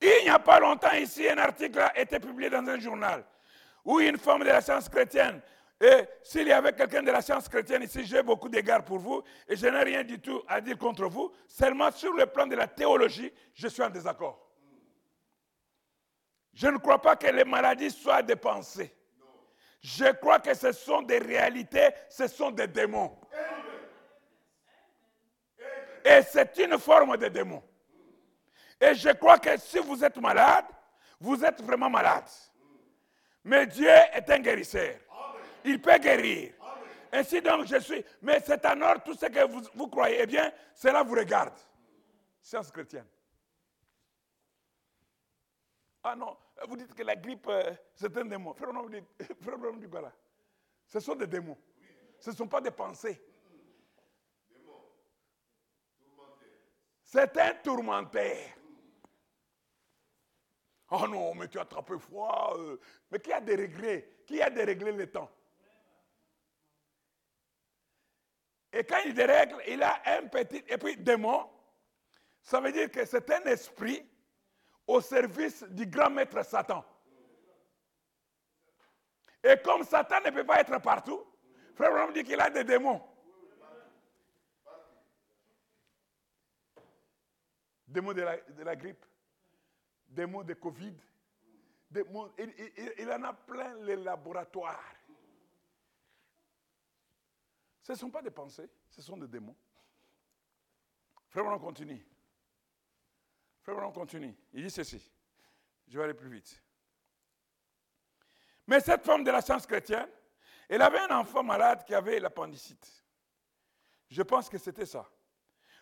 Il 0.00 0.24
n'y 0.24 0.30
a 0.30 0.38
pas 0.38 0.60
longtemps 0.60 0.92
ici, 0.92 1.28
un 1.28 1.38
article 1.38 1.78
a 1.80 1.98
été 1.98 2.18
publié 2.18 2.50
dans 2.50 2.66
un 2.66 2.78
journal 2.78 3.24
où 3.84 4.00
une 4.00 4.18
femme 4.18 4.40
de 4.40 4.46
la 4.46 4.60
science 4.60 4.88
chrétienne, 4.88 5.40
et 5.80 6.04
s'il 6.22 6.46
y 6.46 6.52
avait 6.52 6.72
quelqu'un 6.72 7.02
de 7.02 7.10
la 7.10 7.20
science 7.20 7.48
chrétienne 7.48 7.82
ici, 7.82 8.04
j'ai 8.04 8.22
beaucoup 8.22 8.48
d'égards 8.48 8.84
pour 8.84 8.98
vous 8.98 9.22
et 9.48 9.56
je 9.56 9.66
n'ai 9.66 9.82
rien 9.82 10.04
du 10.04 10.20
tout 10.20 10.42
à 10.46 10.60
dire 10.60 10.78
contre 10.78 11.06
vous. 11.06 11.32
Seulement 11.48 11.90
sur 11.90 12.12
le 12.12 12.26
plan 12.26 12.46
de 12.46 12.54
la 12.54 12.68
théologie, 12.68 13.32
je 13.54 13.68
suis 13.68 13.82
en 13.82 13.90
désaccord. 13.90 14.40
Je 16.52 16.68
ne 16.68 16.78
crois 16.78 17.02
pas 17.02 17.16
que 17.16 17.26
les 17.26 17.44
maladies 17.44 17.90
soient 17.90 18.22
des 18.22 18.36
pensées. 18.36 18.94
Je 19.80 20.12
crois 20.12 20.38
que 20.38 20.54
ce 20.54 20.72
sont 20.72 21.02
des 21.02 21.18
réalités, 21.18 21.88
ce 22.08 22.28
sont 22.28 22.52
des 22.52 22.68
démons. 22.68 23.18
Et 26.04 26.22
c'est 26.22 26.56
une 26.58 26.78
forme 26.78 27.16
de 27.16 27.28
démon. 27.28 27.62
Et 28.80 28.94
je 28.94 29.10
crois 29.10 29.38
que 29.38 29.58
si 29.58 29.78
vous 29.78 30.04
êtes 30.04 30.16
malade, 30.18 30.66
vous 31.18 31.44
êtes 31.44 31.60
vraiment 31.62 31.90
malade. 31.90 32.28
Mais 33.42 33.66
Dieu 33.66 33.88
est 33.88 34.30
un 34.30 34.38
guérisseur. 34.38 34.94
Il 35.64 35.80
peut 35.80 35.98
guérir. 35.98 36.52
Ainsi 37.12 37.40
donc, 37.40 37.66
je 37.66 37.78
suis. 37.78 38.04
Mais 38.22 38.40
c'est 38.44 38.64
en 38.66 38.80
or 38.82 39.02
tout 39.02 39.14
ce 39.14 39.26
que 39.26 39.46
vous, 39.46 39.62
vous 39.74 39.88
croyez. 39.88 40.18
Eh 40.22 40.26
bien, 40.26 40.52
cela 40.74 41.02
vous 41.02 41.14
regarde. 41.14 41.54
Science 42.40 42.70
chrétienne. 42.70 43.06
Ah 46.02 46.14
non, 46.14 46.36
vous 46.68 46.76
dites 46.76 46.92
que 46.94 47.02
la 47.02 47.16
grippe, 47.16 47.46
euh, 47.48 47.72
c'est 47.94 48.14
un 48.18 48.26
démon. 48.26 48.52
Frère, 48.52 48.70
quoi 49.90 50.12
Ce 50.86 51.00
sont 51.00 51.14
des 51.14 51.26
démons. 51.26 51.56
Ce 52.18 52.30
ne 52.30 52.36
sont 52.36 52.46
pas 52.46 52.60
des 52.60 52.70
pensées. 52.70 53.18
C'est 57.02 57.38
un 57.38 57.54
tourmenteur. 57.54 58.36
Oh 60.90 61.08
non, 61.08 61.34
mais 61.34 61.48
tu 61.48 61.58
as 61.58 61.62
attrapé 61.62 61.98
froid. 61.98 62.54
Euh. 62.58 62.78
Mais 63.10 63.18
qui 63.20 63.32
a 63.32 63.40
déréglé? 63.40 64.22
Qui 64.26 64.42
a 64.42 64.50
déréglé 64.50 64.92
le 64.92 65.10
temps? 65.10 65.30
Et 68.76 68.82
quand 68.82 68.98
il 69.06 69.14
dérègle, 69.14 69.56
il 69.68 69.80
a 69.82 70.02
un 70.04 70.26
petit. 70.26 70.64
Et 70.66 70.76
puis, 70.76 70.96
démon, 70.96 71.48
ça 72.42 72.60
veut 72.60 72.72
dire 72.72 72.90
que 72.90 73.04
c'est 73.04 73.30
un 73.30 73.44
esprit 73.44 74.04
au 74.84 75.00
service 75.00 75.62
du 75.70 75.86
grand 75.86 76.10
maître 76.10 76.44
Satan. 76.44 76.84
Et 79.44 79.56
comme 79.64 79.84
Satan 79.84 80.20
ne 80.24 80.30
peut 80.30 80.44
pas 80.44 80.60
être 80.60 80.76
partout, 80.80 81.24
Frère 81.76 81.90
Abraham 81.90 82.12
dit 82.12 82.24
qu'il 82.24 82.40
a 82.40 82.50
des 82.50 82.64
démons. 82.64 83.00
Démons 87.86 88.12
de 88.12 88.22
la, 88.22 88.36
de 88.36 88.62
la 88.64 88.74
grippe 88.74 89.04
des 90.08 90.26
mots 90.26 90.42
de 90.42 90.54
Covid. 90.54 90.94
Des 91.90 92.02
mots, 92.04 92.28
il, 92.38 93.10
en 93.12 93.22
a 93.22 93.32
plein 93.32 93.74
les 93.82 93.96
laboratoires. 93.96 94.94
Ce 97.84 97.92
ne 97.92 97.98
sont 97.98 98.10
pas 98.10 98.22
des 98.22 98.30
pensées, 98.30 98.70
ce 98.88 99.02
sont 99.02 99.18
des 99.18 99.28
démons. 99.28 99.54
Frère, 101.28 101.44
on 101.44 101.58
continue. 101.58 102.02
Frère, 103.60 103.76
on 103.86 103.92
continue. 103.92 104.34
Il 104.54 104.62
dit 104.62 104.70
ceci. 104.70 105.12
Je 105.86 105.98
vais 105.98 106.04
aller 106.04 106.14
plus 106.14 106.30
vite. 106.30 106.62
Mais 108.66 108.80
cette 108.80 109.04
femme 109.04 109.22
de 109.22 109.30
la 109.30 109.42
science 109.42 109.66
chrétienne, 109.66 110.08
elle 110.66 110.80
avait 110.80 111.00
un 111.00 111.18
enfant 111.18 111.42
malade 111.42 111.84
qui 111.84 111.94
avait 111.94 112.18
l'appendicite. 112.18 113.04
Je 114.08 114.22
pense 114.22 114.48
que 114.48 114.56
c'était 114.56 114.86
ça. 114.86 115.06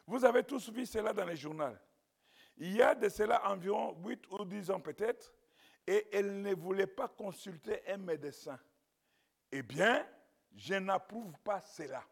Vous 0.04 0.24
avez 0.24 0.42
tous 0.42 0.72
vu 0.72 0.84
cela 0.84 1.12
dans 1.12 1.24
les 1.24 1.36
journaux. 1.36 1.76
Il 2.56 2.72
y 2.72 2.82
a 2.82 2.96
de 2.96 3.08
cela 3.08 3.48
environ 3.48 3.96
8 4.04 4.26
ou 4.32 4.44
10 4.44 4.72
ans 4.72 4.80
peut-être, 4.80 5.32
et 5.86 6.08
elle 6.12 6.42
ne 6.42 6.52
voulait 6.52 6.88
pas 6.88 7.06
consulter 7.06 7.80
un 7.88 7.98
médecin. 7.98 8.58
Eh 9.52 9.62
bien, 9.62 10.04
je 10.54 10.74
n'approuve 10.74 11.38
pas 11.40 11.60
cela. 11.60 12.02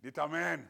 Dites 0.00 0.18
Amen. 0.18 0.68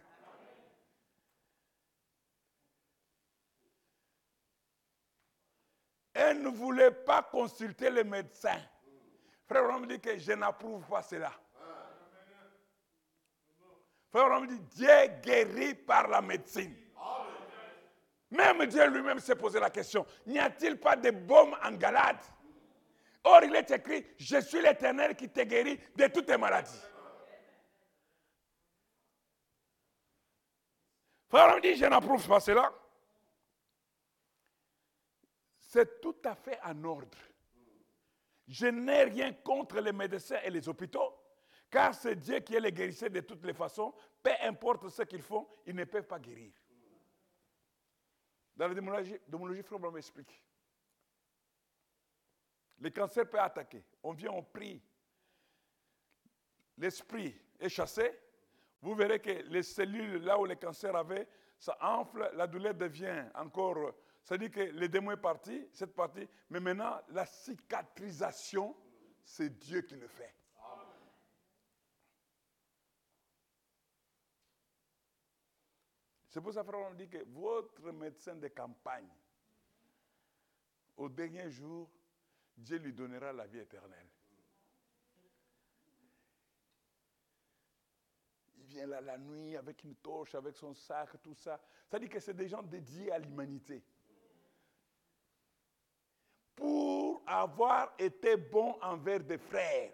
Elle 6.14 6.42
ne 6.42 6.48
voulait 6.50 6.90
pas 6.90 7.22
consulter 7.22 7.88
le 7.88 8.04
médecin. 8.04 8.60
Frère, 9.46 9.64
on 9.70 9.80
me 9.80 9.86
dit 9.86 10.00
que 10.00 10.18
je 10.18 10.32
n'approuve 10.32 10.86
pas 10.86 11.02
cela. 11.02 11.32
Frère 14.10 14.28
on 14.30 14.44
dit, 14.44 14.60
Dieu 14.74 14.88
guérit 15.22 15.74
par 15.74 16.08
la 16.08 16.20
médecine. 16.20 16.76
Même 18.32 18.64
Dieu 18.64 18.88
lui-même 18.88 19.20
s'est 19.20 19.36
posé 19.36 19.60
la 19.60 19.68
question, 19.68 20.06
n'y 20.26 20.38
a-t-il 20.38 20.80
pas 20.80 20.96
de 20.96 21.10
baume 21.10 21.54
en 21.62 21.72
Galade? 21.72 22.22
Or, 23.24 23.44
il 23.44 23.54
est 23.54 23.70
écrit, 23.70 24.06
je 24.16 24.40
suis 24.40 24.62
l'Éternel 24.62 25.14
qui 25.14 25.28
te 25.28 25.42
guérit 25.42 25.78
de 25.94 26.06
toutes 26.06 26.26
tes 26.26 26.38
maladies. 26.38 26.80
Frère, 31.28 31.54
on 31.56 31.60
dit, 31.60 31.76
je 31.76 31.84
n'approuve 31.84 32.26
pas 32.26 32.40
cela. 32.40 32.72
C'est 35.58 36.00
tout 36.00 36.16
à 36.24 36.34
fait 36.34 36.58
en 36.64 36.84
ordre. 36.84 37.18
Je 38.48 38.66
n'ai 38.66 39.04
rien 39.04 39.32
contre 39.34 39.78
les 39.80 39.92
médecins 39.92 40.40
et 40.42 40.50
les 40.50 40.66
hôpitaux, 40.68 41.14
car 41.70 41.94
c'est 41.94 42.16
Dieu 42.16 42.40
qui 42.40 42.54
est 42.54 42.60
le 42.60 42.70
guérisseur 42.70 43.10
de 43.10 43.20
toutes 43.20 43.44
les 43.44 43.54
façons. 43.54 43.94
Peu 44.22 44.32
importe 44.42 44.88
ce 44.88 45.02
qu'ils 45.02 45.22
font, 45.22 45.46
ils 45.66 45.74
ne 45.74 45.84
peuvent 45.84 46.06
pas 46.06 46.18
guérir. 46.18 46.52
Dans 48.56 48.68
la 48.68 48.74
démonologie, 48.74 49.18
démonologie 49.26 49.62
Frère 49.62 49.92
m'explique. 49.92 50.42
Le 52.78 52.90
cancer 52.90 53.28
peut 53.28 53.40
attaquer. 53.40 53.84
On 54.02 54.12
vient, 54.12 54.30
on 54.30 54.42
prie. 54.42 54.82
L'esprit 56.76 57.40
est 57.60 57.68
chassé. 57.68 58.18
Vous 58.80 58.94
verrez 58.94 59.20
que 59.20 59.30
les 59.30 59.62
cellules, 59.62 60.22
là 60.22 60.38
où 60.38 60.44
le 60.44 60.56
cancer 60.56 60.94
avait, 60.96 61.28
ça 61.58 61.78
enfle, 61.80 62.28
la 62.34 62.46
douleur 62.46 62.74
devient 62.74 63.24
encore. 63.36 63.94
Ça 64.24 64.36
dit 64.36 64.50
que 64.50 64.60
le 64.60 64.88
démon 64.88 65.12
est 65.12 65.16
parti, 65.16 65.68
cette 65.72 65.94
partie. 65.94 66.28
Mais 66.50 66.58
maintenant, 66.58 67.00
la 67.10 67.24
cicatrisation, 67.24 68.76
c'est 69.24 69.56
Dieu 69.58 69.82
qui 69.82 69.94
le 69.94 70.08
fait. 70.08 70.34
C'est 76.32 76.40
pour 76.40 76.54
ça, 76.54 76.64
frère, 76.64 76.88
on 76.90 76.94
dit 76.94 77.10
que 77.10 77.18
votre 77.28 77.92
médecin 77.92 78.34
de 78.34 78.48
campagne, 78.48 79.06
au 80.96 81.06
dernier 81.06 81.50
jour, 81.50 81.90
Dieu 82.56 82.78
lui 82.78 82.94
donnera 82.94 83.34
la 83.34 83.46
vie 83.46 83.58
éternelle. 83.58 84.08
Il 88.56 88.64
vient 88.64 88.86
là 88.86 89.02
la 89.02 89.18
nuit 89.18 89.58
avec 89.58 89.84
une 89.84 89.94
torche, 89.96 90.34
avec 90.34 90.56
son 90.56 90.72
sac, 90.72 91.20
tout 91.22 91.34
ça. 91.34 91.60
Ça 91.90 91.98
dit 91.98 92.08
que 92.08 92.18
c'est 92.18 92.32
des 92.32 92.48
gens 92.48 92.62
dédiés 92.62 93.12
à 93.12 93.18
l'humanité. 93.18 93.84
Pour 96.56 97.22
avoir 97.26 97.92
été 97.98 98.38
bon 98.38 98.78
envers 98.80 99.20
des 99.20 99.36
frères. 99.36 99.92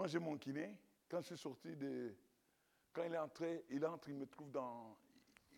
Moi, 0.00 0.06
j'ai 0.06 0.18
mon 0.18 0.38
kiné. 0.38 0.78
Quand 1.10 1.20
je 1.20 1.26
suis 1.26 1.36
sorti 1.36 1.76
de. 1.76 2.16
Quand 2.90 3.02
il 3.04 3.12
est 3.12 3.18
entré, 3.18 3.66
il 3.68 3.84
entre, 3.84 4.08
il 4.08 4.14
me 4.14 4.26
trouve 4.26 4.50
dans. 4.50 4.96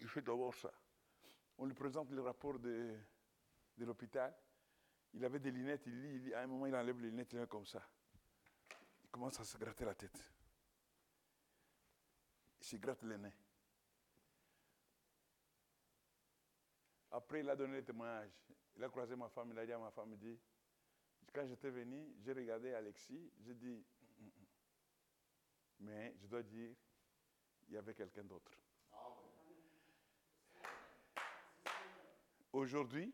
Il 0.00 0.08
fait 0.08 0.20
d'abord 0.20 0.52
ça. 0.52 0.72
On 1.58 1.64
lui 1.64 1.74
présente 1.74 2.10
le 2.10 2.22
rapport 2.22 2.58
de, 2.58 2.92
l'hôpital. 3.78 4.34
Il 5.14 5.24
avait 5.24 5.38
des 5.38 5.52
lunettes, 5.52 5.86
il 5.86 6.02
lit. 6.02 6.34
À 6.34 6.40
un 6.40 6.48
moment, 6.48 6.66
il 6.66 6.74
enlève 6.74 6.98
les 6.98 7.10
lunettes, 7.10 7.32
il 7.34 7.38
est 7.38 7.46
comme 7.46 7.66
ça. 7.66 7.88
Il 9.04 9.10
commence 9.10 9.38
à 9.38 9.44
se 9.44 9.56
gratter 9.56 9.84
la 9.84 9.94
tête. 9.94 10.20
Il 12.62 12.66
se 12.66 12.76
gratte 12.78 13.04
le 13.04 13.18
nez. 13.18 13.34
Après, 17.12 17.38
il 17.38 17.48
a 17.48 17.54
donné 17.54 17.76
le 17.76 17.84
témoignage. 17.84 18.32
Il 18.74 18.82
a 18.82 18.88
croisé 18.88 19.14
ma 19.14 19.28
femme, 19.28 19.52
il 19.52 19.58
a 19.60 19.64
dit 19.64 19.72
à 19.72 19.78
ma 19.78 19.92
femme, 19.92 20.10
il 20.14 20.18
dit, 20.18 20.40
quand 21.32 21.46
j'étais 21.46 21.70
venu, 21.70 22.12
j'ai 22.18 22.32
regardé 22.32 22.74
Alexis, 22.74 23.30
j'ai 23.38 23.54
dit, 23.54 23.84
mais 25.82 26.14
je 26.20 26.26
dois 26.26 26.42
dire, 26.42 26.74
il 27.68 27.74
y 27.74 27.76
avait 27.76 27.94
quelqu'un 27.94 28.24
d'autre. 28.24 28.52
Aujourd'hui, 32.52 33.12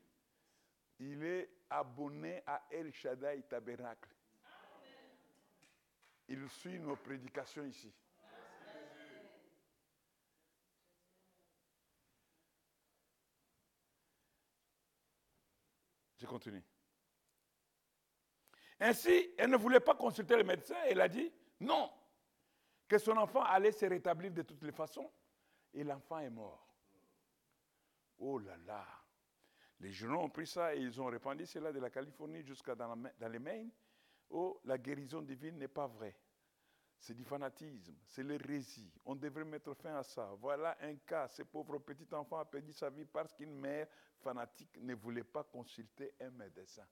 il 0.99 1.23
est 1.23 1.51
abonné 1.71 2.43
à 2.47 2.67
El 2.71 2.93
Shaddai 2.93 3.43
Tabernacle. 3.49 4.11
Il 6.29 6.49
suit 6.51 6.79
nos 6.79 6.97
prédications 6.97 7.65
ici. 7.65 7.93
Je 16.17 16.27
continue. 16.27 16.65
Ainsi, 18.81 19.35
elle 19.39 19.51
ne 19.51 19.57
voulait 19.57 19.81
pas 19.81 19.95
consulter 19.95 20.37
le 20.37 20.45
médecin. 20.45 20.77
Elle 20.87 21.01
a 21.01 21.09
dit 21.09 21.33
non, 21.61 21.91
que 22.89 22.99
son 22.99 23.17
enfant 23.19 23.43
allait 23.43 23.73
se 23.73 23.85
rétablir 23.87 24.33
de 24.33 24.43
toutes 24.43 24.63
les 24.63 24.73
façons. 24.73 25.11
Et 25.75 25.85
l'enfant 25.85 26.19
est 26.19 26.31
mort. 26.31 26.67
Oh 28.19 28.39
là 28.39 28.57
là. 28.67 28.87
Les 29.81 29.93
journaux 29.93 30.21
ont 30.21 30.31
pris 30.31 30.47
ça 30.47 30.75
et 30.75 30.81
ils 30.81 31.01
ont 31.01 31.07
répandu 31.07 31.47
cela 31.47 31.71
de 31.71 31.79
la 31.79 31.91
Californie 31.91 32.43
jusqu'à 32.43 32.75
dans, 32.75 32.97
les 33.31 33.39
Maines. 33.39 33.71
Oh, 34.31 34.61
la 34.65 34.77
guérison 34.77 35.23
divine 35.23 35.59
n'est 35.59 35.69
pas 35.69 35.87
vraie. 35.87 36.17
C'est 36.99 37.15
du 37.15 37.23
fanatisme, 37.23 37.95
c'est 38.07 38.25
l'hérésie. 38.25 38.93
On 39.05 39.15
devrait 39.15 39.45
mettre 39.45 39.73
fin 39.75 39.95
à 39.95 40.03
ça. 40.03 40.35
Voilà 40.41 40.77
un 40.81 40.97
cas. 40.97 41.29
Ce 41.29 41.43
pauvre 41.45 41.79
petit 41.79 42.13
enfant 42.13 42.39
a 42.39 42.45
perdu 42.45 42.73
sa 42.73 42.91
vie 42.91 43.05
parce 43.05 43.33
qu'une 43.33 43.55
mère 43.55 43.87
fanatique 44.19 44.77
ne 44.81 44.95
voulait 44.95 45.23
pas 45.23 45.45
consulter 45.45 46.13
un 46.21 46.31
médecin. 46.31 46.87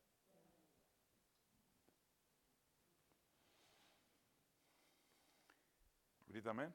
Amen? 6.45 6.73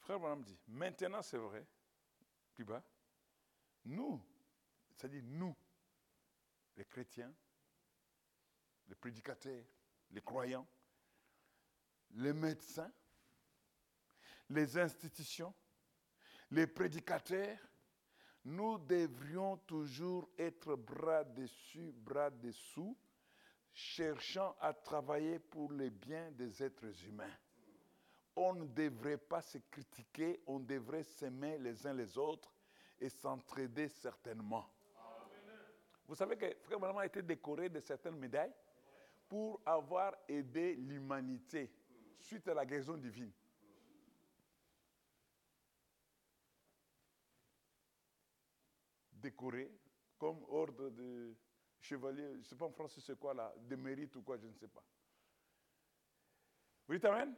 Frère 0.00 0.18
Branham 0.18 0.42
dit, 0.42 0.58
maintenant 0.66 1.22
c'est 1.22 1.38
vrai, 1.38 1.66
plus 2.54 2.64
bas, 2.64 2.82
nous, 3.84 4.20
c'est-à-dire 4.90 5.22
nous, 5.24 5.54
les 6.76 6.84
chrétiens, 6.84 7.32
les 8.88 8.94
prédicateurs, 8.94 9.64
les 10.10 10.22
croyants, 10.22 10.66
les 12.12 12.32
médecins, 12.32 12.90
les 14.48 14.78
institutions, 14.78 15.54
les 16.50 16.66
prédicateurs, 16.66 17.58
nous 18.44 18.78
devrions 18.78 19.56
toujours 19.58 20.28
être 20.38 20.74
bras 20.76 21.24
dessus, 21.24 21.92
bras 21.92 22.30
dessous, 22.30 22.96
cherchant 23.72 24.56
à 24.60 24.72
travailler 24.72 25.38
pour 25.38 25.70
le 25.72 25.90
bien 25.90 26.30
des 26.32 26.62
êtres 26.62 27.04
humains. 27.04 27.36
On 28.34 28.54
ne 28.54 28.66
devrait 28.66 29.18
pas 29.18 29.40
se 29.42 29.58
critiquer, 29.58 30.40
on 30.46 30.60
devrait 30.60 31.02
s'aimer 31.02 31.58
les 31.58 31.86
uns 31.86 31.92
les 31.92 32.16
autres 32.16 32.54
et 33.00 33.08
s'entraider 33.08 33.88
certainement. 33.88 34.68
Vous 36.06 36.14
savez 36.14 36.36
que 36.36 36.46
Frère 36.62 36.78
Branham 36.78 36.98
a 36.98 37.06
été 37.06 37.20
décoré 37.20 37.68
de 37.68 37.80
certaines 37.80 38.16
médailles 38.16 38.54
pour 39.28 39.60
avoir 39.66 40.14
aidé 40.26 40.74
l'humanité 40.74 41.70
suite 42.18 42.48
à 42.48 42.54
la 42.54 42.64
guérison 42.64 42.96
divine. 42.96 43.30
Décoré 49.20 49.70
comme 50.16 50.44
ordre 50.48 50.90
de 50.90 51.36
chevalier, 51.80 52.32
je 52.32 52.38
ne 52.38 52.42
sais 52.42 52.56
pas 52.56 52.66
en 52.66 52.72
français 52.72 53.00
c'est 53.00 53.18
quoi 53.18 53.34
là, 53.34 53.52
de 53.56 53.76
mérite 53.76 54.14
ou 54.16 54.22
quoi, 54.22 54.36
je 54.36 54.46
ne 54.46 54.54
sais 54.54 54.68
pas. 54.68 54.84
Vous 56.86 56.94
dites 56.94 57.04
Amen? 57.04 57.34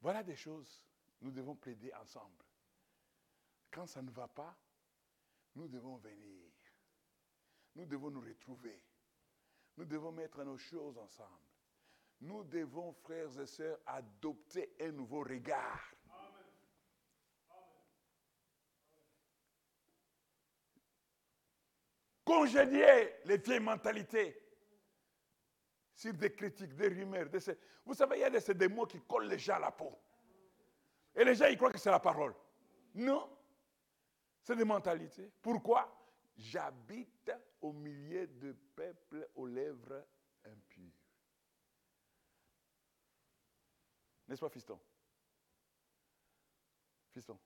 Voilà 0.00 0.22
des 0.22 0.34
choses, 0.34 0.82
nous 1.20 1.30
devons 1.30 1.54
plaider 1.54 1.92
ensemble. 1.94 2.44
Quand 3.70 3.86
ça 3.86 4.02
ne 4.02 4.10
va 4.10 4.26
pas, 4.26 4.56
nous 5.54 5.68
devons 5.68 5.96
venir. 5.96 6.50
Nous 7.74 7.86
devons 7.86 8.10
nous 8.10 8.20
retrouver. 8.20 8.82
Nous 9.76 9.84
devons 9.84 10.12
mettre 10.12 10.42
nos 10.44 10.58
choses 10.58 10.98
ensemble. 10.98 11.46
Nous 12.20 12.44
devons, 12.44 12.92
frères 12.92 13.38
et 13.40 13.46
sœurs, 13.46 13.78
adopter 13.86 14.74
un 14.80 14.92
nouveau 14.92 15.20
regard. 15.20 15.94
Congédier 22.32 23.16
les 23.26 23.36
vieilles 23.36 23.60
mentalités 23.60 24.34
sur 25.94 26.14
des 26.14 26.34
critiques, 26.34 26.74
des 26.74 26.88
rumeurs. 26.88 27.28
Vous 27.84 27.92
savez, 27.92 28.16
il 28.16 28.20
y 28.20 28.24
a 28.24 28.30
des, 28.30 28.54
des 28.54 28.68
mots 28.68 28.86
qui 28.86 29.02
collent 29.02 29.28
les 29.28 29.38
gens 29.38 29.56
à 29.56 29.58
la 29.58 29.70
peau. 29.70 29.92
Et 31.14 31.24
les 31.24 31.34
gens, 31.34 31.44
ils 31.44 31.58
croient 31.58 31.70
que 31.70 31.78
c'est 31.78 31.90
la 31.90 32.00
parole. 32.00 32.34
Non, 32.94 33.30
c'est 34.40 34.56
des 34.56 34.64
mentalités. 34.64 35.30
Pourquoi? 35.42 35.94
J'habite 36.34 37.30
au 37.60 37.74
milieu 37.74 38.26
de 38.26 38.52
peuples 38.74 39.28
aux 39.34 39.46
lèvres 39.46 40.02
impures. 40.46 40.90
N'est-ce 44.26 44.40
pas, 44.40 44.48
fiston? 44.48 44.80
Fiston 47.12 47.38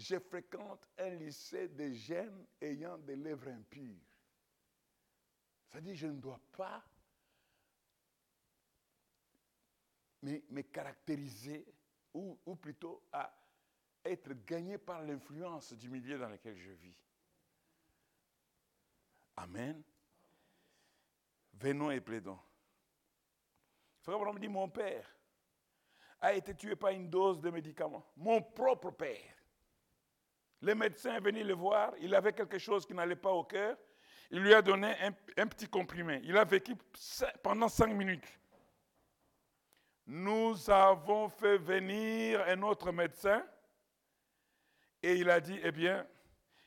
je 0.00 0.18
fréquente 0.18 0.88
un 0.98 1.10
lycée 1.10 1.68
de 1.68 1.92
jeunes 1.92 2.46
ayant 2.60 2.96
des 2.96 3.16
lèvres 3.16 3.48
impures. 3.48 4.00
C'est-à-dire, 5.68 5.94
je 5.94 6.06
ne 6.06 6.18
dois 6.18 6.40
pas 6.52 6.82
me, 10.22 10.62
caractériser, 10.62 11.66
ou, 12.14 12.34
plutôt 12.56 13.02
être 14.02 14.32
gagné 14.46 14.78
par 14.78 15.02
l'influence 15.02 15.74
du 15.74 15.90
milieu 15.90 16.18
dans 16.18 16.30
lequel 16.30 16.56
je 16.56 16.70
vis. 16.70 16.96
Amen. 19.36 19.82
Venons 21.52 21.90
et 21.90 22.00
plaidons. 22.00 22.40
Frère 24.00 24.16
Abraham 24.16 24.38
dit, 24.38 24.48
mon 24.48 24.68
père 24.70 25.14
a 26.22 26.32
été 26.32 26.54
tué 26.54 26.74
par 26.74 26.90
une 26.90 27.10
dose 27.10 27.38
de 27.38 27.50
médicaments. 27.50 28.10
Mon 28.16 28.40
propre 28.42 28.90
père. 28.92 29.39
Le 30.62 30.74
médecin 30.74 31.14
est 31.16 31.20
venu 31.20 31.42
le 31.42 31.54
voir, 31.54 31.92
il 32.00 32.14
avait 32.14 32.32
quelque 32.32 32.58
chose 32.58 32.84
qui 32.84 32.94
n'allait 32.94 33.16
pas 33.16 33.32
au 33.32 33.44
cœur. 33.44 33.76
Il 34.30 34.40
lui 34.40 34.54
a 34.54 34.62
donné 34.62 34.94
un, 35.36 35.46
petit 35.46 35.66
comprimé. 35.66 36.20
Il 36.22 36.36
a 36.36 36.44
vécu 36.44 36.74
pendant 37.42 37.68
cinq 37.68 37.92
minutes. 37.92 38.26
Nous 40.06 40.70
avons 40.70 41.28
fait 41.28 41.58
venir 41.58 42.40
un 42.46 42.62
autre 42.62 42.92
médecin 42.92 43.44
et 45.02 45.14
il 45.14 45.30
a 45.30 45.40
dit, 45.40 45.58
eh 45.62 45.72
bien, 45.72 46.06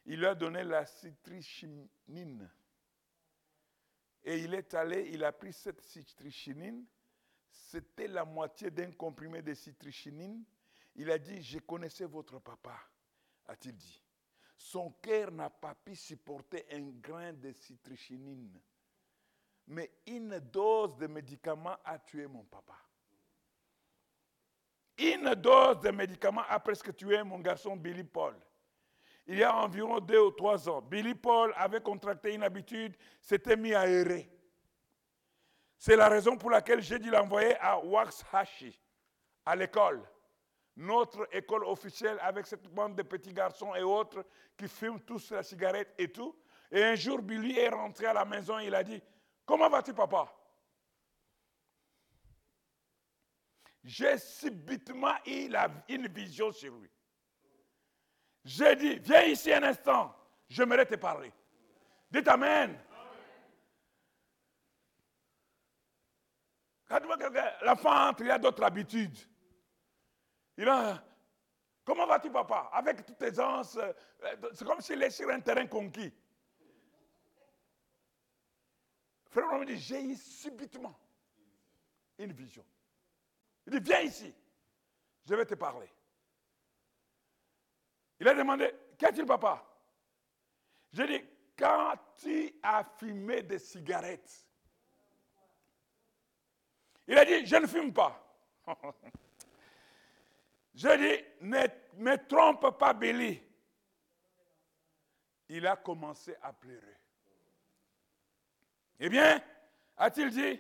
il 0.06 0.20
lui 0.20 0.26
a 0.26 0.36
donné 0.36 0.64
la 0.64 0.86
citrichinine. 0.86 2.50
Et 4.24 4.40
il 4.40 4.54
est 4.54 4.74
allé, 4.74 5.10
il 5.12 5.24
a 5.24 5.32
pris 5.32 5.54
cette 5.54 5.82
citrichinine. 5.82 6.86
C'était 7.50 8.08
la 8.08 8.26
moitié 8.26 8.72
d'un 8.72 8.92
comprimé 8.92 9.42
de 9.42 9.54
citrichinine. 9.54 10.44
Il 10.96 11.12
a 11.12 11.18
dit, 11.18 11.42
je 11.42 11.60
connaissais 11.60 12.06
votre 12.06 12.40
papa, 12.40 12.78
a-t-il 13.48 13.76
dit. 13.76 14.04
Son 14.58 14.92
cœur 15.02 15.32
n'a 15.32 15.50
pas 15.50 15.76
pu 15.76 15.96
supporter 15.96 16.66
un 16.72 16.90
grain 17.02 17.34
de 17.34 17.52
citrichinine. 17.52 18.60
Mais 19.68 19.92
une 20.08 20.40
dose 20.40 20.96
de 20.98 21.08
médicament 21.08 21.78
a 21.84 22.00
tué 22.00 22.28
mon 22.28 22.44
papa. 22.44 22.76
Une 24.98 25.34
dose 25.36 25.80
de 25.80 25.92
médicament 25.92 26.44
a 26.48 26.60
presque 26.60 26.96
tué 26.96 27.24
mon 27.24 27.40
garçon 27.40 27.76
Billy 27.76 28.04
Paul. 28.04 28.36
Il 29.26 29.38
y 29.38 29.44
a 29.44 29.56
environ 29.56 30.00
deux 30.00 30.20
ou 30.20 30.32
trois 30.32 30.68
ans, 30.68 30.82
Billy 30.82 31.16
Paul 31.16 31.54
avait 31.56 31.82
contracté 31.82 32.34
une 32.34 32.44
habitude, 32.44 32.96
s'était 33.22 33.56
mis 33.56 33.74
à 33.74 33.88
errer. 33.88 34.30
C'est 35.78 35.96
la 35.96 36.10
raison 36.10 36.38
pour 36.38 36.50
laquelle 36.50 36.82
j'ai 36.82 37.00
dû 37.00 37.10
l'envoyer 37.10 37.56
à 37.60 37.80
Waxhashi, 37.80 38.80
à 39.46 39.56
l'école. 39.56 40.02
Notre 40.76 41.28
école 41.32 41.66
officielle 41.66 42.18
avec 42.22 42.48
cette 42.48 42.68
bande 42.68 42.96
de 42.96 43.04
petits 43.04 43.34
garçons 43.34 43.76
et 43.76 43.84
autres 43.84 44.26
qui 44.58 44.68
fument 44.68 45.00
tous 45.02 45.32
la 45.32 45.44
cigarette 45.44 45.94
et 45.98 46.12
tout. 46.12 46.36
Et 46.72 46.84
un 46.84 46.96
jour, 46.96 47.22
Billy 47.22 47.60
est 47.60 47.70
rentré 47.70 48.08
à 48.08 48.14
la 48.14 48.26
maison, 48.26 48.58
il 48.58 48.74
a 48.74 48.84
dit, 48.84 49.02
comment 49.46 49.70
vas-tu 49.70 49.94
papa? 49.94 50.34
J'ai 53.84 54.18
subitement 54.18 55.16
eu 55.26 55.50
une 55.90 56.08
vision 56.08 56.52
sur 56.52 56.74
lui. 56.76 56.90
J'ai 58.44 58.76
dit, 58.76 59.00
viens 59.00 59.24
ici 59.24 59.54
un 59.54 59.64
instant, 59.64 60.16
j'aimerais 60.50 60.86
te 60.86 60.96
parler. 60.96 61.32
Dites 62.10 62.28
Amen. 62.28 62.80
Quand 66.88 67.00
l'enfant 67.64 68.10
entre, 68.10 68.22
il 68.24 68.32
a 68.32 68.38
d'autres 68.38 68.64
habitudes. 68.64 69.18
Il 70.58 70.70
a, 70.70 71.04
comment 71.84 72.06
vas-tu 72.06 72.30
papa? 72.30 72.70
Avec 72.72 73.06
toute 73.06 73.22
aisance, 73.22 73.78
euh, 73.78 73.94
c'est 74.54 74.66
comme 74.66 74.82
s'il 74.82 75.02
est 75.02 75.10
sur 75.10 75.30
un 75.30 75.40
terrain 75.40 75.66
conquis. 75.68 76.14
Frère 79.30 79.48
Branham 79.48 79.66
dit, 79.66 79.78
j'ai 79.78 80.04
eu 80.04 80.16
subitement 80.16 80.96
une 82.20 82.32
vision. 82.34 82.64
Il 83.66 83.80
dit, 83.80 83.80
viens 83.80 84.02
ici, 84.02 84.34
je 85.26 85.34
vais 85.34 85.46
te 85.46 85.56
parler. 85.56 85.90
Il 88.20 88.28
a 88.28 88.36
demandé, 88.36 88.72
a-t-il 89.02 89.26
papa? 89.26 89.66
J'ai 90.92 91.08
dit, 91.08 91.26
quand 91.58 91.96
tu 92.22 92.54
as 92.62 92.84
fumé 92.84 93.42
des 93.42 93.58
cigarettes, 93.60 94.48
il 97.08 97.18
a 97.18 97.26
dit, 97.26 97.46
je 97.46 97.56
ne 97.56 97.68
fume 97.68 97.92
pas. 97.92 98.20
J'ai 100.74 100.98
dit, 100.98 101.24
ne 101.42 101.68
me 101.98 102.28
trompe 102.28 102.78
pas, 102.78 102.94
Billy. 102.94 103.42
Il 105.50 105.68
a 105.68 105.76
commencé 105.76 106.36
à 106.42 106.52
pleurer. 106.52 106.98
Eh 109.00 109.10
bien, 109.10 109.44
a-t-il 109.98 110.30
dit, 110.30 110.60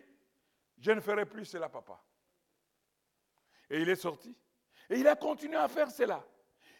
je 0.77 0.91
ne 0.91 0.99
ferai 0.99 1.25
plus 1.25 1.45
cela, 1.45 1.69
papa. 1.69 1.99
Et 3.69 3.81
il 3.81 3.89
est 3.89 3.95
sorti. 3.95 4.35
Et 4.89 4.99
il 4.99 5.07
a 5.07 5.15
continué 5.15 5.55
à 5.55 5.67
faire 5.67 5.89
cela. 5.89 6.23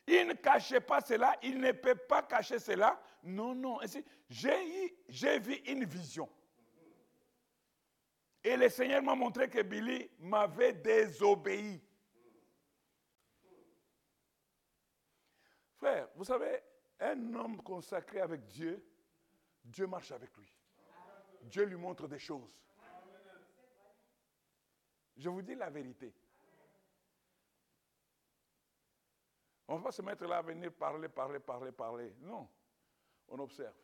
Il 0.05 0.27
ne 0.27 0.34
cachait 0.34 0.81
pas 0.81 1.01
cela, 1.01 1.36
il 1.41 1.59
ne 1.59 1.71
peut 1.71 1.95
pas 1.95 2.21
cacher 2.21 2.59
cela. 2.59 3.01
Non, 3.23 3.55
non. 3.55 3.79
j'ai 4.27 5.39
vu 5.39 5.53
une 5.65 5.86
vision. 5.86 6.29
Et 8.43 8.57
le 8.57 8.67
Seigneur 8.67 9.01
m'a 9.01 9.15
montré 9.15 9.49
que 9.49 9.61
Billy 9.61 10.09
m'avait 10.19 10.73
désobéi. 10.73 11.81
Frère, 15.84 16.07
vous 16.15 16.23
savez, 16.23 16.63
un 17.01 17.36
homme 17.36 17.61
consacré 17.61 18.21
avec 18.21 18.45
Dieu, 18.45 18.81
Dieu 19.65 19.86
marche 19.86 20.13
avec 20.13 20.34
lui. 20.38 20.57
Dieu 21.41 21.65
lui 21.65 21.75
montre 21.75 22.07
des 22.07 22.19
choses. 22.19 22.63
Je 25.17 25.27
vous 25.27 25.41
dis 25.41 25.55
la 25.55 25.69
vérité. 25.69 26.15
On 29.67 29.73
ne 29.73 29.79
va 29.79 29.84
pas 29.84 29.91
se 29.91 30.01
mettre 30.01 30.25
là 30.25 30.38
à 30.38 30.41
venir 30.41 30.71
parler, 30.71 31.09
parler, 31.09 31.41
parler, 31.41 31.73
parler. 31.73 32.15
Non. 32.21 32.47
On 33.27 33.39
observe. 33.39 33.75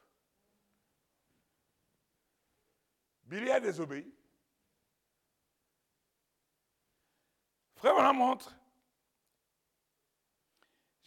Billy 3.23 3.51
a 3.51 3.59
désobéi. 3.59 4.09
Frère, 7.75 7.95
on 7.97 8.01
la 8.01 8.13
montre. 8.13 8.55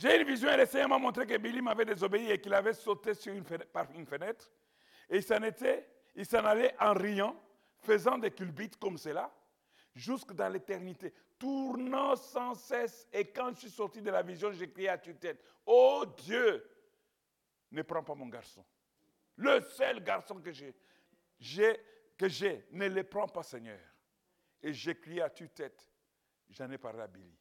J'ai 0.02 0.20
une 0.20 0.26
vision 0.26 0.50
et 0.50 0.56
le 0.56 0.66
Seigneur 0.66 0.88
m'a 0.88 0.98
montré 0.98 1.24
que 1.24 1.36
Billy 1.36 1.62
m'avait 1.62 1.84
désobéi 1.84 2.28
et 2.32 2.40
qu'il 2.40 2.52
avait 2.54 2.72
sauté 2.72 3.14
sur 3.14 3.32
une 3.32 3.44
fenêtre- 3.44 3.70
par 3.70 3.88
une 3.92 4.04
fenêtre. 4.04 4.50
Et 5.08 5.18
il 5.18 6.26
s'en 6.26 6.44
allait 6.44 6.74
en 6.80 6.92
riant, 6.92 7.40
faisant 7.78 8.18
des 8.18 8.32
culbites 8.32 8.76
comme 8.78 8.98
cela, 8.98 9.32
jusque 9.94 10.32
dans 10.32 10.48
l'éternité, 10.48 11.14
tournant 11.38 12.16
sans 12.16 12.54
cesse. 12.56 13.06
Et 13.12 13.26
quand 13.30 13.54
je 13.54 13.60
suis 13.60 13.70
sorti 13.70 14.02
de 14.02 14.10
la 14.10 14.22
vision, 14.22 14.50
j'ai 14.50 14.68
crié 14.72 14.88
à 14.88 14.98
tue-tête, 14.98 15.40
Oh 15.66 16.04
Dieu, 16.18 16.68
ne 17.70 17.82
prends 17.82 18.02
pas 18.02 18.16
mon 18.16 18.26
garçon. 18.26 18.64
Le 19.36 19.60
seul 19.60 20.02
garçon 20.02 20.40
que 20.40 20.50
j'ai, 20.50 20.74
j'ai- 21.38 21.78
que 22.18 22.28
j'ai, 22.28 22.66
ne 22.72 22.88
le 22.88 23.04
prends 23.04 23.28
pas, 23.28 23.44
Seigneur. 23.44 23.78
Et 24.60 24.72
j'ai 24.72 24.96
crié 24.96 25.22
à 25.22 25.30
tue-tête, 25.30 25.88
j'en 26.50 26.68
ai 26.72 26.78
parlé 26.78 27.02
à 27.02 27.06
Billy. 27.06 27.38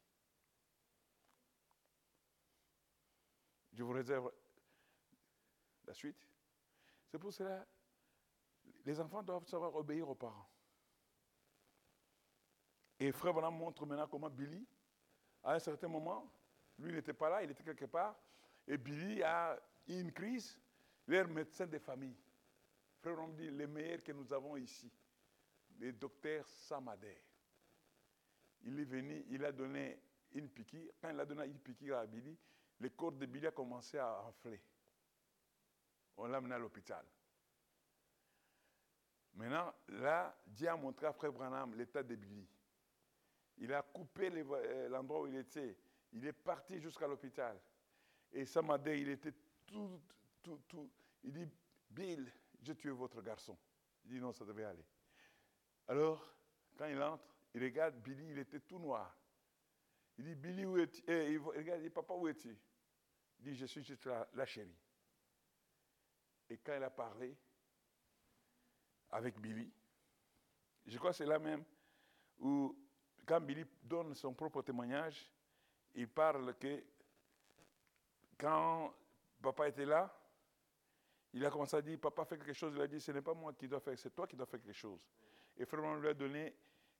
Je 3.74 3.84
vous 3.84 3.92
réserve 3.92 4.32
la 5.86 5.94
suite. 5.94 6.28
C'est 7.08 7.20
pour 7.20 7.34
cela, 7.34 7.66
les 8.86 9.00
enfants 9.00 9.24
doivent 9.24 9.48
savoir 9.48 9.76
obéir 9.76 10.10
aux 10.10 10.16
parents. 10.16 10.50
Et 13.00 13.12
Frère 13.12 13.34
Branham 13.34 13.58
montre 13.58 13.86
maintenant 13.86 14.08
comment 14.08 14.30
Billy, 14.30 14.68
à 15.44 15.56
un 15.56 15.60
certain 15.60 15.88
moment, 15.88 16.32
lui 16.78 16.94
n'était 16.94 17.14
pas 17.14 17.30
là, 17.30 17.44
il 17.44 17.52
était 17.52 17.64
quelque 17.64 17.86
part, 17.86 18.16
et 18.68 18.78
Billy 18.78 19.24
a 19.24 19.60
une 19.88 20.12
crise, 20.12 20.60
leur 21.08 21.28
médecin 21.28 21.66
de 21.66 21.80
famille. 21.80 22.16
Frère 23.00 23.16
Branham 23.16 23.34
dit, 23.34 23.50
les 23.50 23.68
meilleurs 23.68 24.04
que 24.04 24.12
nous 24.12 24.32
avons 24.32 24.56
ici, 24.56 24.92
le 25.80 25.92
docteur 25.94 26.48
Samader. 26.48 27.18
Il 28.64 28.80
est 28.80 28.86
venu, 28.86 29.26
il 29.30 29.44
a 29.44 29.52
donné 29.52 30.00
une 30.34 30.48
piqûre. 30.48 30.92
Quand 31.02 31.10
il 31.10 31.20
a 31.20 31.26
donné 31.26 31.46
une 31.46 31.60
piqûre 31.60 31.98
à 31.98 32.06
Billy, 32.06 32.38
le 32.82 32.90
corps 32.90 33.12
de 33.12 33.28
Billy 33.28 33.46
a 33.46 33.52
commencé 33.52 34.00
à 34.00 34.24
enfler. 34.24 34.60
On 36.18 36.26
l'a 36.26 36.38
amené 36.38 36.56
à 36.56 36.58
l'hôpital. 36.58 37.06
Maintenant, 39.36 39.72
là, 39.88 40.36
Dieu 40.48 40.68
a 40.68 40.76
montré 40.76 41.06
à 41.06 41.14
Frère 41.14 41.32
Branham 41.32 41.76
l'état 41.76 42.02
de 42.02 42.16
Billy. 42.16 42.48
Il 43.60 43.72
a 43.72 43.84
coupé 43.84 44.32
les 44.32 44.44
euh, 44.44 44.90
l'endroit 44.90 45.22
où 45.22 45.28
il 45.28 45.36
était. 45.36 45.78
Il 46.14 46.26
est 46.26 46.34
parti 46.34 46.80
jusqu'à 46.82 47.08
l'hôpital. 47.08 47.62
Et 48.32 48.46
Samadé, 48.46 49.00
il 49.00 49.10
était 49.10 49.34
tout, 49.68 50.02
tout, 50.42 50.60
tout. 50.68 50.90
Il 51.24 51.32
dit, 51.34 51.48
Bill, 51.88 52.32
j'ai 52.64 52.76
tué 52.76 52.90
votre 52.90 53.22
garçon. 53.22 53.56
Il 54.06 54.12
dit, 54.12 54.20
non, 54.20 54.34
ça 54.34 54.44
devait 54.44 54.66
aller. 54.66 54.86
Alors, 55.88 56.28
quand 56.76 56.88
il 56.88 57.00
entre, 57.02 57.36
il 57.54 57.64
regarde 57.64 57.96
Billy, 58.02 58.32
il 58.32 58.40
était 58.40 58.60
tout 58.60 58.80
noir. 58.80 59.16
Il 60.18 60.26
dit, 60.26 60.36
Billy, 60.36 60.66
où 60.66 60.78
es-tu? 60.80 61.04
Eh, 61.08 61.34
il 61.34 61.38
regarde, 61.38 61.82
il 61.82 61.84
dit, 61.84 61.90
papa, 61.92 62.16
où 62.16 62.28
es-tu? 62.28 62.58
Dit, 63.42 63.56
je 63.56 63.66
suis 63.66 63.84
juste 63.84 64.08
la, 64.34 64.46
chérie. 64.46 64.76
Et 66.50 66.58
quand 66.58 66.76
il 66.76 66.84
a 66.84 66.90
parlé 66.90 67.36
avec 69.10 69.40
Billy, 69.40 69.72
je 70.86 70.98
crois 70.98 71.12
que 71.12 71.18
c'est 71.18 71.26
là 71.26 71.40
même 71.40 71.64
où 72.40 72.76
quand 73.26 73.42
Billy 73.42 73.66
donne 73.84 74.14
son 74.16 74.34
propre 74.34 74.62
témoignage, 74.62 75.32
il 75.96 76.08
parle 76.08 76.56
que 76.58 76.84
quand 78.38 78.94
papa 79.42 79.68
était 79.68 79.86
là, 79.86 80.14
il 81.34 81.46
a 81.46 81.50
commencé 81.50 81.78
à 81.78 81.82
dire, 81.82 82.00
papa 82.00 82.26
fait 82.26 82.38
quelque 82.38 82.54
chose, 82.54 82.74
il 82.76 82.82
a 82.82 82.88
dit, 82.88 83.00
ce 83.00 83.12
n'est 83.12 83.22
pas 83.22 83.34
moi 83.34 83.54
qui 83.54 83.68
dois 83.68 83.80
faire, 83.80 83.98
c'est 83.98 84.14
toi 84.14 84.28
qui 84.28 84.36
dois 84.36 84.46
faire 84.46 84.62
quelque 84.62 84.76
chose. 84.76 85.00
Et 85.58 85.66
Frère 85.66 85.96
lui 85.96 86.08
a 86.08 86.14
donné 86.14 86.56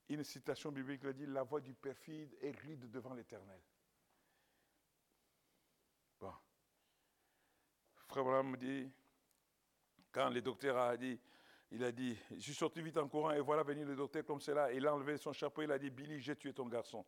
une 0.08 0.24
citation 0.24 0.70
biblique, 0.72 1.00
il 1.02 1.08
a 1.08 1.12
dit, 1.12 1.26
la 1.26 1.42
voix 1.42 1.60
du 1.60 1.74
perfide 1.74 2.34
est 2.40 2.58
rude 2.60 2.90
devant 2.90 3.14
l'éternel. 3.14 3.60
Bon. 6.20 6.32
Frère 8.12 8.24
Branham 8.24 8.58
dit, 8.58 8.90
quand 10.12 10.28
le 10.28 10.42
docteur 10.42 10.76
a 10.76 10.94
dit, 10.98 11.18
il 11.70 11.82
a 11.82 11.90
dit, 11.90 12.14
je 12.32 12.42
suis 12.42 12.54
sorti 12.54 12.82
vite 12.82 12.98
en 12.98 13.08
courant 13.08 13.30
et 13.30 13.40
voilà 13.40 13.62
venir 13.62 13.86
le 13.86 13.96
docteur 13.96 14.22
comme 14.22 14.38
cela. 14.38 14.70
Il 14.70 14.86
a 14.86 14.94
enlevé 14.94 15.16
son 15.16 15.32
chapeau, 15.32 15.62
il 15.62 15.72
a 15.72 15.78
dit, 15.78 15.88
Billy, 15.88 16.20
j'ai 16.20 16.36
tué 16.36 16.52
ton 16.52 16.66
garçon. 16.66 17.06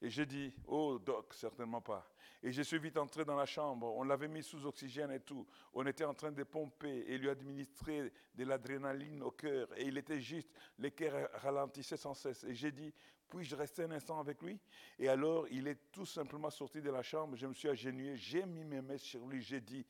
Et 0.00 0.08
j'ai 0.08 0.24
dit, 0.24 0.54
oh 0.68 1.00
doc, 1.00 1.34
certainement 1.34 1.80
pas. 1.80 2.08
Et 2.44 2.52
je 2.52 2.62
suis 2.62 2.78
vite 2.78 2.96
entré 2.96 3.24
dans 3.24 3.34
la 3.34 3.44
chambre, 3.44 3.92
on 3.96 4.04
l'avait 4.04 4.28
mis 4.28 4.44
sous 4.44 4.64
oxygène 4.66 5.10
et 5.10 5.18
tout. 5.18 5.44
On 5.74 5.84
était 5.84 6.04
en 6.04 6.14
train 6.14 6.30
de 6.30 6.44
pomper 6.44 7.06
et 7.08 7.18
lui 7.18 7.28
administrer 7.28 8.12
de 8.32 8.44
l'adrénaline 8.44 9.24
au 9.24 9.32
cœur. 9.32 9.66
Et 9.76 9.86
il 9.86 9.98
était 9.98 10.20
juste, 10.20 10.52
le 10.78 10.90
cœur 10.90 11.28
ralentissait 11.40 11.96
sans 11.96 12.14
cesse. 12.14 12.44
Et 12.44 12.54
j'ai 12.54 12.70
dit, 12.70 12.94
puis-je 13.28 13.56
rester 13.56 13.82
un 13.82 13.90
instant 13.90 14.20
avec 14.20 14.40
lui? 14.42 14.60
Et 14.96 15.08
alors, 15.08 15.48
il 15.50 15.66
est 15.66 15.90
tout 15.90 16.06
simplement 16.06 16.50
sorti 16.50 16.80
de 16.80 16.90
la 16.90 17.02
chambre, 17.02 17.34
je 17.34 17.48
me 17.48 17.54
suis 17.54 17.68
agenouillé, 17.68 18.16
j'ai 18.16 18.46
mis 18.46 18.62
mes 18.62 18.80
mains 18.80 18.96
sur 18.96 19.26
lui, 19.26 19.42
j'ai 19.42 19.60
dit, 19.60 19.84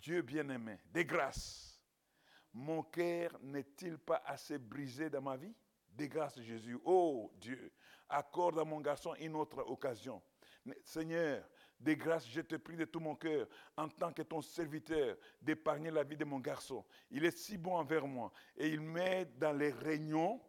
Dieu 0.00 0.22
bien-aimé, 0.22 0.78
des 0.92 1.04
grâces 1.04 1.70
mon 2.52 2.82
cœur 2.82 3.38
n'est-il 3.42 3.98
pas 3.98 4.22
assez 4.26 4.58
brisé 4.58 5.08
dans 5.08 5.22
ma 5.22 5.36
vie? 5.36 5.54
Des 5.92 6.08
grâces, 6.08 6.40
Jésus. 6.40 6.78
Oh 6.84 7.30
Dieu, 7.40 7.72
accorde 8.08 8.58
à 8.58 8.64
mon 8.64 8.80
garçon 8.80 9.14
une 9.16 9.36
autre 9.36 9.58
occasion. 9.68 10.22
Seigneur, 10.82 11.48
des 11.78 11.96
grâces, 11.96 12.28
je 12.28 12.40
te 12.40 12.56
prie 12.56 12.76
de 12.76 12.84
tout 12.84 13.00
mon 13.00 13.14
cœur, 13.14 13.48
en 13.76 13.88
tant 13.88 14.12
que 14.12 14.22
ton 14.22 14.42
serviteur, 14.42 15.16
d'épargner 15.40 15.90
la 15.90 16.04
vie 16.04 16.16
de 16.16 16.24
mon 16.24 16.38
garçon. 16.38 16.84
Il 17.10 17.24
est 17.24 17.36
si 17.36 17.56
bon 17.56 17.76
envers 17.76 18.06
moi 18.06 18.32
et 18.56 18.68
il 18.68 18.80
m'aide 18.80 19.38
dans 19.38 19.52
les 19.52 19.70
réunions 19.70 20.40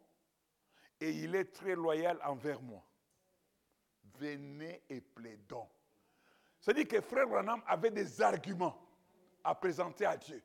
et 1.00 1.10
il 1.10 1.34
est 1.34 1.52
très 1.52 1.74
loyal 1.74 2.20
envers 2.24 2.60
moi. 2.60 2.84
Venez 4.18 4.82
et 4.88 5.00
plaidons. 5.00 5.68
C'est-à-dire 6.60 6.86
que 6.86 7.00
frère 7.00 7.26
Branham 7.26 7.62
avait 7.66 7.90
des 7.90 8.20
arguments 8.20 8.91
à 9.44 9.54
présenter 9.54 10.06
à 10.06 10.16
Dieu. 10.16 10.42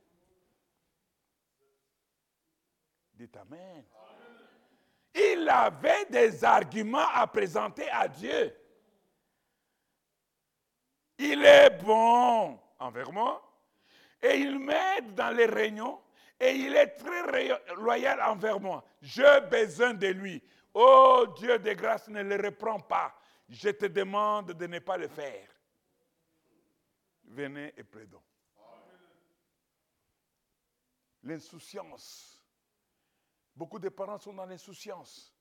Dites 3.13 3.35
Amen. 3.37 3.83
Il 5.15 5.49
avait 5.49 6.05
des 6.05 6.43
arguments 6.43 7.09
à 7.13 7.25
présenter 7.25 7.89
à 7.89 8.07
Dieu. 8.07 8.55
Il 11.17 11.43
est 11.43 11.83
bon 11.83 12.59
envers 12.77 13.11
moi 13.11 13.43
et 14.21 14.35
il 14.35 14.59
m'aide 14.59 15.15
dans 15.15 15.35
les 15.35 15.47
réunions 15.47 15.99
et 16.39 16.51
il 16.51 16.75
est 16.75 16.89
très 16.89 17.73
loyal 17.75 18.21
envers 18.21 18.59
moi. 18.59 18.83
J'ai 19.01 19.41
besoin 19.49 19.95
de 19.95 20.07
lui. 20.07 20.43
Oh 20.75 21.25
Dieu 21.35 21.57
de 21.57 21.73
grâce, 21.73 22.07
ne 22.07 22.21
le 22.21 22.35
reprends 22.35 22.79
pas. 22.79 23.19
Je 23.49 23.69
te 23.69 23.85
demande 23.87 24.53
de 24.53 24.67
ne 24.67 24.77
pas 24.77 24.97
le 24.97 25.07
faire. 25.07 25.47
Venez 27.23 27.73
et 27.75 27.83
plaidons. 27.83 28.21
L'insouciance 31.27 32.41
Beaucoup 33.53 33.79
de 33.79 33.89
parents 33.89 34.19
sont 34.19 34.33
dans 34.33 34.45
l'insouciance. 34.45 35.35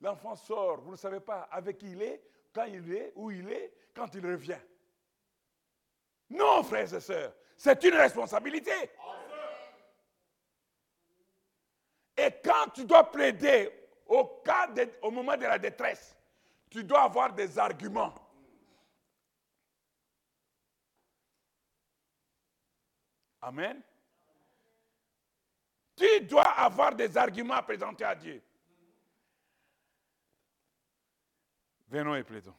L'enfant 0.00 0.36
sort, 0.36 0.82
vous 0.82 0.90
ne 0.90 0.96
savez 0.96 1.20
pas 1.20 1.48
avec 1.50 1.78
qui 1.78 1.90
il 1.90 2.02
est, 2.02 2.22
quand 2.52 2.64
il 2.64 2.92
est, 2.92 3.12
où 3.16 3.30
il 3.30 3.48
est, 3.50 3.72
quand 3.94 4.14
il 4.14 4.24
revient. 4.24 4.60
Non, 6.28 6.62
frères 6.62 6.92
et 6.92 7.00
sœurs, 7.00 7.34
c'est 7.56 7.82
une 7.82 7.94
responsabilité. 7.94 8.90
Et 12.14 12.30
quand 12.44 12.68
tu 12.74 12.84
dois 12.84 13.10
plaider 13.10 13.72
au, 14.06 15.10
moment 15.10 15.36
de 15.38 15.46
la 15.46 15.58
détresse, 15.58 16.14
tu 16.68 16.84
dois 16.84 17.04
avoir 17.04 17.32
des 17.32 17.58
arguments. 17.58 18.14
Amen. 23.40 23.82
Tu 25.98 26.20
dois 26.20 26.50
avoir 26.50 26.94
des 26.94 27.16
arguments 27.16 27.54
à 27.54 27.62
présenter 27.62 28.04
à 28.04 28.14
Dieu. 28.14 28.40
Venons 31.88 32.14
et 32.14 32.22
plaidons. 32.22 32.54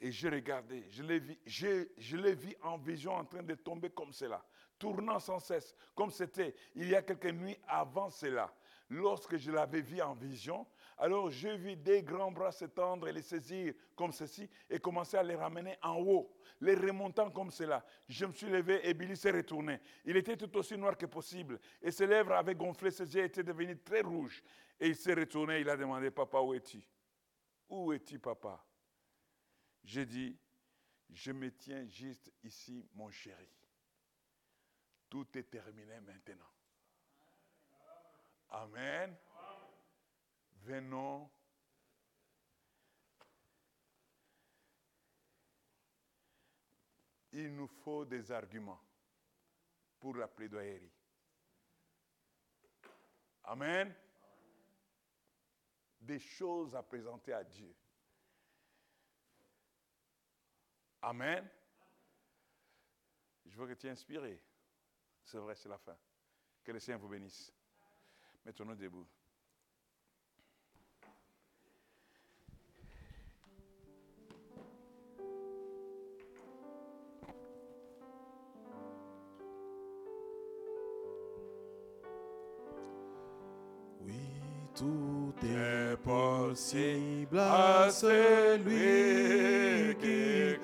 Et 0.00 0.10
j'ai 0.10 0.28
regardé, 0.28 0.84
je 0.90 1.02
l'ai 1.02 1.18
vu, 1.18 1.38
je, 1.46 1.88
je 1.96 2.16
l'ai 2.16 2.34
vu 2.34 2.54
en 2.62 2.76
vision 2.76 3.14
en 3.14 3.24
train 3.24 3.42
de 3.42 3.54
tomber 3.54 3.88
comme 3.90 4.12
cela, 4.12 4.44
tournant 4.78 5.18
sans 5.18 5.38
cesse, 5.38 5.74
comme 5.94 6.10
c'était 6.10 6.54
il 6.74 6.88
y 6.88 6.94
a 6.94 7.02
quelques 7.02 7.32
nuits 7.32 7.56
avant 7.66 8.10
cela. 8.10 8.52
Lorsque 8.90 9.36
je 9.36 9.50
l'avais 9.50 9.80
vu 9.80 10.02
en 10.02 10.14
vision, 10.14 10.66
alors 10.96 11.30
j'ai 11.30 11.56
vu 11.56 11.76
des 11.76 12.02
grands 12.02 12.30
bras 12.30 12.52
s'étendre 12.52 13.08
et 13.08 13.12
les 13.12 13.22
saisir 13.22 13.74
comme 13.96 14.12
ceci 14.12 14.48
et 14.70 14.78
commencer 14.78 15.16
à 15.16 15.22
les 15.22 15.34
ramener 15.34 15.76
en 15.82 15.98
haut, 16.00 16.32
les 16.60 16.74
remontant 16.74 17.30
comme 17.30 17.50
cela. 17.50 17.84
Je 18.08 18.26
me 18.26 18.32
suis 18.32 18.48
levé 18.48 18.80
et 18.88 18.94
Billy 18.94 19.16
s'est 19.16 19.32
retourné. 19.32 19.80
Il 20.04 20.16
était 20.16 20.36
tout 20.36 20.56
aussi 20.56 20.76
noir 20.76 20.96
que 20.96 21.06
possible 21.06 21.58
et 21.82 21.90
ses 21.90 22.06
lèvres 22.06 22.32
avaient 22.32 22.54
gonflé, 22.54 22.90
ses 22.90 23.12
yeux 23.14 23.24
étaient 23.24 23.42
devenus 23.42 23.78
très 23.84 24.02
rouges. 24.02 24.42
Et 24.78 24.88
il 24.88 24.96
s'est 24.96 25.14
retourné, 25.14 25.60
il 25.60 25.68
a 25.68 25.76
demandé, 25.76 26.10
papa, 26.10 26.40
où 26.40 26.52
es-tu? 26.52 26.84
Où 27.68 27.92
es-tu, 27.92 28.18
papa 28.18 28.64
J'ai 29.84 30.04
dit, 30.04 30.36
je 31.10 31.32
me 31.32 31.50
tiens 31.50 31.86
juste 31.86 32.32
ici, 32.42 32.88
mon 32.94 33.10
chéri. 33.10 33.48
Tout 35.08 35.26
est 35.38 35.44
terminé 35.44 36.00
maintenant. 36.00 36.50
Amen 38.50 39.16
venons 40.64 41.30
il 47.32 47.54
nous 47.54 47.66
faut 47.66 48.04
des 48.04 48.30
arguments 48.30 48.80
pour 49.98 50.16
la 50.16 50.28
plaidoyerie. 50.28 50.92
Amen. 53.44 53.94
Des 56.00 56.18
choses 56.18 56.74
à 56.74 56.82
présenter 56.82 57.32
à 57.32 57.42
Dieu. 57.42 57.74
Amen. 61.02 61.48
Je 63.46 63.56
veux 63.56 63.66
que 63.66 63.74
tu 63.74 63.86
es 63.86 63.90
inspiré. 63.90 64.40
C'est 65.24 65.38
vrai, 65.38 65.54
c'est 65.54 65.68
la 65.68 65.78
fin. 65.78 65.96
Que 66.62 66.72
le 66.72 66.78
Seigneur 66.78 67.00
vous 67.00 67.08
bénisse. 67.08 67.52
Mettons-nous 68.44 68.76
debout. 68.76 69.06
Est 85.94 86.02
possible 86.02 87.38
à 87.38 87.88
celui 87.90 88.64
qui... 89.96 90.56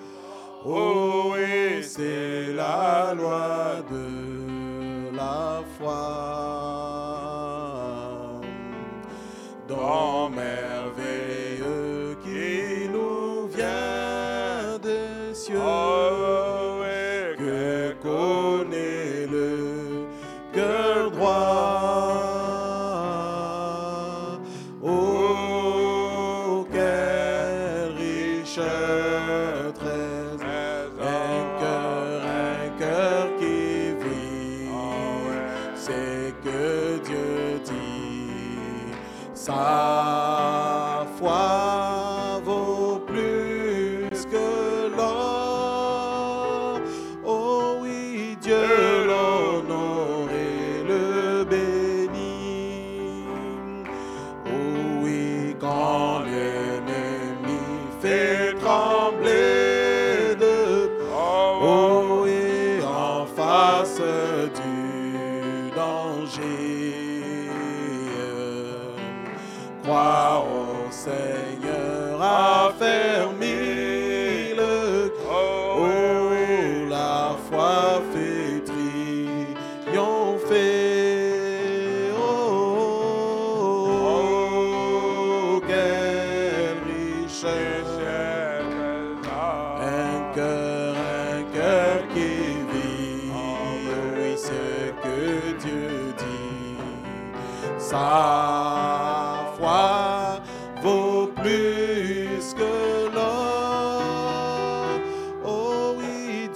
Oh 0.64 1.32
oui, 1.34 1.82
c'est 1.82 2.52
la 2.52 3.14
loi 3.14 3.82
de 3.90 5.16
la 5.16 5.62
foi. 5.78 6.69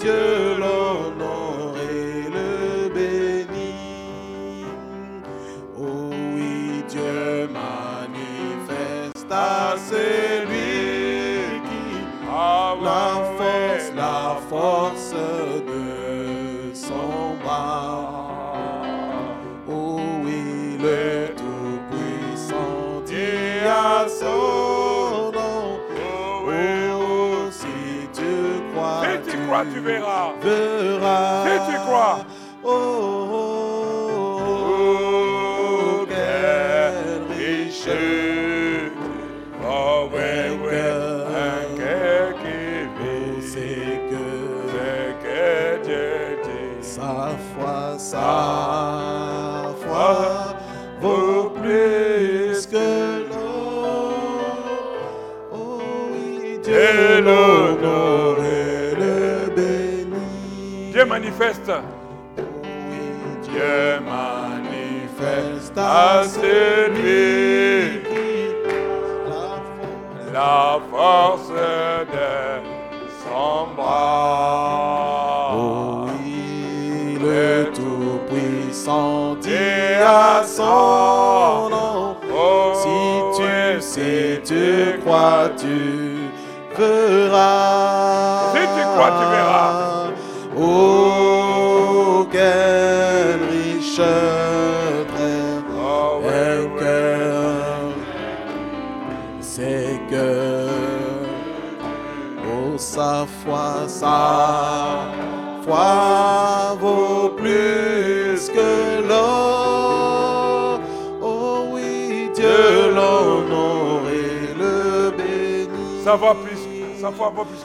Dieu 0.05 0.34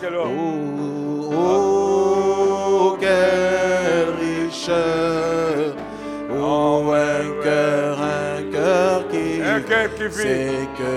Oh, 0.01 1.29
oh, 1.33 2.97
quelle 2.99 4.13
richesse. 4.19 5.73
Oh, 6.31 6.93
un 6.93 7.43
cœur, 7.43 7.97
un 7.99 8.41
cœur 8.51 9.07
qui, 9.09 9.41
Un 9.43 9.59
cœur 9.61 9.93
qui 9.95 10.03
vit. 10.07 10.11
c'est 10.13 10.67
que 10.77 10.93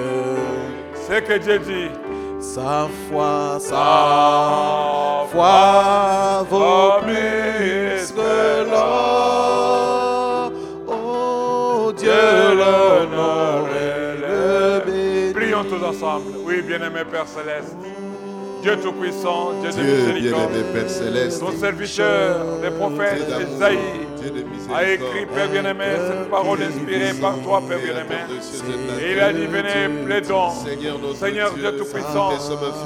C'est 0.95 1.23
que 1.25 1.39
Dieu 1.39 1.59
dit. 1.59 1.91
sa 2.41 2.87
foi, 3.11 3.59
sa 3.59 5.25
foi 5.33 6.47
vaut 6.49 7.01
plus 7.03 8.13
que 8.13 8.71
l'or. 8.71 10.53
Oh, 10.87 11.93
Dieu 11.97 12.55
l'honore 12.57 13.69
et 13.69 14.17
le. 14.21 15.33
Prions 15.33 15.65
tous 15.65 15.85
ensemble. 15.85 16.27
Oui, 16.47 16.63
bien-aimé 16.63 17.01
Père 17.11 17.27
Céleste. 17.27 17.77
Dieu 18.63 18.77
Tout-Puissant, 18.77 19.55
Dieu 19.61 19.71
de 19.73 19.83
miséricorde. 19.83 20.53
Ton 21.41 21.51
serviteur, 21.59 22.47
le 22.63 22.71
prophète 22.71 23.17
Dieu 23.17 23.27
d'amour, 23.27 23.49
Isaïe, 23.57 23.79
a 24.73 24.93
écrit, 24.93 25.27
Père 25.35 25.49
bien-aimé, 25.49 25.85
cette 26.07 26.31
parole 26.31 26.63
inspirée 26.63 27.13
par 27.21 27.35
toi, 27.41 27.61
Père 27.69 27.79
bien-aimé. 27.79 28.19
Et 29.01 29.13
il 29.13 29.21
a 29.21 29.33
dit, 29.33 29.47
venez, 29.47 30.05
plaidons. 30.05 30.51
Seigneur, 31.15 31.53
Dieu 31.55 31.77
Tout-Puissant, 31.77 32.31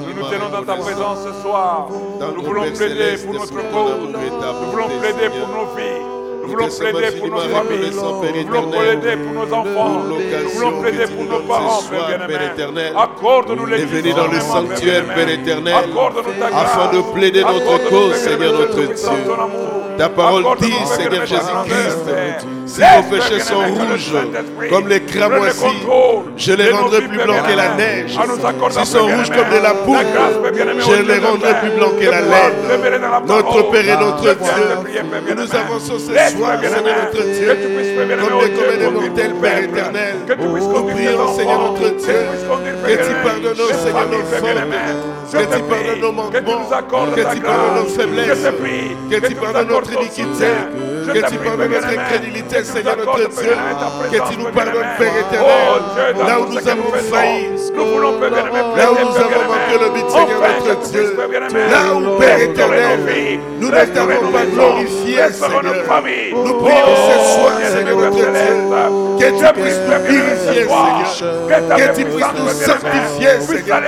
nous 0.01 0.13
nous 0.19 0.29
tenons 0.29 0.49
dans 0.49 0.63
ta 0.63 0.75
présence 0.81 1.19
ce 1.23 1.41
soir. 1.43 1.89
Nous 2.35 2.43
voulons 2.43 2.71
plaider 2.71 3.17
pour 3.23 3.33
notre 3.35 3.53
cause. 3.53 3.93
Nous 4.01 4.71
voulons 4.71 4.89
plaider 4.99 5.29
pour 5.29 5.47
nos 5.47 5.75
vies. 5.75 6.16
Nous 6.47 6.53
voulons 6.53 6.69
plaider 6.69 7.19
pour 7.19 7.27
nos 7.29 7.39
familles. 7.39 7.91
Nous 7.91 8.01
voulons 8.47 8.71
plaider 8.71 9.17
pour 9.17 9.33
nos 9.33 9.53
enfants. 9.53 10.03
Nous 10.07 10.49
voulons 10.49 10.81
plaider 10.81 11.05
pour 11.07 11.23
nos 11.25 11.39
parents, 11.39 11.81
Père 11.89 12.07
bien-aimé. 12.07 12.33
Père 12.33 12.53
éternel. 12.53 12.93
Accorde-nous 12.97 13.65
les 13.65 13.85
venez 13.85 14.13
dans 14.13 14.27
le 14.27 14.39
sanctuaire, 14.39 15.03
Père 15.13 15.29
éternel, 15.29 15.75
afin 16.53 16.95
de 16.95 17.01
plaider 17.13 17.41
notre 17.41 17.89
cause, 17.89 18.15
Seigneur 18.15 18.53
notre 18.53 18.81
Dieu. 18.81 18.95
Ta 19.97 20.09
parole 20.09 20.45
dit, 20.61 20.73
Seigneur 20.85 21.25
Jésus-Christ. 21.25 22.47
Si 22.77 22.83
vos 22.83 23.15
péchés 23.15 23.39
sont 23.39 23.61
que 23.61 23.69
rouges, 23.69 24.69
comme 24.69 24.87
les 24.87 25.01
cramoisis, 25.01 25.63
je 26.37 26.53
les 26.53 26.69
rendrai 26.69 27.01
plus 27.01 27.17
blancs 27.17 27.43
que 27.47 27.55
la 27.55 27.75
neige. 27.75 28.11
S'ils 28.71 28.85
sont 28.85 29.05
rouges 29.05 29.29
comme 29.29 29.49
de 29.49 29.63
la 29.63 29.73
poudre, 29.73 29.99
je 30.79 31.01
les 31.01 31.19
rendrai 31.19 31.53
plus 31.61 31.71
blancs 31.71 31.99
que 31.99 32.09
la 32.09 32.21
laine. 32.21 33.01
Notre. 33.25 33.57
Père 33.71 33.85
et 33.85 33.97
notre 33.97 34.21
Dieu, 34.21 34.35
Père 35.25 35.35
nous 35.35 35.55
avançons 35.55 35.99
ce 35.99 36.37
soir, 36.37 36.59
Seigneur 36.61 36.95
notre 37.03 37.23
Dieu, 37.23 37.55
que 37.55 37.67
comme 38.55 38.77
des 38.77 38.85
conduire 38.85 38.91
mortels, 38.91 39.33
Père 39.41 39.63
éternel. 39.63 40.15
Que 40.27 40.33
Nous 40.33 40.83
prions, 40.87 41.35
Seigneur 41.35 41.59
notre 41.59 41.89
Que 41.89 41.97
Dieu, 41.97 42.15
que 42.85 42.91
tu 42.91 43.13
pardonnes, 43.23 43.55
Seigneur, 43.83 44.07
nos 44.09 44.23
fautes, 44.23 45.31
que 45.31 45.55
tu 45.55 45.63
pardonnes 45.63 45.99
nos 45.99 46.11
que 46.11 46.13
manquements, 46.13 46.69
que 47.15 47.35
tu 47.35 47.41
pardonnes 47.41 47.75
nos 47.75 47.89
faiblesses, 47.89 48.47
que 49.09 49.27
tu 49.27 49.35
pardonnes 49.35 49.67
notre 49.67 49.93
iniquité, 49.93 50.47
que 51.13 51.19
tu 51.29 51.37
pardonnes 51.37 51.71
notre 51.71 51.87
incrédulité, 51.87 52.63
Seigneur 52.63 52.97
notre 52.97 53.17
Dieu, 53.17 53.29
que 54.11 54.17
tu 54.29 54.37
nous 54.37 54.51
pardonnes. 54.51 54.85
Père 54.97 55.11
Oh 55.17 55.25
éternel, 55.29 56.27
là 56.27 56.39
où 56.39 56.45
nous 56.51 56.57
avons 56.67 56.91
failli, 57.11 57.47
là 57.75 58.91
où 58.91 58.95
nous 58.95 59.17
avons 59.17 59.43
manqué 59.47 59.75
le 59.79 59.89
but, 59.93 60.09
Seigneur 60.09 60.39
notre 60.67 60.89
Dieu, 60.89 61.05
là 61.69 61.81
où, 61.93 62.19
Père 62.19 62.39
éternel, 62.39 62.99
nous 63.59 63.67
ne 63.69 63.85
t'avons 63.85 64.31
pas 64.31 64.45
glorifié, 64.45 65.17
Seigneur. 65.31 65.63
Nous 65.63 66.53
prions 66.61 66.87
Oh, 66.87 66.95
ce 67.09 67.15
soir, 67.33 67.53
Seigneur 67.71 67.97
notre 67.97 68.11
Dieu, 68.15 68.25
que 69.19 69.27
tu 69.37 69.61
puisses 69.61 69.81
nous 69.87 69.99
purifier, 70.05 70.63
Seigneur. 70.63 71.77
que 71.77 71.87
tu 71.95 72.03
puisses 72.05 72.33
nous 72.37 72.49
sanctifier, 72.49 73.33
Seigneur. 73.41 73.81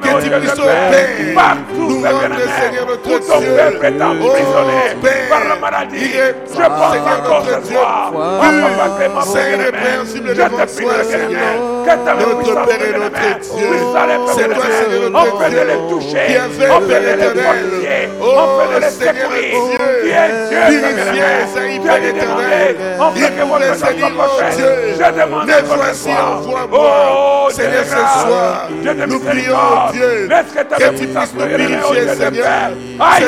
Que 0.00 0.12
tu 0.22 0.28
puisses, 0.30 0.58
oh 0.58 0.70
Père, 0.90 1.56
nous 1.76 2.02
rendre, 2.02 2.40
Seigneur, 2.60 2.84
notre 2.86 3.02
Dieu. 3.02 3.18
Oh, 4.22 4.32
Père, 5.02 5.28
par 5.28 5.44
Je 6.60 6.66
pense 6.68 6.92
Seigneur 6.92 7.18
encore 7.20 7.44
notre 7.44 7.62
ce 7.62 7.68
Dieu. 7.68 7.76
soir. 7.76 8.10
Foi. 8.12 8.26
Oh, 8.36 8.42
Papa 8.76 8.90
Clément, 8.98 9.20
Seigneur, 9.22 9.58
bien-aimé. 9.58 9.64
répréhensible 9.64 10.28
Je 10.28 10.34
devant 10.34 10.48
toi, 10.50 10.66
Seigneur. 10.68 11.52
que 11.84 11.90
ta 12.04 12.14
Notre 12.14 12.66
Père 12.66 12.82
et 12.84 12.92
notre 12.92 13.20
Dieu. 13.20 13.66
C'est 14.34 14.48
toi. 14.48 14.64
Seigneur, 14.70 15.00
On 15.06 15.10
notre 15.10 15.38
de 15.38 15.48
Dieu, 15.48 15.64
les 15.64 15.80
qui 16.28 16.36
a 16.36 16.48
fait, 16.48 16.70
On 16.70 16.80
peut 16.80 16.86
Père 16.86 17.00
de 17.00 17.06
les 17.06 17.12
éternel. 17.14 17.44
fortifier. 17.44 18.08
Oh, 18.20 18.60
de 18.74 18.80
les 18.80 18.90
Seigneur. 18.90 19.30
Dieu. 19.30 20.10
Est 20.10 20.70
bien-aimé. 20.70 21.22
Seigneur, 21.54 21.82
Tu 21.82 21.88
as 21.88 21.92
Père 21.92 22.00
dit 22.00 22.08
éternel. 22.08 22.76
demander. 22.76 23.00
On 23.00 23.10
fait 23.12 23.32
que 23.32 23.42
votre 23.42 23.64
Il 23.70 23.78
soit 23.78 23.88
oh 24.18 24.40
fait. 24.40 24.56
Dieu. 24.56 24.70
Mais 25.46 25.62
voici, 25.66 26.10
envoie-moi. 26.10 26.90
Oh, 27.10 27.50
Seigneur, 27.50 27.84
ce 27.84 27.90
de 27.90 28.28
soir, 28.28 28.68
de 28.84 29.06
nous 29.06 29.20
prions. 29.20 29.56
Dieu, 29.92 30.28
que 30.28 30.88
tu 30.98 31.06
puisses 31.06 31.34
nous 31.34 31.46
purifier, 31.46 32.04
de 32.04 32.14
Seigneur. 32.14 32.70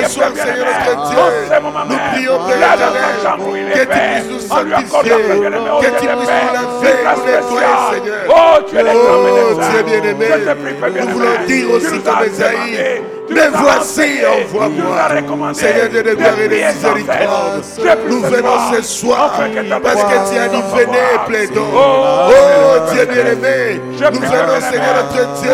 Ce 0.02 0.08
soir, 0.10 0.28
Seigneur 0.34 0.66
notre 0.86 1.10
Dieu, 1.10 1.58
mon 1.62 1.70
nous 1.88 1.98
prions, 2.12 2.38
Père 2.46 2.56
éternel, 2.56 3.21
où 3.38 3.56
il 3.56 3.68
est 3.68 3.72
que 3.72 3.78
tu 3.80 3.86
fait. 3.86 4.22
puisses 4.22 4.30
nous 4.50 4.56
On 4.56 4.62
lui 4.62 4.74
accorde 4.74 5.06
sanctifier, 5.06 5.28
la 5.28 5.34
bien-aimé, 5.50 5.70
oh 5.72 5.80
que 5.80 6.00
Dieu 6.00 6.10
de 6.10 6.26
paix. 6.26 6.96
spéciale. 7.16 8.02
Oh, 8.28 8.58
tu 8.68 8.76
es 8.76 8.82
le 8.82 8.84
grand 8.84 8.98
Oh, 9.02 9.84
bien-aimé, 9.84 10.26
Je 10.30 10.38
te 10.38 10.54
prie, 10.54 10.74
Père 10.74 10.88
nous 10.88 10.94
bien-aimé. 10.94 11.12
voulons 11.12 11.46
dire 11.46 11.70
aussi 11.72 11.98
comme 12.00 12.22
Esaïe, 12.24 13.02
mais 13.30 13.48
voici, 13.54 14.10
envoie-moi. 14.26 15.54
Seigneur 15.54 15.88
Dieu 15.88 16.02
de 16.02 16.14
gloire 16.14 16.38
et 16.40 16.48
de 16.48 16.54
miséricorde, 16.54 17.64
nous 18.08 18.20
venons 18.22 18.58
ce 18.74 18.82
soir 18.82 19.32
parce 19.82 20.02
que 20.04 20.32
tu 20.32 20.38
as 20.38 20.48
dit 20.48 20.62
venez 20.74 20.98
et 21.14 21.26
plaidons. 21.26 21.66
Oh, 21.74 22.30
Oh 22.74 22.92
Dieu 22.92 23.04
bien-aimé, 23.04 23.80
nous 24.12 24.20
Père 24.20 24.60
Seigneur 24.60 24.94
notre 24.96 25.40
Dieu 25.42 25.50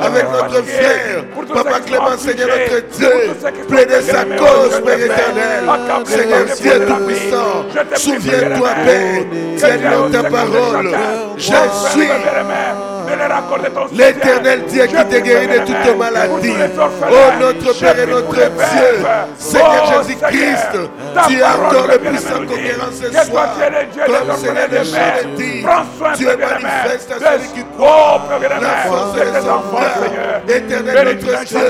avec 0.00 0.24
notre 0.30 0.62
frère, 0.62 1.24
Papa 1.52 1.80
Clément 1.80 2.16
Seigneur 2.16 2.48
notre 2.48 2.80
Dieu, 2.96 3.64
plaider 3.68 4.02
sa 4.02 4.24
oh 4.24 4.38
cause 4.38 4.80
Père 4.84 4.98
éternel. 4.98 5.64
Seigneur 6.04 6.44
Dieu 6.60 6.86
Tout-Puissant, 6.86 7.96
souviens-toi 7.96 8.68
Père 8.84 9.70
aies 9.70 10.12
ta 10.12 10.22
parole, 10.22 10.94
je 11.36 11.52
Oh, 11.52 11.88
suis 11.90 12.08
L'éternel 13.92 14.64
Dieu 14.66 14.86
qui 14.86 14.92
Je 14.96 15.02
t'est 15.02 15.04
prie, 15.04 15.22
guéri 15.22 15.46
de 15.46 15.52
Père 15.52 15.64
toute 15.66 15.68
bien-aimé, 15.76 15.94
maladie. 15.98 16.28
pour 16.28 16.38
tous 16.40 16.44
les 16.46 16.78
orphelins. 16.78 17.10
Oh 17.10 17.40
notre 17.40 17.78
Père 17.80 17.98
et 17.98 18.06
notre 18.06 18.32
Dieu. 18.34 18.42
Seigneur 19.38 19.70
Oh, 19.84 20.02
Jésus-Christ, 20.02 20.72
tu 21.28 21.38
es 21.38 21.42
encore 21.44 21.86
le 21.88 21.98
puissant 21.98 22.38
conquérant 22.48 22.92
ce 22.92 23.30
soir. 23.30 23.48
le 23.58 24.06
Comme 24.06 24.28
de 24.28 24.68
de 24.68 24.76
paix. 24.76 24.84
Jean 24.84 25.34
dit, 25.36 25.64
manifeste 26.36 27.10
à 27.12 27.32
celui 27.32 27.48
qui 27.48 27.64
Oh, 27.78 27.82
croit. 27.82 28.38
Bien-aimé, 28.40 28.60
La 28.62 28.90
force 28.90 29.12
de 29.14 29.20
son 29.40 29.76
frère, 29.76 30.42
éternel 30.48 31.08
notre 31.08 31.14
Dieu, 31.14 31.60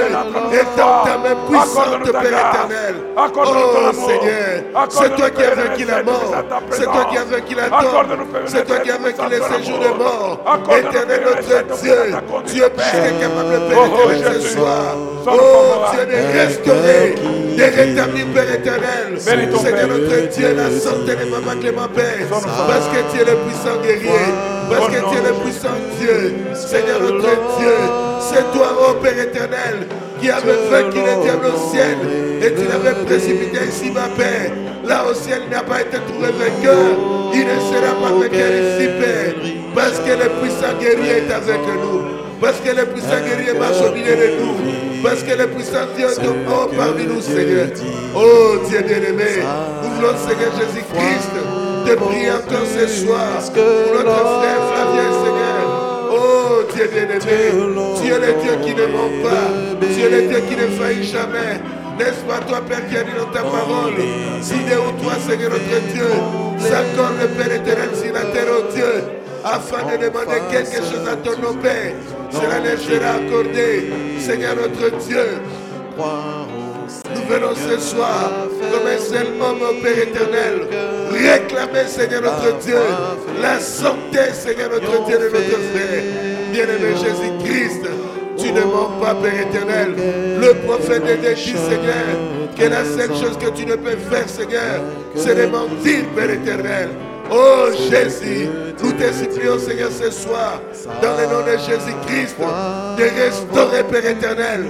dans 0.76 1.04
ta 1.04 1.18
main 1.18 1.36
puissante, 1.48 2.02
Père 2.12 2.22
éternel. 2.22 2.94
Oh. 3.16 3.92
Seigneur, 3.92 4.86
c'est 4.90 5.16
toi 5.16 5.30
qui 5.30 5.42
as 5.42 5.54
vaincu 5.54 5.84
la 5.84 6.02
mort, 6.02 6.34
c'est 6.70 6.84
toi 6.84 7.04
qui 7.10 7.18
as 7.18 7.24
vaincu 7.24 7.54
la 7.54 7.68
tombe, 7.68 8.06
c'est 8.46 8.66
toi 8.66 8.78
qui 8.78 8.90
as 8.90 8.98
vaincu 8.98 9.30
les 9.30 9.40
séjours 9.56 9.78
de 9.78 9.88
mort. 9.98 10.38
Éternel 10.78 11.20
notre 11.36 11.82
Dieu, 11.82 11.94
ta 12.10 12.20
conduite 12.20 12.52
tu 12.52 12.58
es 12.58 12.64
de 12.64 12.68
plus 12.68 12.76
paix. 12.76 12.90
que 12.92 13.20
capable, 13.20 13.62
Oh, 13.74 14.06
oh, 14.06 14.10
éternel, 14.10 14.42
ce 14.42 14.48
soir. 14.48 14.96
Oh. 15.26 15.32
Dieu, 15.92 16.06
de 16.06 16.38
restaurer, 16.38 17.14
de 17.56 17.62
rétablir, 17.62 18.26
Père 18.34 18.54
éternel. 18.54 19.18
Seigneur 19.18 19.88
notre 19.88 20.28
Dieu, 20.28 20.54
la 20.54 20.70
santé 20.70 21.16
de 21.16 21.30
Maman 21.30 21.60
Clément 21.60 21.88
Père, 21.94 22.26
parce 22.30 22.88
que 22.88 23.12
tu 23.12 23.20
es 23.22 23.24
le 23.24 23.36
puissant 23.44 23.76
guerrier, 23.82 24.10
parce 24.70 24.86
que 24.88 25.00
tu 25.10 25.16
es 25.18 25.28
le 25.28 25.34
puissant 25.42 25.76
Dieu. 25.98 26.34
Seigneur 26.54 27.00
notre 27.00 27.28
Dieu, 27.58 27.74
c'est 28.30 28.46
toi, 28.56 28.68
oh 28.80 28.94
Père 29.02 29.18
éternel, 29.18 29.86
qui 30.20 30.30
avait 30.30 30.58
vaincu 30.70 30.98
les 30.98 31.22
diables 31.24 31.46
au 31.54 31.70
ciel 31.70 31.96
et 32.40 32.54
tu 32.54 32.64
l'avais 32.68 32.94
précipité 33.04 33.58
ici, 33.68 33.90
ma 33.90 34.08
Père. 34.16 34.52
Là 34.84 35.04
au 35.10 35.14
ciel, 35.14 35.42
il 35.46 35.50
n'a 35.54 35.62
pas 35.62 35.80
été 35.80 35.98
trouvé 36.08 36.28
vainqueur. 36.32 37.30
Il 37.34 37.46
ne 37.46 37.58
sera 37.70 37.92
pas 38.02 38.12
vainqueur 38.18 38.50
ici, 38.50 38.88
Père, 39.00 39.34
parce 39.74 39.98
que 40.00 40.10
le 40.10 40.28
puissant 40.40 40.74
guerrier 40.80 41.22
est 41.28 41.32
avec 41.32 41.60
nous. 41.82 42.02
Parce 42.40 42.58
que 42.58 42.74
le 42.74 42.84
puissant 42.86 43.20
guerrier 43.24 43.54
marche 43.56 43.80
au 43.80 43.94
milieu 43.94 44.16
de 44.16 44.28
nous. 44.42 44.54
Parce 45.02 45.22
que 45.22 45.30
le 45.38 45.46
puissant 45.46 45.86
Dieu 45.96 46.06
est 46.08 46.26
au- 46.26 46.66
parmi 46.76 47.06
nous, 47.06 47.20
Seigneur. 47.20 47.68
Oh 48.16 48.58
Dieu 48.68 48.80
bien-aimé, 48.82 49.42
nous 49.82 49.90
voulons, 49.94 50.16
Seigneur 50.18 50.50
Jésus-Christ, 50.58 51.34
te 51.86 51.94
prier 51.94 52.30
encore 52.32 52.66
ce 52.66 52.86
soir 52.88 53.38
pour 53.54 53.94
notre 53.94 54.26
frère 54.38 54.62
Flavien, 54.70 55.10
Dieu 56.74 56.88
bien-aimé, 56.92 57.20
tu 58.00 58.12
es 58.12 58.18
le 58.18 58.42
Dieu 58.42 58.52
qui 58.64 58.74
ne 58.74 58.86
ment 58.86 59.22
pas. 59.22 59.86
Tu 59.94 60.00
es 60.00 60.08
le 60.08 60.28
Dieu 60.28 60.40
qui 60.48 60.56
ne 60.56 60.66
faillit 60.68 61.04
jamais. 61.04 61.60
N'est-ce 61.98 62.24
pas 62.24 62.40
toi, 62.46 62.60
Père, 62.66 62.88
qui 62.88 62.96
a 62.96 63.02
dit 63.02 63.12
dans 63.18 63.26
ta 63.26 63.42
parole 63.42 63.94
Si 64.40 64.54
ou 64.54 65.02
toi, 65.02 65.12
Seigneur 65.26 65.50
notre 65.50 65.92
Dieu, 65.92 66.08
s'accorde 66.58 67.14
le 67.20 67.28
Père 67.28 67.52
éternel 67.52 67.90
sur 67.94 68.12
la 68.12 68.20
terre, 68.32 68.46
oh 68.50 68.72
Dieu, 68.72 69.04
afin 69.44 69.82
de 69.92 70.02
demander 70.02 70.40
quelque 70.50 70.76
chose 70.76 71.06
à 71.10 71.16
ton 71.16 71.38
nom, 71.42 71.54
Père, 71.60 71.92
cela 72.30 72.60
ne 72.60 72.76
sera 72.76 73.16
accordé. 73.16 73.92
Seigneur 74.18 74.56
notre 74.56 74.96
Dieu, 75.04 75.26
nous 77.14 77.28
venons 77.28 77.54
ce 77.54 77.78
soir, 77.78 78.30
comme 78.72 78.86
un 78.86 78.98
seul 78.98 79.26
homme, 79.40 79.60
au 79.60 79.82
Père 79.82 79.98
éternel, 79.98 80.68
réclamer, 81.12 81.86
Seigneur 81.86 82.22
notre 82.22 82.58
Dieu, 82.58 82.78
la 83.40 83.60
santé, 83.60 84.32
Seigneur 84.32 84.70
notre 84.70 85.04
Dieu, 85.04 85.18
de 85.18 85.24
notre 85.24 85.58
frère. 85.72 86.31
Bien-aimé 86.52 86.92
Jésus-Christ, 86.96 87.80
tu 88.36 88.52
ne 88.52 88.60
mens 88.60 88.90
pas, 89.00 89.14
Père 89.14 89.40
éternel. 89.40 89.94
Le 90.38 90.52
prophète 90.66 91.02
Dieu 91.02 91.16
dit, 91.16 91.40
Seigneur, 91.40 92.04
que 92.54 92.64
la 92.64 92.84
seule 92.84 93.16
chose 93.16 93.38
que 93.38 93.48
tu 93.56 93.64
ne 93.64 93.74
peux 93.74 93.96
faire, 94.10 94.28
Seigneur, 94.28 94.82
c'est 95.16 95.34
de 95.34 95.46
mentir, 95.46 96.04
Père 96.14 96.30
éternel. 96.30 96.90
Oh 97.30 97.70
Jésus, 97.90 98.50
nous 98.82 98.92
te 98.92 99.12
supplions 99.14 99.58
Seigneur 99.58 99.90
ce 99.90 100.10
soir, 100.10 100.60
dans 101.00 101.16
le 101.16 101.24
nom 101.24 101.40
de 101.40 101.56
Jésus-Christ, 101.56 102.36
de 102.98 103.02
restaurer 103.02 103.84
Père 103.84 104.10
éternel, 104.10 104.66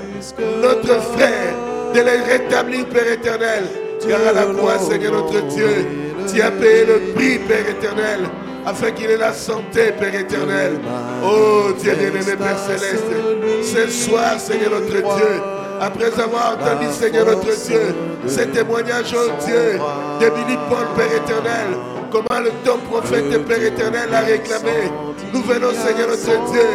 notre 0.63 1.03
frère, 1.03 1.55
de 1.93 1.99
le 1.99 2.33
rétablir 2.33 2.87
Père 2.87 3.11
éternel, 3.11 3.65
car 4.07 4.21
à 4.29 4.33
la 4.33 4.55
croix 4.55 4.79
Seigneur 4.79 5.15
notre 5.15 5.45
Dieu, 5.49 5.87
tu 6.33 6.41
as 6.41 6.53
payé 6.53 6.85
le 6.85 7.13
prix 7.15 7.41
Père 7.41 7.69
éternel, 7.69 8.21
afin 8.65 8.91
qu'il 8.93 9.11
ait 9.11 9.17
la 9.17 9.33
santé 9.33 9.93
Père 9.99 10.15
éternel. 10.15 10.79
Oh 11.25 11.73
Dieu 11.79 11.95
bien-aimé 11.95 12.37
Père 12.39 12.59
céleste, 12.59 13.05
ce 13.63 13.89
soir 13.91 14.39
Seigneur 14.39 14.71
notre 14.71 14.87
Dieu, 14.87 15.43
après 15.81 16.21
avoir 16.21 16.55
entendu, 16.55 16.87
Seigneur 16.93 17.27
notre 17.27 17.45
Dieu, 17.67 17.95
ce 18.27 18.41
témoignage, 18.41 19.15
oh 19.17 19.31
Dieu, 19.45 19.79
de 20.21 20.31
Billy 20.31 20.59
Paul, 20.69 20.87
Père 20.97 21.17
éternel, 21.17 21.67
comment 22.11 22.41
le 22.41 22.51
ton 22.65 22.79
prophète, 22.79 23.45
Père 23.47 23.63
éternel, 23.63 24.09
a 24.13 24.21
réclamé. 24.21 24.91
Nous 25.33 25.43
venons, 25.43 25.73
Seigneur 25.73 26.09
notre 26.09 26.53
Dieu, 26.53 26.69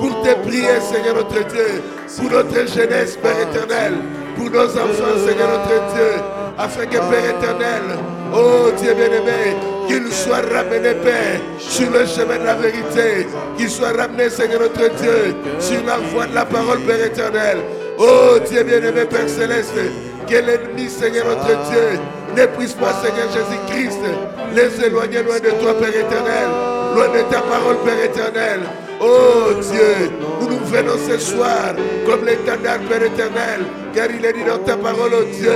pour 0.00 0.22
te 0.22 0.34
prier, 0.46 0.80
Seigneur 0.80 1.14
notre 1.14 1.46
Dieu, 1.48 1.82
pour 2.16 2.30
notre 2.30 2.66
jeunesse, 2.66 3.16
Père 3.16 3.40
éternel, 3.40 3.94
pour 4.36 4.50
nos 4.50 4.64
enfants, 4.64 5.18
Seigneur 5.26 5.48
notre 5.50 5.94
Dieu, 5.94 6.22
afin 6.58 6.86
que, 6.86 6.96
Père 6.96 7.36
éternel, 7.38 7.82
oh 8.34 8.70
Dieu 8.80 8.94
bien-aimé, 8.94 9.56
qu'il 9.86 10.12
soit 10.12 10.42
ramené, 10.52 10.94
Père, 10.94 11.40
sur 11.58 11.90
le 11.90 12.06
chemin 12.06 12.38
de 12.38 12.44
la 12.44 12.54
vérité, 12.54 13.26
qu'il 13.56 13.70
soit 13.70 13.92
ramené, 13.96 14.30
Seigneur 14.30 14.60
notre 14.60 14.94
Dieu, 14.96 15.34
sur 15.58 15.84
la 15.84 15.96
voie 15.96 16.26
de 16.26 16.34
la 16.34 16.44
parole, 16.44 16.80
Père 16.80 17.04
éternel. 17.04 17.58
Oh 17.98 18.38
Dieu 18.48 18.62
bien-aimé, 18.62 19.04
Père 19.04 19.28
céleste, 19.28 19.74
que 20.28 20.34
l'ennemi, 20.34 20.88
Seigneur 20.88 21.26
notre 21.26 21.70
Dieu, 21.70 21.98
ne 22.36 22.46
puisse 22.46 22.74
pas, 22.74 22.92
Seigneur 23.02 23.28
Jésus-Christ, 23.32 24.00
les 24.54 24.84
éloigner 24.84 25.22
loin 25.22 25.38
de 25.38 25.50
toi, 25.62 25.74
Père 25.78 25.88
éternel, 25.88 26.48
loin 26.94 27.08
de 27.08 27.22
ta 27.30 27.40
parole, 27.40 27.78
Père 27.84 28.04
éternel. 28.04 28.60
Oh 29.00 29.54
Dieu, 29.60 30.10
nous 30.40 30.48
nous 30.48 30.64
venons 30.64 30.98
ce 31.08 31.18
soir 31.18 31.74
comme 32.04 32.24
l'éternel, 32.24 32.80
Père 32.88 33.02
éternel, 33.02 33.60
car 33.94 34.06
il 34.10 34.24
est 34.24 34.32
dit 34.32 34.44
dans 34.44 34.58
ta 34.58 34.76
parole, 34.76 35.12
oh 35.12 35.24
Dieu, 35.32 35.52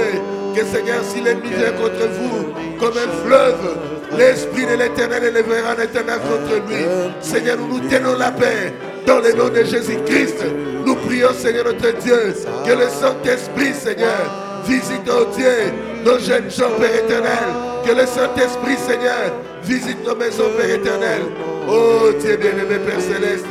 que 0.55 0.65
Seigneur, 0.65 1.03
si 1.03 1.21
l'ennemi 1.21 1.49
vient 1.49 1.73
contre 1.73 2.09
vous 2.13 2.52
comme 2.83 2.99
un 2.99 3.25
fleuve, 3.25 3.77
l'Esprit 4.19 4.67
de 4.67 4.75
l'éternel 4.75 5.23
élèvera 5.25 5.71
un 5.79 5.83
éternel 5.83 6.19
contre 6.19 6.67
lui. 6.67 6.85
Seigneur, 7.21 7.57
nous 7.57 7.79
nous 7.79 7.89
tenons 7.89 8.19
la 8.19 8.33
paix 8.33 8.73
dans 9.07 9.21
le 9.21 9.33
nom 9.35 9.49
de 9.49 9.63
Jésus-Christ. 9.63 10.45
Nous 10.85 10.97
prions, 10.97 11.33
Seigneur 11.33 11.67
notre 11.67 11.97
Dieu, 12.01 12.35
que 12.67 12.73
le 12.73 12.89
Saint-Esprit, 12.89 13.73
Seigneur, 13.73 14.65
visite, 14.67 15.09
oh 15.09 15.27
Dieu, 15.37 15.73
nos 16.05 16.19
jeunes 16.19 16.51
gens, 16.51 16.71
Père 16.81 17.05
éternel. 17.05 17.49
Que 17.87 17.93
le 17.93 18.05
Saint-Esprit, 18.07 18.77
Seigneur, 18.77 19.31
visite 19.63 20.05
nos 20.05 20.17
maisons, 20.17 20.51
Père 20.59 20.75
éternel. 20.75 21.23
Oh 21.69 22.11
Dieu 22.19 22.37
bien-aimé, 22.37 22.81
Père 22.85 23.01
céleste, 23.01 23.47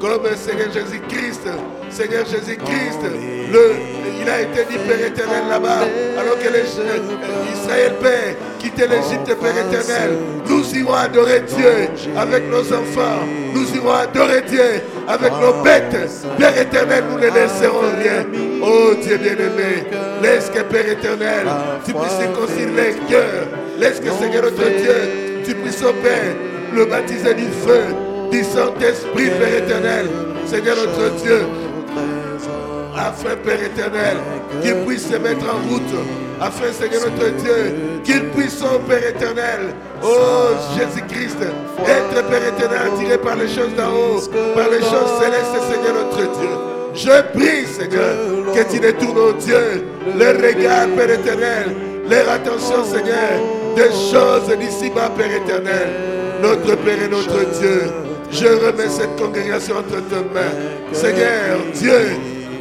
comme 0.00 0.26
Seigneur 0.34 0.72
Jésus-Christ, 0.72 1.46
Seigneur 1.92 2.24
Jésus-Christ, 2.24 3.00
il 4.22 4.28
a 4.28 4.40
été 4.40 4.64
dit, 4.70 4.78
Père 4.88 5.06
éternel, 5.06 5.42
là-bas, 5.50 5.80
alors 6.18 6.38
que 6.38 6.48
les, 6.48 6.62
Israël, 7.52 7.92
Père, 8.00 8.34
quittait 8.58 8.86
l'Égypte, 8.86 9.26
Père 9.26 9.66
éternel. 9.66 10.16
Nous 10.48 10.74
irons 10.78 10.94
adorer 10.94 11.40
Dieu 11.40 11.88
avec 12.16 12.48
nos 12.48 12.60
enfants. 12.60 13.26
Nous 13.52 13.76
irons 13.76 13.92
adorer 13.92 14.42
Dieu 14.42 14.62
avec 15.06 15.32
nos 15.32 15.62
bêtes. 15.62 16.08
Père 16.38 16.58
éternel, 16.58 17.04
nous 17.10 17.18
ne 17.18 17.26
laisserons 17.26 17.90
rien. 18.02 18.26
Oh 18.62 18.94
Dieu 19.02 19.18
bien-aimé, 19.18 19.84
laisse 20.22 20.48
que 20.48 20.62
Père 20.62 20.88
éternel, 20.88 21.46
tu 21.84 21.92
puisses 21.92 22.18
circoncire 22.18 22.68
les 22.74 22.94
cœurs, 23.10 23.48
Laisse 23.78 24.00
que, 24.00 24.10
Seigneur 24.10 24.44
notre 24.44 24.68
Dieu, 24.68 25.42
tu 25.44 25.54
puisses, 25.56 25.82
oh 25.86 25.92
Père, 26.02 26.36
le 26.74 26.86
baptiser 26.86 27.34
du 27.34 27.48
feu, 27.66 27.82
du 28.30 28.42
Saint-Esprit, 28.44 29.28
Père 29.38 29.56
éternel. 29.58 30.06
Seigneur 30.46 30.76
notre 30.76 31.14
Dieu, 31.22 31.40
afin, 32.96 33.36
Père 33.36 33.62
éternel, 33.62 34.16
qu'il 34.62 34.74
puisse 34.86 35.08
se 35.08 35.16
mettre 35.16 35.44
en 35.44 35.68
route, 35.68 35.82
afin, 36.40 36.72
Seigneur 36.72 37.02
notre 37.02 37.30
Dieu, 37.36 38.00
qu'il 38.04 38.24
puisse, 38.30 38.62
oh 38.62 38.78
Père 38.88 39.06
éternel, 39.06 39.74
oh 40.02 40.50
Jésus-Christ, 40.76 41.38
être, 41.40 42.28
Père 42.28 42.48
éternel, 42.48 42.80
attiré 42.94 43.18
par 43.18 43.36
les 43.36 43.48
choses 43.48 43.74
d'en 43.76 43.90
haut, 43.90 44.20
par 44.54 44.68
les 44.68 44.80
choses 44.80 45.12
célestes, 45.20 45.56
Seigneur 45.70 45.94
notre 45.94 46.38
Dieu. 46.38 46.48
Je 46.94 47.22
prie, 47.38 47.66
Seigneur, 47.66 48.54
que 48.54 48.72
tu 48.72 48.78
détournes, 48.78 49.18
oh 49.18 49.32
Dieu, 49.32 49.84
le 50.18 50.26
regard, 50.26 50.88
Père 50.96 51.10
éternel, 51.10 51.76
leur 52.08 52.28
attention, 52.30 52.84
Seigneur, 52.84 53.40
des 53.76 53.90
choses 53.90 54.54
d'ici-bas, 54.58 55.10
Père 55.16 55.34
éternel, 55.34 55.88
notre 56.42 56.76
Père 56.76 57.02
et 57.02 57.08
notre 57.08 57.58
Dieu. 57.58 57.82
Je 58.30 58.46
remets 58.46 58.88
cette 58.88 59.14
congrégation 59.16 59.76
entre 59.76 60.00
tes 60.08 60.24
mains. 60.32 60.92
Seigneur, 60.92 61.58
Dieu, 61.74 62.16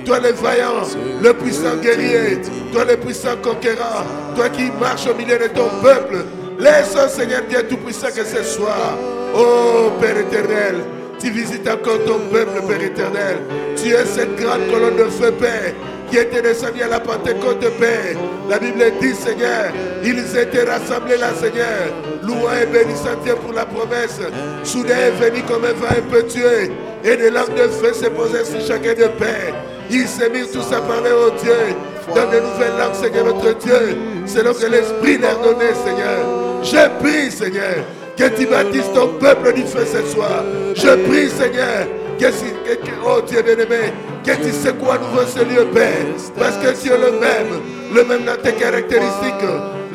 toi 0.05 0.19
le 0.19 0.31
vaillant, 0.31 0.83
le 1.21 1.33
puissant 1.33 1.75
guerrier, 1.81 2.41
toi 2.71 2.85
le 2.85 2.97
puissant 2.97 3.35
conquérant, 3.41 4.05
toi 4.35 4.49
qui 4.49 4.71
marches 4.79 5.07
au 5.07 5.15
milieu 5.15 5.37
de 5.37 5.47
ton 5.47 5.69
peuple, 5.81 6.25
laisse, 6.59 6.95
Seigneur 7.09 7.41
Dieu 7.49 7.63
Tout-Puissant, 7.67 8.07
que 8.15 8.23
ce 8.23 8.43
soit, 8.43 8.97
oh 9.35 9.91
Père 9.99 10.17
éternel, 10.17 10.75
tu 11.19 11.29
visites 11.29 11.67
encore 11.67 12.03
ton 12.05 12.19
peuple, 12.31 12.61
Père 12.67 12.83
éternel. 12.83 13.37
Tu 13.75 13.89
es 13.89 14.05
cette 14.05 14.35
grande 14.37 14.67
colonne 14.71 14.97
de 14.97 15.03
feu, 15.03 15.31
Père, 15.31 15.73
qui 16.09 16.17
était 16.17 16.41
descendu 16.41 16.81
à 16.81 16.87
la 16.87 16.99
Pentecôte, 16.99 17.59
Père. 17.79 18.17
La 18.49 18.59
Bible 18.59 18.83
dit, 18.99 19.13
Seigneur, 19.13 19.71
ils 20.03 20.37
étaient 20.37 20.63
rassemblés 20.63 21.17
là, 21.17 21.29
Seigneur, 21.39 21.93
louant 22.23 22.51
et 22.61 22.65
bénissant 22.65 23.15
Dieu 23.23 23.35
pour 23.35 23.53
la 23.53 23.65
promesse. 23.65 24.19
Soudain 24.63 24.97
est 24.97 25.11
venu 25.11 25.43
comme 25.43 25.63
un 25.63 25.73
vent 25.73 26.27
tué, 26.27 26.71
et 27.03 27.17
des 27.17 27.29
langues 27.29 27.55
de 27.55 27.67
feu 27.69 27.93
se 27.93 28.09
posaient 28.09 28.45
sur 28.45 28.61
chacun 28.61 28.93
de 28.93 29.07
Père. 29.07 29.53
Ils 29.93 30.07
s'est 30.07 30.29
mis 30.29 30.47
tous 30.47 30.73
à 30.73 30.79
parler 30.79 31.11
au 31.11 31.31
Dieu, 31.31 31.75
dans 32.15 32.31
de 32.31 32.39
nouvelles 32.39 32.77
langues, 32.79 32.95
Seigneur 32.95 33.25
notre 33.25 33.57
Dieu, 33.57 33.97
selon 34.25 34.53
que 34.53 34.65
l'Esprit 34.65 35.17
leur 35.17 35.37
donnait, 35.41 35.73
Seigneur. 35.73 36.63
Je 36.63 37.03
prie, 37.03 37.29
Seigneur, 37.29 37.83
que 38.17 38.23
tu 38.29 38.45
baptises 38.45 38.89
ton 38.95 39.09
peuple 39.19 39.53
du 39.53 39.63
feu 39.63 39.85
ce 39.85 40.01
soir. 40.09 40.45
Je 40.75 40.87
prie, 41.07 41.29
Seigneur, 41.29 41.87
que, 42.17 42.25
que, 42.25 42.91
oh 43.05 43.19
Dieu 43.27 43.41
bien-aimé, 43.41 43.91
que 44.23 44.31
tu 44.31 44.53
secoues 44.53 44.91
à 44.91 44.97
nouveau 44.97 45.27
ce 45.27 45.39
lieu, 45.39 45.65
Père, 45.73 45.91
parce 46.39 46.55
que 46.55 46.81
tu 46.81 46.93
es 46.93 46.97
le 46.97 47.11
même, 47.19 47.59
le 47.93 48.03
même 48.05 48.23
dans 48.23 48.41
tes 48.41 48.53
caractéristiques, 48.53 49.43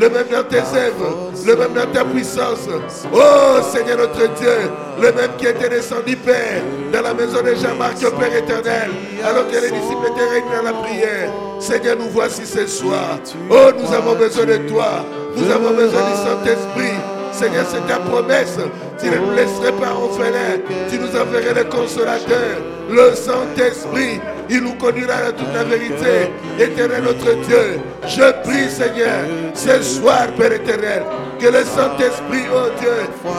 le 0.01 0.09
même 0.09 0.27
dans 0.31 0.45
tes 0.45 0.59
œuvres, 0.59 1.33
le 1.47 1.57
même 1.57 1.73
dans 1.73 1.91
ta 1.93 2.05
puissance. 2.05 2.69
Oh 3.13 3.63
Seigneur 3.63 3.99
notre 3.99 4.35
Dieu, 4.35 4.71
le 5.01 5.13
même 5.13 5.31
qui 5.39 5.47
était 5.47 5.69
descendu, 5.69 6.17
Père, 6.17 6.63
dans 6.93 7.03
la 7.03 7.15
maison 7.15 7.43
de 7.43 7.55
Jean-Marc, 7.55 7.99
Père 8.01 8.37
éternel, 8.37 8.91
alors 9.25 9.47
que 9.49 9.55
les 9.55 9.71
disciples 9.71 10.07
étaient 10.13 10.29
réunis 10.29 10.51
dans 10.55 10.63
la 10.63 10.73
prière. 10.73 11.31
Seigneur, 11.61 11.97
nous 11.99 12.11
voici 12.11 12.47
ce 12.47 12.67
soir. 12.67 13.19
Oh, 13.51 13.71
nous 13.79 13.93
avons 13.93 14.15
besoin 14.15 14.45
de 14.45 14.57
toi. 14.69 15.05
Nous 15.37 15.51
avons 15.51 15.71
besoin 15.71 16.01
du 16.03 16.17
Saint-Esprit. 16.17 17.16
Seigneur, 17.37 17.67
c'est 17.69 17.87
ta 17.87 17.99
promesse. 17.99 18.57
Tu 18.99 19.11
ne 19.11 19.17
nous 19.17 19.33
laisserais 19.33 19.73
pas 19.73 19.93
orphelins. 19.93 20.59
Tu 20.91 20.99
nous 20.99 21.09
enverrais 21.09 21.53
le 21.55 21.65
consolateur, 21.65 22.63
le 22.89 23.15
Saint-Esprit. 23.15 24.21
Il 24.49 24.63
nous 24.63 24.75
conduira 24.75 25.17
à 25.29 25.33
toute 25.33 25.53
la 25.53 25.65
vérité. 25.65 26.31
Éternel 26.59 27.03
notre 27.03 27.35
Dieu, 27.47 27.81
je 28.07 28.33
prie, 28.43 28.71
Seigneur, 28.71 29.25
ce 29.55 29.83
soir, 29.83 30.29
Père 30.39 30.53
éternel, 30.53 31.03
que 31.39 31.47
le 31.47 31.65
Saint-Esprit, 31.65 32.45
oh 32.55 32.69
Dieu, 32.81 32.91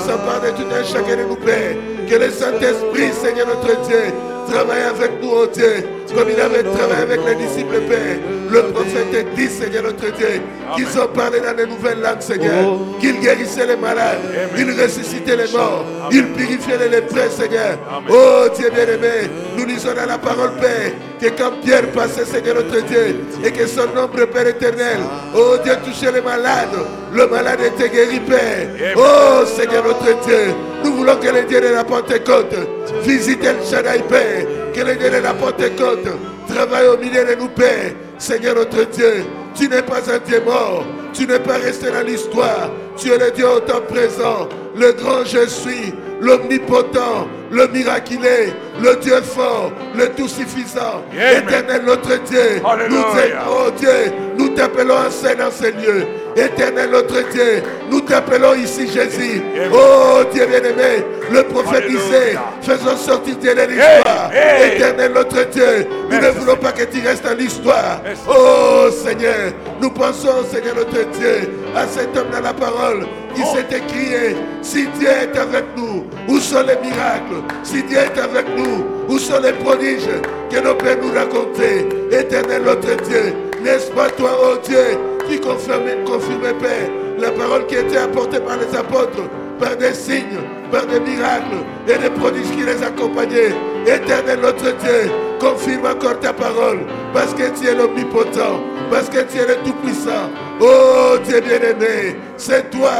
s'empare 0.05 0.41
de 0.41 0.49
tout 0.49 0.67
un 0.69 0.83
chacun 0.83 1.17
de 1.17 1.23
nous, 1.23 1.35
Père. 1.35 1.75
Que 2.07 2.15
le 2.15 2.29
Saint-Esprit, 2.29 3.11
Seigneur 3.13 3.47
notre 3.47 3.81
Dieu, 3.87 4.13
travaille 4.51 4.83
avec 4.83 5.21
nous, 5.21 5.31
oh 5.33 5.47
Dieu, 5.47 5.83
comme 6.13 6.29
il 6.29 6.39
avait 6.39 6.63
travaillé 6.63 7.01
avec 7.01 7.19
les 7.25 7.35
disciples, 7.35 7.81
Père. 7.87 8.17
Le 8.49 8.61
prophète 8.71 9.35
dit, 9.35 9.49
Seigneur 9.49 9.83
notre 9.83 10.09
Dieu, 10.15 10.41
qu'ils 10.75 10.99
ont 10.99 11.07
parlé 11.07 11.39
dans 11.41 11.53
de 11.53 11.65
nouvelles 11.69 11.99
langues, 11.99 12.21
Seigneur, 12.21 12.77
qu'ils 12.99 13.19
guérissaient 13.19 13.67
les 13.67 13.75
malades, 13.75 14.19
qu'ils 14.55 14.71
ressuscitaient 14.71 15.35
les 15.35 15.51
morts, 15.51 15.85
ils 16.11 16.27
purifiaient 16.27 16.77
les 16.77 16.89
lépreux, 16.89 17.29
Seigneur. 17.29 17.77
Oh 18.09 18.47
Dieu 18.55 18.69
bien-aimé, 18.69 19.29
nous 19.57 19.65
lisons 19.65 19.93
dans 19.93 20.05
la 20.05 20.17
parole, 20.17 20.51
Père, 20.61 20.91
que 21.19 21.27
quand 21.37 21.51
Pierre 21.61 21.91
passait, 21.91 22.25
Seigneur 22.25 22.55
notre 22.55 22.85
Dieu, 22.85 23.17
et 23.43 23.51
que 23.51 23.67
son 23.67 23.87
nombre, 23.93 24.25
Père 24.25 24.47
éternel, 24.47 24.99
oh 25.35 25.57
Dieu, 25.63 25.73
touchait 25.83 26.11
les 26.13 26.21
malades, 26.21 26.69
le 27.13 27.27
malade 27.27 27.59
était 27.61 27.89
guéri, 27.89 28.21
Père. 28.21 28.95
Oh 28.95 29.45
Seigneur 29.45 29.83
notre 29.83 30.25
Dieu, 30.25 30.53
nous 30.85 30.93
voulons 30.93 31.17
que 31.17 31.27
les 31.27 31.43
dieux 31.43 31.59
de 31.59 31.67
la 31.67 31.83
Pentecôte 31.83 32.55
visite 33.03 33.43
le 33.43 33.69
Shaddai, 33.69 34.03
Père, 34.07 34.45
que 34.77 34.83
les 34.83 34.95
de 34.95 35.23
la 35.23 35.33
Pentecôte 35.33 36.07
travaillent 36.47 36.87
au 36.87 36.97
milieu 36.97 37.25
de 37.25 37.35
nous, 37.35 37.49
Père. 37.49 37.93
Seigneur 38.19 38.55
notre 38.55 38.83
Dieu, 38.89 39.25
tu 39.55 39.67
n'es 39.67 39.81
pas 39.81 40.01
un 40.11 40.19
Dieu 40.19 40.41
mort, 40.45 40.85
tu 41.13 41.25
n'es 41.25 41.39
pas 41.39 41.57
resté 41.57 41.91
dans 41.91 42.01
l'histoire, 42.01 42.71
tu 42.95 43.11
es 43.11 43.17
le 43.17 43.31
Dieu 43.31 43.47
au 43.47 43.59
temps 43.59 43.81
présent, 43.87 44.47
le 44.75 44.91
grand 44.93 45.23
je 45.23 45.47
suis, 45.47 45.93
l'omnipotent, 46.19 47.27
le 47.51 47.67
miraculé, 47.67 48.53
le 48.81 48.95
Dieu 48.97 49.21
fort, 49.21 49.71
le 49.95 50.09
tout 50.09 50.27
suffisant, 50.27 51.03
éternel 51.11 51.83
notre 51.85 52.21
Dieu. 52.23 52.61
Nous 52.89 53.03
oh 53.49 53.71
Dieu, 53.77 54.13
nous 54.37 54.49
t'appelons 54.49 54.95
en 54.95 55.11
scène 55.11 55.37
dans 55.37 55.51
ces 55.51 55.71
lieux. 55.71 56.05
Éternel 56.37 56.91
notre 56.91 57.27
Dieu, 57.31 57.63
nous 57.89 58.01
t'appelons 58.01 58.53
ici 58.53 58.87
Jésus. 58.87 59.41
Oh 59.73 60.21
Dieu 60.31 60.45
bien-aimé, 60.45 61.03
le 61.31 61.43
prophète 61.43 61.87
disait, 61.87 62.37
faisons 62.61 62.95
sortir 62.95 63.35
Dieu 63.37 63.55
de 63.55 63.61
l'histoire. 63.61 64.31
Éternel 64.63 65.13
notre 65.15 65.49
Dieu, 65.49 65.87
nous 66.11 66.19
ne 66.19 66.29
voulons 66.29 66.55
pas 66.55 66.71
que 66.71 66.83
tu 66.83 67.05
restes 67.05 67.25
dans 67.25 67.35
l'histoire. 67.35 68.01
Oh 68.29 68.89
Seigneur, 68.91 69.51
nous 69.81 69.89
pensons 69.89 70.43
Seigneur 70.51 70.75
notre 70.75 71.09
Dieu 71.17 71.49
à 71.75 71.87
cet 71.87 72.15
homme 72.15 72.29
dans 72.31 72.41
la 72.41 72.53
parole 72.53 73.07
qui 73.33 73.41
oh. 73.43 73.55
s'est 73.55 73.77
écrié, 73.77 74.35
si 74.61 74.87
Dieu 74.99 75.09
est 75.09 75.37
avec 75.37 75.65
nous, 75.75 76.05
où 76.27 76.39
sont 76.39 76.61
les 76.61 76.75
miracles? 76.87 77.43
Si 77.63 77.81
Dieu 77.83 77.97
est 77.97 78.19
avec 78.19 78.45
nous, 78.55 78.85
où 79.09 79.17
sont 79.17 79.41
les 79.41 79.53
prodiges 79.53 80.09
que 80.51 80.59
nos 80.59 80.75
pères 80.75 80.97
nous 81.01 81.13
racontaient? 81.13 81.87
Éternel 82.11 82.61
notre 82.63 82.95
Dieu, 83.03 83.33
n'est-ce 83.63 83.91
pas 83.91 84.09
toi, 84.09 84.31
oh 84.41 84.57
Dieu, 84.63 84.97
qui 85.27 85.39
confirme, 85.39 85.83
confirme, 86.05 86.57
Père, 86.59 86.89
la 87.19 87.31
parole 87.31 87.65
qui 87.67 87.75
était 87.75 87.97
apportée 87.97 88.39
par 88.39 88.57
les 88.57 88.77
apôtres, 88.77 89.29
par 89.59 89.75
des 89.75 89.93
signes, 89.93 90.39
par 90.71 90.85
des 90.85 90.99
miracles 90.99 91.63
et 91.87 91.97
des 91.97 92.09
prodiges 92.09 92.51
qui 92.51 92.63
les 92.63 92.83
accompagnaient. 92.83 93.76
Éternel 93.87 94.39
notre 94.41 94.75
Dieu, 94.77 95.11
confirme 95.39 95.85
encore 95.85 96.19
ta 96.19 96.33
parole, 96.33 96.79
parce 97.13 97.33
que 97.33 97.43
tu 97.57 97.67
es 97.67 97.73
l'omnipotent, 97.73 98.61
parce 98.91 99.07
que 99.09 99.19
tu 99.21 99.37
es 99.37 99.47
le 99.47 99.55
Tout-Puissant. 99.63 100.29
Oh 100.59 101.17
Dieu 101.23 101.39
bien-aimé, 101.39 102.17
c'est 102.35 102.69
toi 102.69 102.91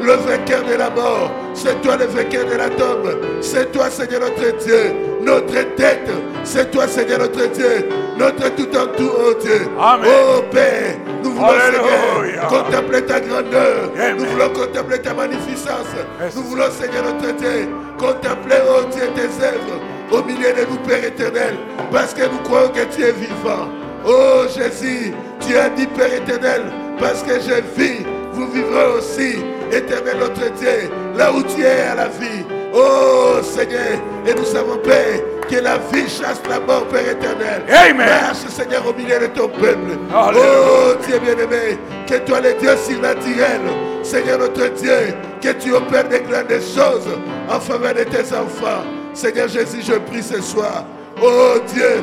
le 0.00 0.12
vainqueur 0.12 0.62
de 0.62 0.74
la 0.78 0.90
mort, 0.90 1.32
c'est 1.52 1.80
toi 1.82 1.96
le 1.96 2.04
vainqueur 2.06 2.44
de 2.44 2.56
la 2.56 2.68
tombe, 2.68 3.18
c'est 3.40 3.72
toi 3.72 3.90
Seigneur 3.90 4.20
notre 4.20 4.56
Dieu, 4.64 4.94
notre 5.22 5.74
tête, 5.74 6.10
c'est 6.44 6.70
toi 6.70 6.86
Seigneur 6.86 7.18
notre 7.18 7.50
Dieu, 7.50 7.88
notre 8.16 8.54
tout 8.54 8.68
en 8.76 8.86
tout, 8.96 9.10
oh 9.18 9.34
Dieu. 9.40 9.66
Oh 9.78 10.42
Père, 10.52 10.94
nous 11.24 11.32
voulons 11.32 11.48
Seigneur 11.72 12.46
contempler 12.48 13.02
ta 13.02 13.18
grandeur, 13.18 13.90
nous 14.16 14.24
voulons 14.26 14.50
contempler 14.50 15.00
ta 15.00 15.12
magnificence, 15.12 15.88
nous 16.36 16.42
voulons 16.42 16.70
Seigneur 16.70 17.02
notre 17.02 17.34
Dieu 17.34 17.68
contempler, 17.98 18.58
oh 18.68 18.84
Dieu, 18.92 19.08
tes 19.14 19.44
œuvres 19.44 19.80
au 20.10 20.22
milieu 20.22 20.52
de 20.52 20.70
nous, 20.70 20.78
Père 20.86 21.04
éternel, 21.04 21.56
parce 21.90 22.14
que 22.14 22.22
nous 22.22 22.38
croyons 22.44 22.68
que 22.68 22.84
tu 22.94 23.02
es 23.02 23.12
vivant. 23.12 23.68
Oh 24.06 24.44
Jésus, 24.54 25.12
tu 25.40 25.56
as 25.56 25.68
dit, 25.70 25.86
Père 25.86 26.12
éternel, 26.12 26.62
parce 26.98 27.22
que 27.22 27.34
je 27.34 27.80
vis, 27.80 28.06
vous 28.32 28.50
vivrez 28.50 28.86
aussi, 28.98 29.36
éternel 29.72 30.18
notre 30.20 30.52
Dieu, 30.54 30.90
là 31.16 31.32
où 31.32 31.42
tu 31.42 31.62
es 31.62 31.80
à 31.90 31.94
la 31.94 32.08
vie. 32.08 32.44
Oh 32.72 33.40
Seigneur, 33.42 34.00
et 34.26 34.34
nous 34.34 34.44
savons, 34.44 34.76
Père, 34.78 35.20
que 35.48 35.56
la 35.56 35.78
vie 35.78 36.08
chasse 36.08 36.42
la 36.48 36.60
mort, 36.60 36.86
Père 36.88 37.08
éternel. 37.08 37.62
Amen. 37.68 38.06
Marche, 38.06 38.46
Seigneur, 38.48 38.86
au 38.86 38.92
milieu 38.92 39.18
de 39.18 39.26
ton 39.26 39.48
peuple. 39.48 39.98
Oh 40.12 40.94
Dieu 41.06 41.18
bien-aimé, 41.18 41.78
que 42.06 42.16
toi, 42.18 42.40
le 42.40 42.52
Dieu 42.54 42.70
surnaturel, 42.76 43.60
Seigneur 44.02 44.38
notre 44.38 44.68
Dieu, 44.74 45.14
que 45.40 45.50
tu 45.52 45.72
opères 45.72 46.08
des 46.08 46.20
grandes 46.20 46.50
choses 46.50 47.08
en 47.48 47.60
faveur 47.60 47.94
de 47.94 48.04
tes 48.04 48.34
enfants. 48.34 48.84
Seigneur 49.16 49.48
Jésus, 49.48 49.80
je 49.80 49.94
prie 49.94 50.22
ce 50.22 50.42
soir. 50.42 50.84
Oh 51.22 51.54
Dieu, 51.68 52.02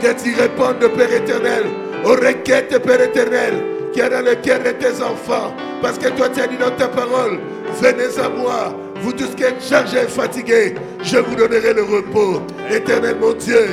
que 0.00 0.20
tu 0.20 0.34
répondes, 0.34 0.80
Père 0.96 1.12
éternel, 1.12 1.62
aux 2.04 2.14
requêtes, 2.14 2.76
Père 2.82 3.00
éternel, 3.00 3.54
qui 3.92 4.00
est 4.00 4.10
dans 4.10 4.24
le 4.24 4.34
cœur 4.34 4.58
de 4.58 4.70
tes 4.70 5.00
enfants. 5.00 5.54
Parce 5.80 5.98
que 5.98 6.08
toi, 6.08 6.28
tu 6.28 6.40
as 6.40 6.48
dit 6.48 6.56
dans 6.56 6.72
ta 6.72 6.88
parole, 6.88 7.38
venez 7.80 8.18
à 8.18 8.28
moi, 8.28 8.74
vous 9.00 9.12
tous 9.12 9.32
qui 9.36 9.44
êtes 9.44 9.62
chargés 9.62 9.98
et 9.98 10.08
fatigués, 10.08 10.74
je 11.04 11.18
vous 11.18 11.36
donnerai 11.36 11.72
le 11.72 11.84
repos. 11.84 12.42
Éternel, 12.68 13.18
mon 13.20 13.34
Dieu, 13.34 13.68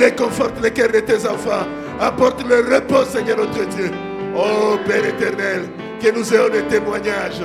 réconforte 0.00 0.54
le 0.62 0.70
cœur 0.70 0.88
de 0.88 1.00
tes 1.00 1.26
enfants. 1.28 1.66
Apporte 2.00 2.42
le 2.48 2.60
repos, 2.74 3.04
Seigneur 3.04 3.36
notre 3.36 3.68
Dieu. 3.68 3.90
Oh 4.34 4.78
Père 4.86 5.04
éternel, 5.04 5.68
que 6.02 6.10
nous 6.10 6.32
ayons 6.32 6.48
des 6.48 6.62
témoignages 6.62 7.42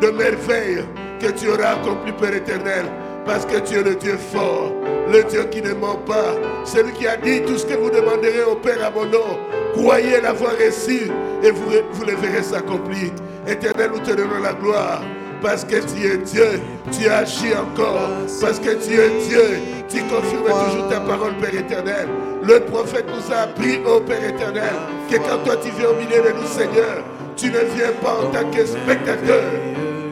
de 0.00 0.08
merveilles 0.08 0.84
que 1.20 1.30
tu 1.30 1.48
auras 1.50 1.74
accompli, 1.74 2.10
Père 2.12 2.34
éternel, 2.34 2.86
parce 3.24 3.46
que 3.46 3.58
tu 3.58 3.78
es 3.78 3.82
le 3.82 3.94
Dieu 3.94 4.16
fort, 4.32 4.72
le 5.10 5.22
Dieu 5.24 5.44
qui 5.44 5.62
ne 5.62 5.72
ment 5.74 6.00
pas, 6.06 6.34
celui 6.64 6.92
qui 6.92 7.06
a 7.06 7.16
dit 7.16 7.42
tout 7.42 7.58
ce 7.58 7.66
que 7.66 7.74
vous 7.74 7.90
demanderez 7.90 8.44
au 8.50 8.56
Père 8.56 8.84
à 8.84 8.90
mon 8.90 9.04
nom. 9.04 9.38
Croyez 9.74 10.20
l'avoir 10.20 10.52
reçu 10.52 11.10
et 11.42 11.50
vous, 11.50 11.70
vous 11.92 12.04
le 12.04 12.14
verrez 12.16 12.42
s'accomplir. 12.42 13.10
Éternel, 13.46 13.90
nous 13.94 14.00
te 14.00 14.12
donnons 14.12 14.40
la 14.42 14.52
gloire. 14.52 15.02
Parce 15.40 15.64
que 15.64 15.74
tu 15.76 16.06
es 16.06 16.18
Dieu, 16.18 16.60
tu 16.92 17.08
agis 17.08 17.52
encore. 17.54 18.10
Parce 18.40 18.60
que 18.60 18.70
tu 18.74 18.94
es 18.94 19.08
Dieu, 19.28 19.58
tu 19.88 19.98
confirmes 20.02 20.46
toujours 20.46 20.88
ta 20.88 21.00
parole, 21.00 21.34
Père 21.40 21.54
éternel. 21.54 22.08
Le 22.44 22.60
prophète 22.60 23.06
nous 23.08 23.34
a 23.34 23.40
appris, 23.40 23.80
ô 23.84 24.00
Père 24.00 24.24
éternel, 24.24 24.72
que 25.10 25.16
quand 25.16 25.38
toi 25.44 25.56
tu 25.56 25.70
viens 25.76 25.88
au 25.88 25.94
milieu 25.94 26.22
de 26.22 26.38
nous, 26.38 26.46
Seigneur, 26.46 27.02
tu 27.36 27.46
ne 27.46 27.58
viens 27.74 27.92
pas 28.00 28.20
en 28.22 28.30
tant 28.30 28.48
que 28.50 28.64
spectateur. 28.64 29.42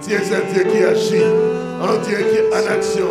Tu 0.02 0.14
es 0.14 0.16
un 0.16 0.52
Dieu 0.52 0.64
qui 0.64 0.82
agit, 0.82 1.22
un 1.80 1.98
Dieu 1.98 2.18
qui 2.30 2.36
est 2.36 2.52
en 2.52 2.72
action. 2.72 3.08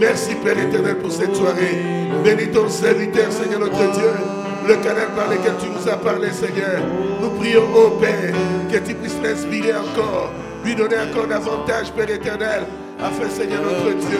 Merci, 0.00 0.34
Père 0.44 0.58
éternel, 0.58 0.98
pour 0.98 1.12
cette 1.12 1.34
soirée. 1.34 1.82
Bénis 2.24 2.50
ton 2.52 2.68
serviteur, 2.68 3.32
Seigneur 3.32 3.60
notre 3.60 3.92
Dieu 3.92 4.42
le 4.66 4.76
canal 4.76 5.08
par 5.16 5.28
lequel 5.28 5.54
tu 5.60 5.68
nous 5.68 5.88
as 5.88 5.96
parlé, 5.96 6.30
Seigneur. 6.30 6.80
Nous 7.20 7.30
prions, 7.30 7.64
ô 7.74 7.90
Père, 8.00 8.32
que 8.70 8.78
tu 8.78 8.94
puisses 8.94 9.18
l'inspirer 9.22 9.74
encore, 9.74 10.30
lui 10.64 10.74
donner 10.74 10.96
encore 10.98 11.26
davantage, 11.26 11.92
Père 11.92 12.10
éternel, 12.10 12.64
afin, 13.00 13.28
Seigneur 13.28 13.62
notre 13.62 13.96
Dieu, 13.98 14.18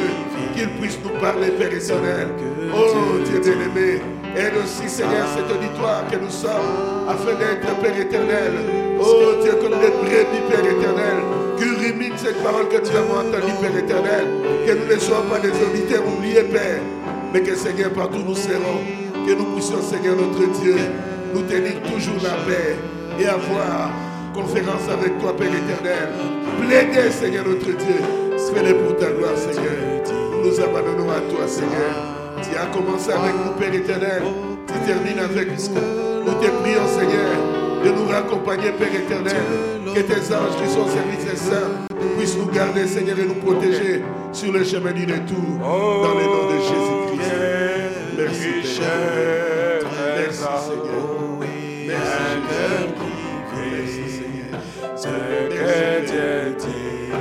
qu'il 0.54 0.68
puisse 0.80 0.98
nous 1.02 1.18
parler, 1.20 1.50
Père 1.50 1.72
éternel. 1.72 2.28
Oh 2.74 3.18
Dieu 3.24 3.40
bien-aimé, 3.40 4.02
aide 4.36 4.54
aussi, 4.62 4.88
Seigneur, 4.88 5.26
cet 5.34 5.50
auditoire 5.54 6.04
que 6.10 6.16
nous 6.16 6.30
sommes, 6.30 7.06
afin 7.08 7.34
d'être, 7.38 7.80
Père 7.80 7.98
éternel. 7.98 8.52
Oh 9.00 9.42
Dieu, 9.42 9.52
comme 9.60 9.78
des 9.78 9.90
brebis, 9.90 10.42
Père 10.50 10.64
éternel, 10.64 11.22
cette 12.16 12.42
parole 12.42 12.68
que 12.68 12.78
nous 12.78 12.96
avons 12.96 13.28
entendue, 13.28 13.52
Père 13.60 13.76
éternel, 13.76 14.26
que 14.66 14.72
nous 14.72 14.94
ne 14.94 14.98
soyons 14.98 15.24
pas 15.30 15.38
des 15.38 15.50
auditeurs 15.50 16.02
oubliés, 16.06 16.42
Père, 16.42 16.80
mais 17.32 17.40
que, 17.40 17.54
Seigneur, 17.54 17.90
partout 17.90 18.18
nous 18.26 18.34
serons 18.34 18.80
que 19.26 19.32
nous 19.32 19.44
puissions, 19.54 19.80
Seigneur 19.80 20.16
notre 20.16 20.60
Dieu, 20.60 20.76
nous 21.34 21.42
tenir 21.42 21.80
toujours 21.82 22.20
la 22.22 22.34
paix 22.46 22.76
et 23.18 23.26
avoir 23.26 23.90
conférence 24.34 24.88
avec 24.92 25.18
toi, 25.18 25.36
Père 25.36 25.48
éternel. 25.48 26.08
Plaider, 26.60 27.10
Seigneur 27.10 27.46
notre 27.46 27.66
Dieu. 27.66 28.00
Fais-le 28.52 28.74
pour 28.76 28.96
ta 28.96 29.10
gloire, 29.10 29.36
Seigneur. 29.36 29.72
Nous 30.44 30.60
abandonnons 30.60 31.10
à 31.10 31.20
toi, 31.30 31.46
Seigneur. 31.46 31.94
Tu 32.42 32.56
as 32.56 32.66
commencé 32.66 33.10
avec 33.12 33.34
nous, 33.44 33.52
Père 33.58 33.74
éternel. 33.74 34.22
Tu 34.66 34.74
termines 34.86 35.18
avec 35.18 35.48
nous. 35.48 35.74
Nous 36.24 36.32
te 36.32 36.50
prions, 36.50 36.86
Seigneur, 36.88 37.51
de 37.84 37.90
nous 37.90 38.06
raccompagner, 38.06 38.70
Père 38.72 38.94
éternel. 38.94 39.42
Que 39.94 40.00
tes 40.00 40.34
anges 40.34 40.56
qui 40.62 40.68
sont 40.70 40.86
des 40.86 41.36
saints 41.36 41.86
puissent 42.16 42.36
nous 42.38 42.46
garder, 42.46 42.86
Seigneur, 42.86 43.18
et 43.18 43.24
nous 43.24 43.34
protéger 43.34 44.02
sur 44.32 44.52
le 44.52 44.64
chemin 44.64 44.92
du 44.92 45.04
retour. 45.04 45.58
Dans 45.60 46.14
le 46.18 46.24
nom 46.24 46.46
de 46.48 46.58
Jésus-Christ. 46.60 47.32
Merci, 48.16 48.48
Père. 48.78 49.90
Merci, 50.16 50.44
Seigneur. 50.66 51.04
Merci, 53.58 54.04
Seigneur. 54.08 54.60
Ce 54.96 55.08
que 55.08 56.06
Dieu 56.06 56.56
dit, 56.58 57.12